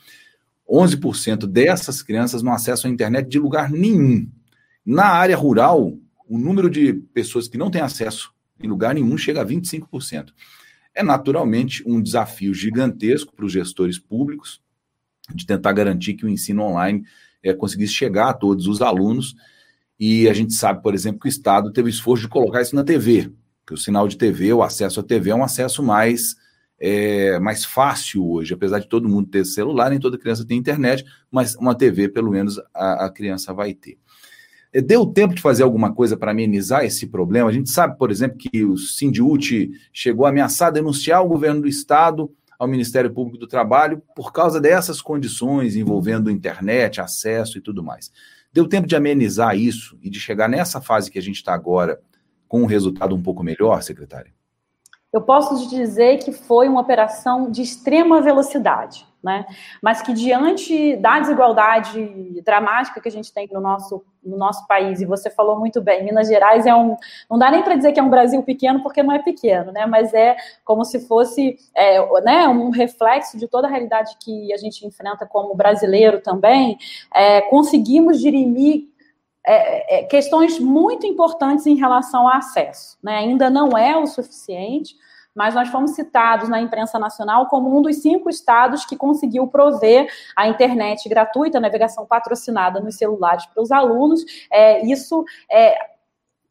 11% 0.70 1.46
dessas 1.46 2.00
crianças 2.00 2.42
não 2.42 2.52
acessam 2.52 2.88
a 2.88 2.94
internet 2.94 3.28
de 3.28 3.40
lugar 3.40 3.70
nenhum. 3.70 4.30
Na 4.86 5.06
área 5.06 5.36
rural, 5.36 5.98
o 6.28 6.38
número 6.38 6.70
de 6.70 6.92
pessoas 6.92 7.48
que 7.48 7.58
não 7.58 7.70
têm 7.70 7.80
acesso 7.80 8.32
em 8.62 8.68
lugar 8.68 8.94
nenhum 8.94 9.16
chega 9.18 9.40
a 9.42 9.46
25% 9.46 10.28
é 10.98 11.02
naturalmente 11.02 11.84
um 11.86 12.02
desafio 12.02 12.52
gigantesco 12.52 13.32
para 13.32 13.44
os 13.44 13.52
gestores 13.52 14.00
públicos 14.00 14.60
de 15.32 15.46
tentar 15.46 15.72
garantir 15.72 16.14
que 16.14 16.26
o 16.26 16.28
ensino 16.28 16.62
online 16.64 17.04
é, 17.40 17.54
conseguisse 17.54 17.92
chegar 17.92 18.30
a 18.30 18.34
todos 18.34 18.66
os 18.66 18.82
alunos. 18.82 19.36
E 19.98 20.28
a 20.28 20.32
gente 20.32 20.54
sabe, 20.54 20.82
por 20.82 20.94
exemplo, 20.94 21.20
que 21.20 21.28
o 21.28 21.30
Estado 21.30 21.72
teve 21.72 21.88
esforço 21.88 22.24
de 22.24 22.28
colocar 22.28 22.62
isso 22.62 22.74
na 22.74 22.82
TV, 22.82 23.32
que 23.64 23.72
o 23.72 23.76
sinal 23.76 24.08
de 24.08 24.16
TV, 24.16 24.52
o 24.52 24.60
acesso 24.60 24.98
à 24.98 25.02
TV 25.04 25.30
é 25.30 25.34
um 25.36 25.44
acesso 25.44 25.84
mais, 25.84 26.34
é, 26.80 27.38
mais 27.38 27.64
fácil 27.64 28.28
hoje, 28.28 28.52
apesar 28.52 28.80
de 28.80 28.88
todo 28.88 29.08
mundo 29.08 29.28
ter 29.28 29.44
celular, 29.44 29.90
nem 29.90 30.00
toda 30.00 30.18
criança 30.18 30.44
tem 30.44 30.58
internet, 30.58 31.04
mas 31.30 31.54
uma 31.54 31.76
TV, 31.76 32.08
pelo 32.08 32.32
menos, 32.32 32.58
a, 32.74 33.06
a 33.06 33.10
criança 33.10 33.54
vai 33.54 33.72
ter. 33.72 33.98
É, 34.72 34.80
deu 34.80 35.06
tempo 35.06 35.34
de 35.34 35.40
fazer 35.40 35.62
alguma 35.62 35.94
coisa 35.94 36.16
para 36.16 36.30
amenizar 36.30 36.84
esse 36.84 37.06
problema? 37.06 37.48
A 37.48 37.52
gente 37.52 37.70
sabe, 37.70 37.96
por 37.96 38.10
exemplo, 38.10 38.36
que 38.36 38.64
o 38.64 38.76
Sindiúti 38.76 39.70
chegou 39.92 40.26
a 40.26 40.28
ameaçar 40.28 40.72
denunciar 40.72 41.22
o 41.24 41.28
governo 41.28 41.62
do 41.62 41.68
Estado 41.68 42.30
ao 42.58 42.68
Ministério 42.68 43.12
Público 43.12 43.38
do 43.38 43.46
Trabalho 43.46 44.02
por 44.14 44.32
causa 44.32 44.60
dessas 44.60 45.00
condições 45.00 45.76
envolvendo 45.76 46.30
internet, 46.30 47.00
acesso 47.00 47.56
e 47.56 47.60
tudo 47.60 47.82
mais. 47.82 48.10
Deu 48.52 48.68
tempo 48.68 48.86
de 48.86 48.96
amenizar 48.96 49.56
isso 49.56 49.98
e 50.02 50.10
de 50.10 50.18
chegar 50.18 50.48
nessa 50.48 50.80
fase 50.80 51.10
que 51.10 51.18
a 51.18 51.22
gente 51.22 51.36
está 51.36 51.54
agora 51.54 52.00
com 52.46 52.62
um 52.62 52.66
resultado 52.66 53.14
um 53.14 53.22
pouco 53.22 53.42
melhor, 53.42 53.82
secretária? 53.82 54.32
Eu 55.12 55.22
posso 55.22 55.68
te 55.68 55.74
dizer 55.74 56.18
que 56.18 56.32
foi 56.32 56.68
uma 56.68 56.80
operação 56.80 57.50
de 57.50 57.62
extrema 57.62 58.20
velocidade 58.20 59.07
né? 59.22 59.44
Mas 59.82 60.00
que 60.00 60.12
diante 60.12 60.96
da 60.96 61.18
desigualdade 61.18 62.40
dramática 62.42 63.00
que 63.00 63.08
a 63.08 63.12
gente 63.12 63.32
tem 63.32 63.48
no 63.52 63.60
nosso, 63.60 64.04
no 64.22 64.36
nosso 64.36 64.66
país, 64.66 65.00
e 65.00 65.06
você 65.06 65.28
falou 65.28 65.58
muito 65.58 65.80
bem, 65.80 66.04
Minas 66.04 66.28
Gerais 66.28 66.66
é 66.66 66.74
um, 66.74 66.96
não 67.28 67.38
dá 67.38 67.50
nem 67.50 67.62
para 67.62 67.74
dizer 67.74 67.92
que 67.92 68.00
é 68.00 68.02
um 68.02 68.10
Brasil 68.10 68.42
pequeno, 68.42 68.82
porque 68.82 69.02
não 69.02 69.12
é 69.12 69.18
pequeno, 69.18 69.72
né? 69.72 69.86
Mas 69.86 70.14
é 70.14 70.36
como 70.64 70.84
se 70.84 71.06
fosse 71.06 71.56
é, 71.74 72.00
né, 72.22 72.48
um 72.48 72.70
reflexo 72.70 73.36
de 73.36 73.48
toda 73.48 73.66
a 73.66 73.70
realidade 73.70 74.16
que 74.20 74.52
a 74.52 74.56
gente 74.56 74.86
enfrenta 74.86 75.26
como 75.26 75.54
brasileiro 75.54 76.20
também. 76.20 76.78
É, 77.14 77.40
conseguimos 77.42 78.20
dirimir 78.20 78.88
é, 79.44 80.00
é 80.00 80.02
questões 80.04 80.58
muito 80.58 81.06
importantes 81.06 81.66
em 81.66 81.74
relação 81.74 82.28
ao 82.28 82.36
acesso, 82.36 82.98
né? 83.02 83.16
Ainda 83.16 83.50
não 83.50 83.76
é 83.76 83.96
o 83.96 84.06
suficiente 84.06 84.94
mas 85.38 85.54
nós 85.54 85.68
fomos 85.68 85.92
citados 85.92 86.48
na 86.48 86.60
imprensa 86.60 86.98
nacional 86.98 87.46
como 87.46 87.78
um 87.78 87.80
dos 87.80 88.02
cinco 88.02 88.28
estados 88.28 88.84
que 88.84 88.96
conseguiu 88.96 89.46
prover 89.46 90.12
a 90.34 90.48
internet 90.48 91.08
gratuita, 91.08 91.60
navegação 91.60 92.04
patrocinada 92.04 92.80
nos 92.80 92.96
celulares 92.96 93.46
para 93.46 93.62
os 93.62 93.70
alunos. 93.70 94.24
É, 94.50 94.84
isso 94.84 95.24
é, 95.48 95.78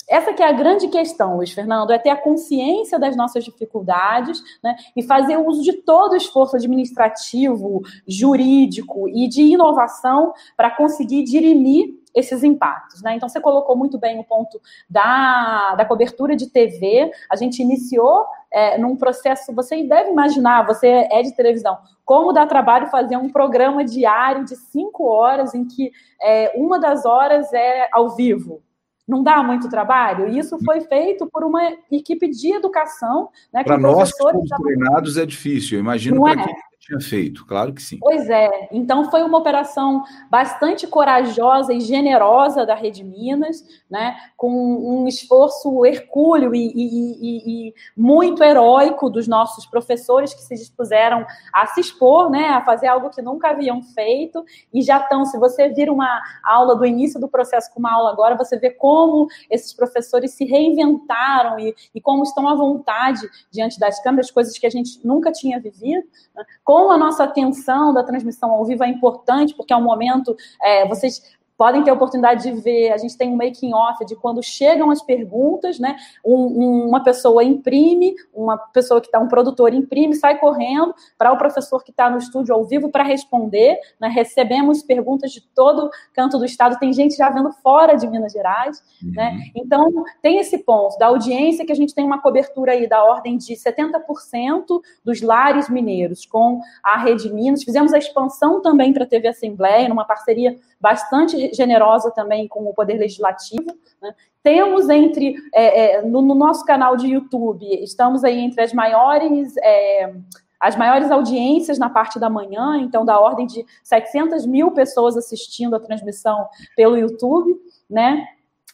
essa 0.08 0.34
que 0.34 0.42
é 0.42 0.48
a 0.48 0.54
grande 0.54 0.88
questão, 0.88 1.36
Luiz 1.36 1.52
Fernando, 1.52 1.92
é 1.92 2.00
ter 2.00 2.10
a 2.10 2.16
consciência 2.16 2.98
das 2.98 3.16
nossas 3.16 3.44
dificuldades 3.44 4.42
né, 4.64 4.76
e 4.96 5.04
fazer 5.04 5.38
uso 5.38 5.62
de 5.62 5.74
todo 5.74 6.14
o 6.14 6.16
esforço 6.16 6.56
administrativo, 6.56 7.82
jurídico 8.08 9.10
e 9.10 9.28
de 9.28 9.42
inovação 9.44 10.34
para 10.56 10.72
conseguir 10.72 11.24
dirimir 11.24 11.94
esses 12.16 12.44
impactos. 12.44 13.02
Né? 13.04 13.16
Então, 13.16 13.30
você 13.30 13.40
colocou 13.40 13.76
muito 13.76 14.00
bem 14.00 14.20
o 14.20 14.24
ponto 14.24 14.60
da, 14.90 15.76
da 15.76 15.86
cobertura 15.86 16.36
de 16.36 16.50
TV. 16.50 17.12
A 17.30 17.36
gente 17.36 17.62
iniciou 17.62 18.26
é, 18.50 18.78
num 18.78 18.96
processo, 18.96 19.54
você 19.54 19.84
deve 19.84 20.10
imaginar, 20.10 20.66
você 20.66 21.08
é 21.12 21.22
de 21.22 21.36
televisão, 21.36 21.78
como 22.04 22.34
dá 22.34 22.48
trabalho 22.48 22.88
fazer 22.88 23.18
um 23.18 23.30
programa 23.30 23.84
diário 23.84 24.46
de 24.46 24.56
cinco 24.56 25.06
horas, 25.06 25.54
em 25.54 25.66
que 25.66 25.92
é, 26.22 26.54
uma 26.56 26.80
das 26.80 27.06
horas 27.06 27.52
é 27.54 27.88
ao 27.92 28.16
vivo. 28.16 28.64
Não 29.08 29.24
dá 29.24 29.42
muito 29.42 29.70
trabalho? 29.70 30.28
E 30.28 30.38
isso 30.38 30.58
foi 30.66 30.82
feito 30.82 31.28
por 31.32 31.44
uma 31.44 31.62
equipe 31.92 32.28
de 32.28 32.54
educação. 32.54 33.30
Né, 33.54 33.64
Para 33.64 33.78
nós 33.78 34.12
que 34.12 34.18
somos 34.18 34.50
treinados 34.50 35.18
é 35.18 35.26
difícil, 35.26 35.78
eu 35.78 35.82
imagino 35.82 36.22
para 36.22 36.42
é. 36.42 36.46
quem 36.46 36.56
tinha 36.88 37.02
feito, 37.02 37.46
claro 37.46 37.74
que 37.74 37.82
sim. 37.82 37.98
Pois 38.00 38.30
é, 38.30 38.70
então 38.72 39.12
foi 39.12 39.22
uma 39.22 39.38
operação 39.38 40.04
bastante 40.30 40.88
corajosa 40.88 41.74
e 41.74 41.82
generosa 41.82 42.66
da 42.66 42.74
Rede 42.74 43.04
Minas, 43.04 43.62
né, 43.90 44.16
com 44.38 44.50
um 44.50 45.06
esforço 45.06 45.86
hercúleo 45.86 46.56
e, 46.56 46.72
e, 46.74 46.78
e, 46.78 47.68
e 47.70 47.74
muito 47.96 48.42
heróico 48.42 49.10
dos 49.10 49.28
nossos 49.28 49.66
professores 49.66 50.34
que 50.34 50.42
se 50.42 50.56
dispuseram 50.56 51.26
a 51.54 51.66
se 51.68 51.82
expor, 51.82 52.30
né, 52.30 52.48
a 52.50 52.64
fazer 52.64 52.88
algo 52.88 53.10
que 53.10 53.22
nunca 53.22 53.50
haviam 53.50 53.84
feito, 53.84 54.46
e 54.74 54.82
já 54.82 54.98
estão, 54.98 55.26
se 55.26 55.38
você 55.38 55.68
vir 55.68 55.90
uma 55.90 56.22
aula 56.42 56.74
do 56.74 56.86
início 56.86 57.20
do 57.20 57.28
processo 57.28 57.70
com 57.74 57.80
uma 57.80 57.94
aula 57.94 58.12
agora, 58.12 58.38
você 58.38 58.58
vê 58.58 58.70
como 58.70 59.28
esses 59.50 59.74
professores 59.74 60.32
se 60.32 60.46
reinventaram 60.46 61.60
e, 61.60 61.76
e 61.94 62.00
como 62.00 62.24
estão 62.24 62.48
à 62.48 62.56
vontade 62.56 63.28
diante 63.52 63.78
das 63.78 64.02
câmeras, 64.02 64.32
coisas 64.32 64.58
que 64.58 64.66
a 64.66 64.70
gente 64.70 65.06
nunca 65.06 65.34
tinha 65.34 65.60
vivido, 65.60 66.08
né, 66.34 66.46
com 66.78 66.92
a 66.92 66.98
nossa 66.98 67.24
atenção 67.24 67.92
da 67.92 68.04
transmissão 68.04 68.52
ao 68.52 68.64
vivo 68.64 68.84
é 68.84 68.88
importante, 68.88 69.56
porque 69.56 69.74
é 69.74 69.76
um 69.76 69.82
momento, 69.82 70.36
é, 70.62 70.88
vocês 70.88 71.24
podem 71.58 71.84
ter 71.84 71.90
a 71.90 71.94
oportunidade 71.94 72.44
de 72.44 72.62
ver, 72.62 72.92
a 72.92 72.98
gente 72.98 73.18
tem 73.18 73.30
um 73.30 73.36
making 73.36 73.74
off 73.74 74.06
de 74.06 74.16
quando 74.16 74.44
chegam 74.44 74.92
as 74.92 75.02
perguntas, 75.02 75.80
né? 75.80 75.96
Um, 76.24 76.88
uma 76.88 77.04
pessoa 77.04 77.44
imprime, 77.44 78.14
uma 78.34 78.58
pessoa 78.58 79.02
que 79.02 79.08
está, 79.08 79.20
um 79.20 79.28
produtor 79.28 79.74
imprime, 79.74 80.16
sai 80.16 80.38
correndo 80.38 80.94
para 81.18 81.32
o 81.34 81.38
professor 81.38 81.84
que 81.84 81.90
está 81.90 82.10
no 82.10 82.20
estúdio 82.20 82.54
ao 82.54 82.64
vivo 82.64 82.90
para 82.90 83.04
responder. 83.04 83.80
Né? 84.00 84.08
Recebemos 84.08 84.84
perguntas 84.84 85.32
de 85.32 85.42
todo 85.42 85.90
canto 86.14 86.38
do 86.38 86.46
estado, 86.46 86.78
tem 86.78 86.94
gente 86.94 87.18
já 87.18 87.30
vendo 87.30 87.52
fora 87.52 87.96
de 87.96 88.08
Minas 88.08 88.32
Gerais, 88.32 88.84
uhum. 89.04 89.12
né? 89.14 89.38
Então 89.56 89.92
tem 90.22 90.38
esse 90.38 90.60
ponto 90.60 90.98
da 91.00 91.08
audiência 91.08 91.66
que 91.66 91.72
a 91.72 91.76
gente 91.76 91.96
tem 91.96 92.06
uma 92.06 92.22
cobertura 92.22 92.74
aí 92.74 92.88
da 92.88 93.04
ordem 93.04 93.38
de 93.38 93.56
70% 93.56 94.80
dos 95.04 95.22
lares 95.22 95.70
mineiros 95.70 96.26
com 96.26 96.62
a 96.84 96.98
Rede 97.00 97.34
Minas. 97.34 97.64
Fizemos 97.64 97.94
a 97.94 97.98
expansão 97.98 98.62
também 98.62 98.94
para 98.94 99.06
a 99.06 99.08
TV 99.08 99.28
Assembleia, 99.30 99.90
numa 99.90 100.06
parceria 100.06 100.56
bastante 100.80 101.47
generosa 101.54 102.12
também 102.12 102.48
com 102.48 102.64
o 102.64 102.74
Poder 102.74 102.98
Legislativo. 102.98 103.78
Né? 104.02 104.14
Temos 104.44 104.90
entre, 104.90 105.36
é, 105.54 105.98
é, 105.98 106.02
no, 106.02 106.22
no, 106.22 106.36
nosso 106.36 106.66
canal 106.66 106.96
de 106.96 107.08
YouTube, 107.08 107.66
estamos 107.84 108.24
aí 108.24 108.40
entre 108.40 108.62
as 108.62 108.74
maiores. 108.74 109.56
É, 109.58 110.14
as 110.60 110.76
maiores 110.76 111.12
audiências 111.12 111.78
na 111.78 111.88
parte 111.88 112.20
da 112.20 112.32
manhã, 112.32 112.78
então 112.78 113.06
da 113.06 113.20
ordem 113.20 113.46
de 113.46 113.64
700 113.84 114.44
mil 114.48 114.72
pessoas 114.72 115.16
assistindo 115.16 115.76
a 115.76 115.80
transmissão 115.80 116.48
pelo 116.76 116.98
YouTube, 116.98 117.56
né? 117.88 118.26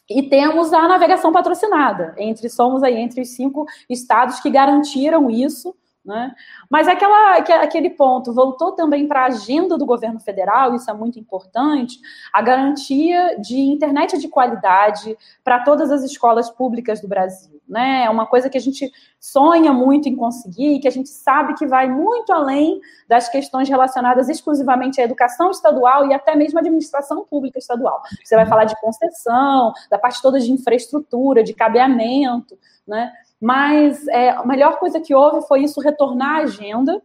E 0.08 0.22
temos 0.22 0.72
a 0.72 0.86
navegação 0.86 1.32
patrocinada. 1.32 2.14
Entre 2.18 2.48
somos 2.48 2.82
aí 2.82 2.96
entre 2.96 3.22
os 3.22 3.30
cinco 3.30 3.66
estados 3.88 4.40
que 4.40 4.50
garantiram 4.50 5.30
isso, 5.30 5.74
né? 6.04 6.34
Mas 6.68 6.86
aquela, 6.86 7.38
aquele 7.38 7.90
ponto 7.90 8.32
voltou 8.32 8.72
também 8.72 9.08
para 9.08 9.22
a 9.22 9.26
agenda 9.26 9.78
do 9.78 9.86
governo 9.86 10.20
federal, 10.20 10.74
isso 10.74 10.90
é 10.90 10.94
muito 10.94 11.18
importante, 11.18 11.98
a 12.32 12.42
garantia 12.42 13.38
de 13.40 13.58
internet 13.58 14.18
de 14.18 14.28
qualidade 14.28 15.16
para 15.42 15.60
todas 15.64 15.90
as 15.90 16.02
escolas 16.02 16.50
públicas 16.50 17.00
do 17.00 17.08
Brasil. 17.08 17.54
Né? 17.66 18.04
É 18.04 18.10
uma 18.10 18.26
coisa 18.26 18.50
que 18.50 18.58
a 18.58 18.60
gente 18.60 18.92
sonha 19.18 19.72
muito 19.72 20.06
em 20.06 20.14
conseguir, 20.14 20.80
que 20.80 20.88
a 20.88 20.90
gente 20.90 21.08
sabe 21.08 21.54
que 21.54 21.66
vai 21.66 21.88
muito 21.88 22.30
além 22.30 22.78
das 23.08 23.26
questões 23.30 23.70
relacionadas 23.70 24.28
exclusivamente 24.28 25.00
à 25.00 25.04
educação 25.04 25.50
estadual 25.50 26.06
e 26.06 26.12
até 26.12 26.36
mesmo 26.36 26.58
à 26.58 26.60
administração 26.60 27.24
pública 27.24 27.58
estadual. 27.58 28.02
Você 28.22 28.36
vai 28.36 28.44
falar 28.44 28.64
de 28.64 28.78
concessão, 28.78 29.72
da 29.90 29.98
parte 29.98 30.20
toda 30.20 30.38
de 30.38 30.52
infraestrutura, 30.52 31.42
de 31.42 31.54
cabeamento, 31.54 32.58
né? 32.86 33.10
Mas 33.44 34.08
é, 34.08 34.30
a 34.30 34.42
melhor 34.46 34.78
coisa 34.78 34.98
que 34.98 35.14
houve 35.14 35.46
foi 35.46 35.64
isso 35.64 35.78
retornar 35.78 36.36
à 36.36 36.42
agenda, 36.44 37.02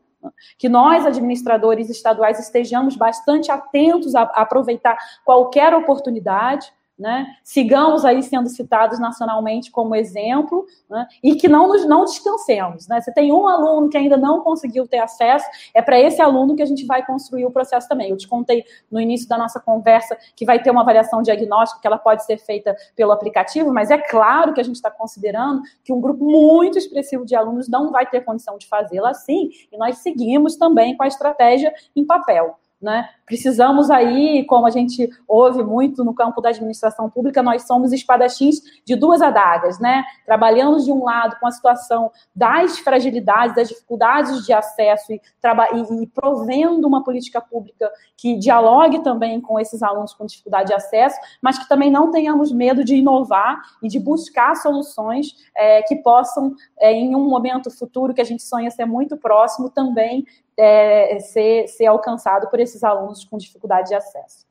que 0.57 0.69
nós, 0.69 1.05
administradores 1.05 1.89
estaduais, 1.89 2.39
estejamos 2.39 2.95
bastante 2.95 3.51
atentos 3.51 4.15
a, 4.15 4.21
a 4.21 4.43
aproveitar 4.43 4.97
qualquer 5.25 5.73
oportunidade, 5.73 6.71
né? 6.99 7.25
Sigamos 7.43 8.03
aí 8.03 8.21
sendo 8.21 8.49
citados 8.49 8.99
nacionalmente 8.99 9.71
como 9.71 9.95
exemplo, 9.95 10.65
né? 10.89 11.07
e 11.23 11.35
que 11.35 11.47
não 11.47 11.69
nos 11.69 11.85
não 11.85 12.03
descansemos. 12.03 12.87
Né? 12.87 12.99
Tem 13.15 13.31
um 13.31 13.47
aluno 13.47 13.89
que 13.89 13.97
ainda 13.97 14.17
não 14.17 14.41
conseguiu 14.41 14.85
ter 14.85 14.99
acesso, 14.99 15.45
é 15.73 15.81
para 15.81 15.97
esse 15.97 16.21
aluno 16.21 16.55
que 16.55 16.61
a 16.61 16.65
gente 16.65 16.85
vai 16.85 17.05
construir 17.05 17.45
o 17.45 17.51
processo 17.51 17.87
também. 17.87 18.09
Eu 18.09 18.17
te 18.17 18.27
contei 18.27 18.65
no 18.91 18.99
início 18.99 19.29
da 19.29 19.37
nossa 19.37 19.59
conversa 19.59 20.17
que 20.35 20.45
vai 20.45 20.61
ter 20.61 20.69
uma 20.69 20.81
avaliação 20.81 21.21
diagnóstica 21.21 21.79
que 21.79 21.87
ela 21.87 21.97
pode 21.97 22.25
ser 22.25 22.37
feita 22.37 22.75
pelo 22.95 23.13
aplicativo, 23.13 23.71
mas 23.71 23.89
é 23.89 23.97
claro 23.97 24.53
que 24.53 24.59
a 24.59 24.63
gente 24.63 24.75
está 24.75 24.91
considerando 24.91 25.61
que 25.83 25.93
um 25.93 26.01
grupo 26.01 26.25
muito 26.25 26.77
expressivo 26.77 27.25
de 27.25 27.35
alunos 27.35 27.69
não 27.69 27.91
vai 27.91 28.05
ter 28.05 28.21
condição 28.25 28.57
de 28.57 28.67
fazê-la 28.67 29.11
assim, 29.11 29.49
e 29.71 29.77
nós 29.77 29.99
seguimos 29.99 30.57
também 30.57 30.97
com 30.97 31.03
a 31.03 31.07
estratégia 31.07 31.73
em 31.95 32.05
papel. 32.05 32.57
Né? 32.81 33.09
Precisamos 33.25 33.91
aí, 33.91 34.45
como 34.45 34.65
a 34.65 34.69
gente 34.69 35.09
ouve 35.27 35.61
muito 35.61 36.01
no 36.01 36.13
campo 36.13 36.39
da 36.39 36.47
administração 36.47 37.09
pública, 37.09 37.43
nós 37.43 37.67
somos 37.67 37.91
espadachins 37.91 38.61
de 38.85 38.95
duas 38.95 39.21
adagas, 39.21 39.77
né? 39.79 40.05
Trabalhando 40.25 40.81
de 40.81 40.89
um 40.89 41.03
lado 41.03 41.37
com 41.41 41.45
a 41.45 41.51
situação 41.51 42.09
das 42.33 42.79
fragilidades, 42.79 43.53
das 43.53 43.67
dificuldades 43.67 44.45
de 44.45 44.53
acesso 44.53 45.11
e, 45.11 45.15
e, 45.19 46.03
e 46.03 46.07
provendo 46.07 46.87
uma 46.87 47.03
política 47.03 47.41
pública 47.41 47.91
que 48.15 48.37
dialogue 48.37 49.03
também 49.03 49.41
com 49.41 49.59
esses 49.59 49.83
alunos 49.83 50.13
com 50.13 50.25
dificuldade 50.25 50.69
de 50.69 50.73
acesso, 50.73 51.19
mas 51.41 51.59
que 51.59 51.67
também 51.67 51.91
não 51.91 52.11
tenhamos 52.11 52.49
medo 52.49 52.83
de 52.83 52.95
inovar 52.95 53.61
e 53.83 53.89
de 53.89 53.99
buscar 53.99 54.55
soluções 54.55 55.35
é, 55.55 55.81
que 55.83 55.97
possam, 55.97 56.55
é, 56.79 56.93
em 56.93 57.13
um 57.13 57.29
momento 57.29 57.69
futuro 57.69 58.13
que 58.13 58.21
a 58.21 58.25
gente 58.25 58.41
sonha 58.41 58.71
ser 58.71 58.85
muito 58.85 59.17
próximo, 59.17 59.69
também 59.69 60.25
é, 60.59 61.19
ser, 61.19 61.67
ser 61.67 61.85
alcançado 61.85 62.49
por 62.49 62.59
esses 62.59 62.83
alunos 62.83 63.23
com 63.23 63.37
dificuldade 63.37 63.89
de 63.89 63.95
acesso. 63.95 64.47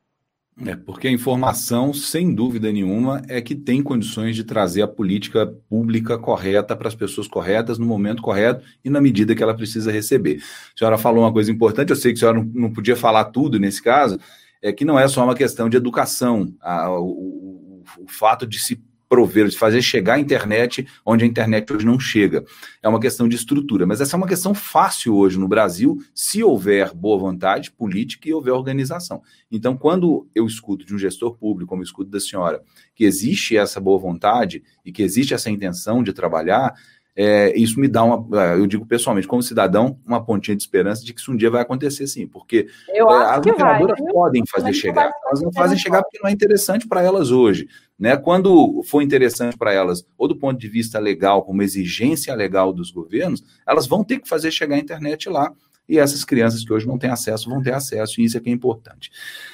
É, 0.66 0.74
porque 0.74 1.06
a 1.06 1.10
informação, 1.10 1.94
sem 1.94 2.34
dúvida 2.34 2.72
nenhuma, 2.72 3.22
é 3.28 3.40
que 3.40 3.54
tem 3.54 3.80
condições 3.80 4.34
de 4.34 4.42
trazer 4.42 4.82
a 4.82 4.88
política 4.88 5.46
pública 5.68 6.18
correta 6.18 6.74
para 6.74 6.88
as 6.88 6.96
pessoas 6.96 7.28
corretas, 7.28 7.78
no 7.78 7.86
momento 7.86 8.20
correto 8.22 8.64
e 8.84 8.90
na 8.90 9.00
medida 9.00 9.36
que 9.36 9.42
ela 9.42 9.54
precisa 9.54 9.92
receber. 9.92 10.42
A 10.74 10.78
senhora 10.78 10.98
falou 10.98 11.22
uma 11.22 11.32
coisa 11.32 11.52
importante, 11.52 11.90
eu 11.90 11.96
sei 11.96 12.12
que 12.12 12.18
a 12.18 12.20
senhora 12.20 12.38
não, 12.38 12.50
não 12.52 12.72
podia 12.72 12.96
falar 12.96 13.26
tudo 13.26 13.56
nesse 13.58 13.80
caso, 13.80 14.18
é 14.60 14.72
que 14.72 14.84
não 14.84 14.98
é 14.98 15.06
só 15.06 15.22
uma 15.22 15.36
questão 15.36 15.68
de 15.68 15.76
educação. 15.76 16.52
A, 16.60 16.90
o, 16.90 17.04
o, 17.04 17.82
o 18.00 18.08
fato 18.08 18.44
de 18.44 18.58
se 18.58 18.82
prover, 19.08 19.48
de 19.48 19.56
fazer 19.56 19.80
chegar 19.82 20.14
a 20.14 20.20
internet 20.20 20.86
onde 21.04 21.24
a 21.24 21.26
internet 21.26 21.72
hoje 21.72 21.86
não 21.86 21.98
chega. 21.98 22.44
É 22.82 22.88
uma 22.88 23.00
questão 23.00 23.28
de 23.28 23.36
estrutura, 23.36 23.86
mas 23.86 24.00
essa 24.00 24.16
é 24.16 24.18
uma 24.18 24.26
questão 24.26 24.54
fácil 24.54 25.14
hoje 25.16 25.38
no 25.38 25.48
Brasil, 25.48 25.98
se 26.14 26.42
houver 26.42 26.92
boa 26.94 27.18
vontade 27.18 27.70
política 27.70 28.28
e 28.28 28.34
houver 28.34 28.52
organização. 28.52 29.22
Então, 29.50 29.76
quando 29.76 30.28
eu 30.34 30.46
escuto 30.46 30.84
de 30.84 30.94
um 30.94 30.98
gestor 30.98 31.36
público, 31.36 31.70
como 31.70 31.82
eu 31.82 31.84
escuto 31.84 32.10
da 32.10 32.20
senhora, 32.20 32.62
que 32.94 33.04
existe 33.04 33.56
essa 33.56 33.80
boa 33.80 33.98
vontade 33.98 34.62
e 34.84 34.92
que 34.92 35.02
existe 35.02 35.32
essa 35.32 35.50
intenção 35.50 36.02
de 36.02 36.12
trabalhar, 36.12 36.74
é, 37.20 37.52
isso 37.58 37.80
me 37.80 37.88
dá 37.88 38.04
uma, 38.04 38.40
é, 38.40 38.54
eu 38.54 38.64
digo 38.64 38.86
pessoalmente, 38.86 39.26
como 39.26 39.42
cidadão, 39.42 39.98
uma 40.06 40.24
pontinha 40.24 40.56
de 40.56 40.62
esperança 40.62 41.04
de 41.04 41.12
que 41.12 41.20
isso 41.20 41.32
um 41.32 41.36
dia 41.36 41.50
vai 41.50 41.60
acontecer 41.60 42.06
sim, 42.06 42.28
porque 42.28 42.68
é, 42.88 43.02
as 43.02 43.44
operadoras 43.44 43.98
podem 44.12 44.46
fazer 44.46 44.72
chegar, 44.72 45.10
elas 45.26 45.42
não 45.42 45.52
fazem 45.52 45.76
chegar 45.76 46.00
porque 46.04 46.20
não 46.22 46.30
é 46.30 46.32
interessante 46.32 46.86
para 46.86 47.02
elas 47.02 47.32
hoje. 47.32 47.66
Né? 47.98 48.16
Quando 48.16 48.84
for 48.84 49.02
interessante 49.02 49.58
para 49.58 49.72
elas, 49.72 50.06
ou 50.16 50.28
do 50.28 50.36
ponto 50.36 50.60
de 50.60 50.68
vista 50.68 51.00
legal, 51.00 51.42
como 51.42 51.60
exigência 51.60 52.32
legal 52.36 52.72
dos 52.72 52.92
governos, 52.92 53.42
elas 53.66 53.88
vão 53.88 54.04
ter 54.04 54.20
que 54.20 54.28
fazer 54.28 54.52
chegar 54.52 54.76
a 54.76 54.78
internet 54.78 55.28
lá. 55.28 55.52
E 55.88 55.98
essas 55.98 56.24
crianças 56.24 56.64
que 56.64 56.72
hoje 56.72 56.86
não 56.86 56.98
têm 56.98 57.10
acesso 57.10 57.48
vão 57.48 57.62
ter 57.62 57.72
acesso, 57.72 58.20
e 58.20 58.24
isso 58.24 58.36
é 58.36 58.40
que 58.40 58.50
é 58.50 58.52
importante. 58.52 59.10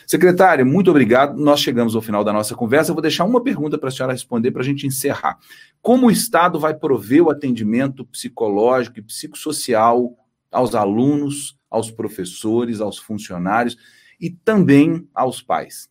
Secretário, 0.07 0.67
muito 0.67 0.91
obrigado. 0.91 1.37
Nós 1.37 1.61
chegamos 1.61 1.95
ao 1.95 2.03
final 2.03 2.25
da 2.25 2.33
nossa 2.33 2.55
conversa. 2.57 2.91
Eu 2.91 2.95
vou 2.95 3.03
deixar 3.03 3.25
uma 3.25 3.43
pergunta 3.43 3.79
para 3.79 3.89
a 3.89 3.93
senhora 3.93 4.13
responder 4.13 4.51
para 4.51 4.63
a 4.63 4.65
gente 4.65 4.87
encerrar. 4.87 5.39
Como 5.81 6.09
o 6.09 6.11
Estado 6.11 6.59
vai 6.59 6.75
prover 6.75 7.23
o 7.23 7.31
atendimento 7.31 8.05
psicológico 8.07 8.99
e 8.99 9.03
psicossocial 9.03 10.17
aos 10.51 10.75
alunos, 10.75 11.57
aos 11.71 11.91
professores, 11.91 12.81
aos 12.81 12.99
funcionários 12.99 13.77
e 14.21 14.31
também 14.31 15.09
aos 15.15 15.41
pais? 15.41 15.89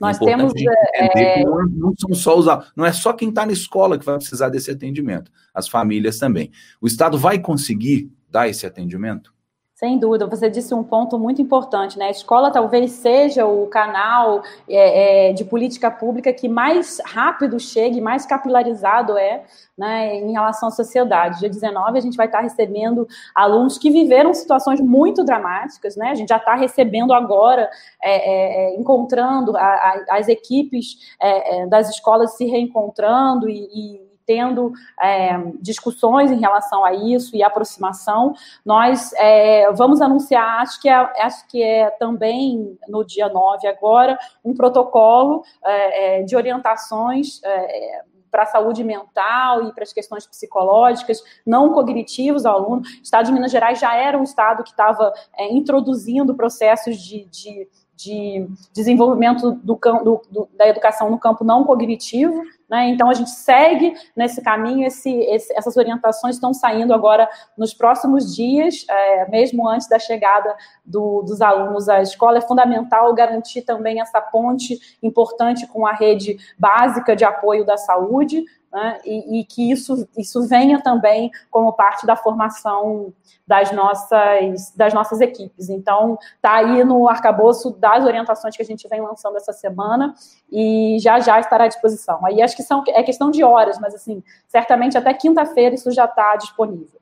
Nós 0.00 0.20
é 0.20 0.24
temos. 0.24 0.52
É... 0.94 1.44
Não, 1.44 1.66
não, 1.68 1.94
são 1.96 2.14
só 2.14 2.38
os, 2.38 2.46
não 2.74 2.86
é 2.86 2.92
só 2.92 3.12
quem 3.12 3.28
está 3.28 3.44
na 3.44 3.52
escola 3.52 3.98
que 3.98 4.04
vai 4.04 4.16
precisar 4.16 4.48
desse 4.48 4.70
atendimento, 4.70 5.30
as 5.54 5.68
famílias 5.68 6.18
também. 6.18 6.50
O 6.80 6.86
Estado 6.86 7.18
vai 7.18 7.38
conseguir 7.38 8.10
dar 8.28 8.48
esse 8.48 8.66
atendimento? 8.66 9.32
Sem 9.80 9.98
dúvida, 9.98 10.26
você 10.26 10.50
disse 10.50 10.74
um 10.74 10.84
ponto 10.84 11.18
muito 11.18 11.40
importante, 11.40 11.98
né? 11.98 12.08
A 12.08 12.10
escola 12.10 12.50
talvez 12.50 12.92
seja 12.92 13.46
o 13.46 13.66
canal 13.66 14.42
é, 14.68 15.30
é, 15.30 15.32
de 15.32 15.42
política 15.42 15.90
pública 15.90 16.34
que 16.34 16.50
mais 16.50 17.00
rápido 17.02 17.58
chegue, 17.58 17.98
mais 17.98 18.26
capilarizado 18.26 19.16
é 19.16 19.42
né, 19.78 20.16
em 20.16 20.32
relação 20.32 20.68
à 20.68 20.70
sociedade. 20.70 21.38
Dia 21.38 21.48
19 21.48 21.96
a 21.96 22.00
gente 22.02 22.14
vai 22.14 22.26
estar 22.26 22.40
recebendo 22.40 23.08
alunos 23.34 23.78
que 23.78 23.90
viveram 23.90 24.34
situações 24.34 24.82
muito 24.82 25.24
dramáticas, 25.24 25.96
né? 25.96 26.10
A 26.10 26.14
gente 26.14 26.28
já 26.28 26.36
está 26.36 26.54
recebendo 26.54 27.14
agora, 27.14 27.70
é, 28.02 28.16
é, 28.16 28.74
é 28.74 28.76
encontrando 28.78 29.56
a, 29.56 29.62
a, 29.62 30.04
as 30.10 30.28
equipes 30.28 31.16
é, 31.18 31.64
das 31.68 31.88
escolas 31.88 32.36
se 32.36 32.44
reencontrando 32.44 33.48
e, 33.48 33.64
e 33.72 34.09
tendo 34.30 34.72
é, 35.02 35.36
discussões 35.60 36.30
em 36.30 36.38
relação 36.38 36.84
a 36.84 36.94
isso 36.94 37.34
e 37.34 37.42
aproximação. 37.42 38.32
Nós 38.64 39.12
é, 39.14 39.72
vamos 39.72 40.00
anunciar, 40.00 40.60
acho 40.60 40.80
que, 40.80 40.88
é, 40.88 40.94
acho 40.94 41.48
que 41.48 41.60
é 41.60 41.90
também 41.90 42.78
no 42.88 43.04
dia 43.04 43.28
9 43.28 43.66
agora, 43.66 44.16
um 44.44 44.54
protocolo 44.54 45.42
é, 45.64 46.20
é, 46.20 46.22
de 46.22 46.36
orientações 46.36 47.40
é, 47.42 48.02
para 48.30 48.44
a 48.44 48.46
saúde 48.46 48.84
mental 48.84 49.64
e 49.64 49.74
para 49.74 49.82
as 49.82 49.92
questões 49.92 50.24
psicológicas, 50.28 51.20
não 51.44 51.72
cognitivos 51.72 52.46
ao 52.46 52.58
aluno. 52.58 52.82
O 52.82 53.02
Estado 53.02 53.26
de 53.26 53.32
Minas 53.32 53.50
Gerais 53.50 53.80
já 53.80 53.96
era 53.96 54.16
um 54.16 54.22
Estado 54.22 54.62
que 54.62 54.70
estava 54.70 55.12
é, 55.36 55.52
introduzindo 55.52 56.36
processos 56.36 56.96
de, 56.98 57.24
de, 57.24 57.68
de 57.96 58.48
desenvolvimento 58.72 59.50
do, 59.50 59.74
do, 59.74 60.48
da 60.56 60.68
educação 60.68 61.10
no 61.10 61.18
campo 61.18 61.42
não 61.42 61.64
cognitivo, 61.64 62.44
né? 62.70 62.88
Então, 62.88 63.10
a 63.10 63.14
gente 63.14 63.30
segue 63.30 63.94
nesse 64.14 64.40
caminho, 64.40 64.86
esse, 64.86 65.10
esse, 65.10 65.52
essas 65.58 65.76
orientações 65.76 66.36
estão 66.36 66.54
saindo 66.54 66.94
agora 66.94 67.28
nos 67.58 67.74
próximos 67.74 68.36
dias, 68.36 68.86
é, 68.88 69.28
mesmo 69.28 69.68
antes 69.68 69.88
da 69.88 69.98
chegada 69.98 70.54
do, 70.84 71.22
dos 71.22 71.42
alunos 71.42 71.88
à 71.88 72.00
escola. 72.00 72.38
É 72.38 72.40
fundamental 72.40 73.12
garantir 73.12 73.62
também 73.62 74.00
essa 74.00 74.20
ponte 74.20 74.78
importante 75.02 75.66
com 75.66 75.84
a 75.84 75.92
rede 75.92 76.38
básica 76.56 77.16
de 77.16 77.24
apoio 77.24 77.66
da 77.66 77.76
saúde, 77.76 78.44
né, 78.72 79.00
e, 79.04 79.40
e, 79.40 79.44
que 79.44 79.70
isso, 79.70 80.08
isso 80.16 80.46
venha 80.46 80.80
também 80.80 81.30
como 81.50 81.72
parte 81.72 82.06
da 82.06 82.14
formação 82.14 83.12
das 83.46 83.72
nossas, 83.72 84.72
das 84.76 84.94
nossas 84.94 85.20
equipes. 85.20 85.68
Então, 85.68 86.16
está 86.36 86.54
aí 86.54 86.84
no 86.84 87.08
arcabouço 87.08 87.72
das 87.72 88.04
orientações 88.04 88.56
que 88.56 88.62
a 88.62 88.66
gente 88.66 88.86
vem 88.88 89.00
lançando 89.00 89.36
essa 89.36 89.52
semana 89.52 90.14
e 90.50 90.98
já 91.00 91.18
já 91.18 91.40
estará 91.40 91.64
à 91.64 91.68
disposição. 91.68 92.24
Aí 92.24 92.40
acho 92.40 92.54
que 92.54 92.62
são, 92.62 92.84
é 92.88 93.02
questão 93.02 93.30
de 93.30 93.42
horas, 93.42 93.78
mas 93.80 93.94
assim, 93.94 94.22
certamente 94.46 94.96
até 94.96 95.12
quinta-feira 95.14 95.74
isso 95.74 95.90
já 95.90 96.04
está 96.04 96.36
disponível. 96.36 96.99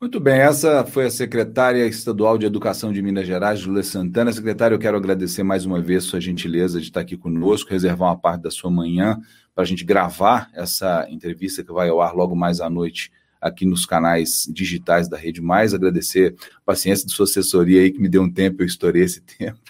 Muito 0.00 0.18
bem, 0.18 0.40
essa 0.40 0.82
foi 0.86 1.04
a 1.04 1.10
secretária 1.10 1.86
estadual 1.86 2.38
de 2.38 2.46
Educação 2.46 2.90
de 2.90 3.02
Minas 3.02 3.26
Gerais, 3.26 3.60
Júlia 3.60 3.82
Santana. 3.82 4.32
Secretária, 4.32 4.74
eu 4.74 4.78
quero 4.78 4.96
agradecer 4.96 5.42
mais 5.42 5.66
uma 5.66 5.78
vez 5.78 6.04
sua 6.04 6.18
gentileza 6.18 6.80
de 6.80 6.86
estar 6.86 7.00
aqui 7.00 7.18
conosco, 7.18 7.70
reservar 7.70 8.08
uma 8.08 8.18
parte 8.18 8.40
da 8.40 8.50
sua 8.50 8.70
manhã 8.70 9.20
para 9.54 9.62
a 9.62 9.66
gente 9.66 9.84
gravar 9.84 10.48
essa 10.54 11.06
entrevista 11.10 11.62
que 11.62 11.70
vai 11.70 11.90
ao 11.90 12.00
ar 12.00 12.14
logo 12.14 12.34
mais 12.34 12.62
à 12.62 12.70
noite 12.70 13.12
aqui 13.38 13.66
nos 13.66 13.84
canais 13.84 14.48
digitais 14.50 15.06
da 15.06 15.18
Rede 15.18 15.42
Mais. 15.42 15.74
Agradecer 15.74 16.34
a 16.56 16.60
paciência 16.64 17.06
de 17.06 17.12
sua 17.12 17.24
assessoria 17.24 17.82
aí, 17.82 17.90
que 17.90 18.00
me 18.00 18.08
deu 18.08 18.22
um 18.22 18.32
tempo, 18.32 18.62
eu 18.62 18.66
estourei 18.66 19.02
esse 19.02 19.20
tempo. 19.38 19.60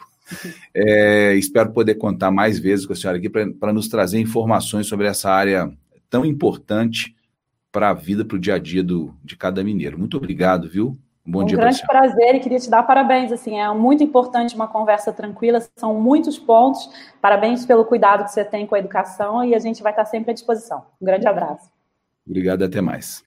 É, 0.73 1.35
espero 1.35 1.73
poder 1.73 1.97
contar 1.97 2.31
mais 2.31 2.57
vezes 2.57 2.87
com 2.87 2.93
a 2.93 2.97
senhora 2.97 3.19
aqui 3.19 3.29
para 3.29 3.73
nos 3.73 3.89
trazer 3.89 4.21
informações 4.21 4.87
sobre 4.87 5.09
essa 5.09 5.29
área 5.29 5.69
tão 6.09 6.25
importante 6.25 7.17
para 7.73 7.91
a 7.91 7.95
vida, 7.95 8.25
para 8.25 8.37
o 8.37 8.41
dia 8.41 8.55
a 8.55 8.59
dia 8.59 8.83
do, 8.83 9.15
de 9.25 9.37
cada 9.37 9.63
mineiro. 9.63 9.99
Muito 9.99 10.17
obrigado, 10.17 10.69
viu? 10.69 10.97
Um 11.27 11.31
bom 11.31 11.43
um 11.43 11.45
dia 11.45 11.57
para 11.57 11.71
você. 11.71 11.83
Um 11.83 11.87
grande 11.87 12.09
prazer 12.11 12.35
e 12.35 12.41
queria 12.41 12.59
te 12.59 12.71
dar 12.71 12.83
parabéns. 12.83 13.31
Assim, 13.31 13.59
é 13.59 13.73
muito 13.73 14.03
importante 14.03 14.55
uma 14.55 14.67
conversa 14.67 15.13
tranquila, 15.13 15.61
são 15.77 16.01
muitos 16.01 16.39
pontos. 16.39 16.89
Parabéns 17.21 17.65
pelo 17.65 17.85
cuidado 17.85 18.25
que 18.25 18.31
você 18.31 18.45
tem 18.45 18.67
com 18.67 18.75
a 18.75 18.79
educação 18.79 19.45
e 19.45 19.55
a 19.55 19.59
gente 19.59 19.83
vai 19.83 19.93
estar 19.93 20.05
sempre 20.05 20.31
à 20.31 20.35
disposição. 20.35 20.85
Um 21.01 21.05
grande 21.07 21.27
abraço. 21.27 21.71
Obrigado 22.27 22.65
até 22.65 22.81
mais. 22.81 23.23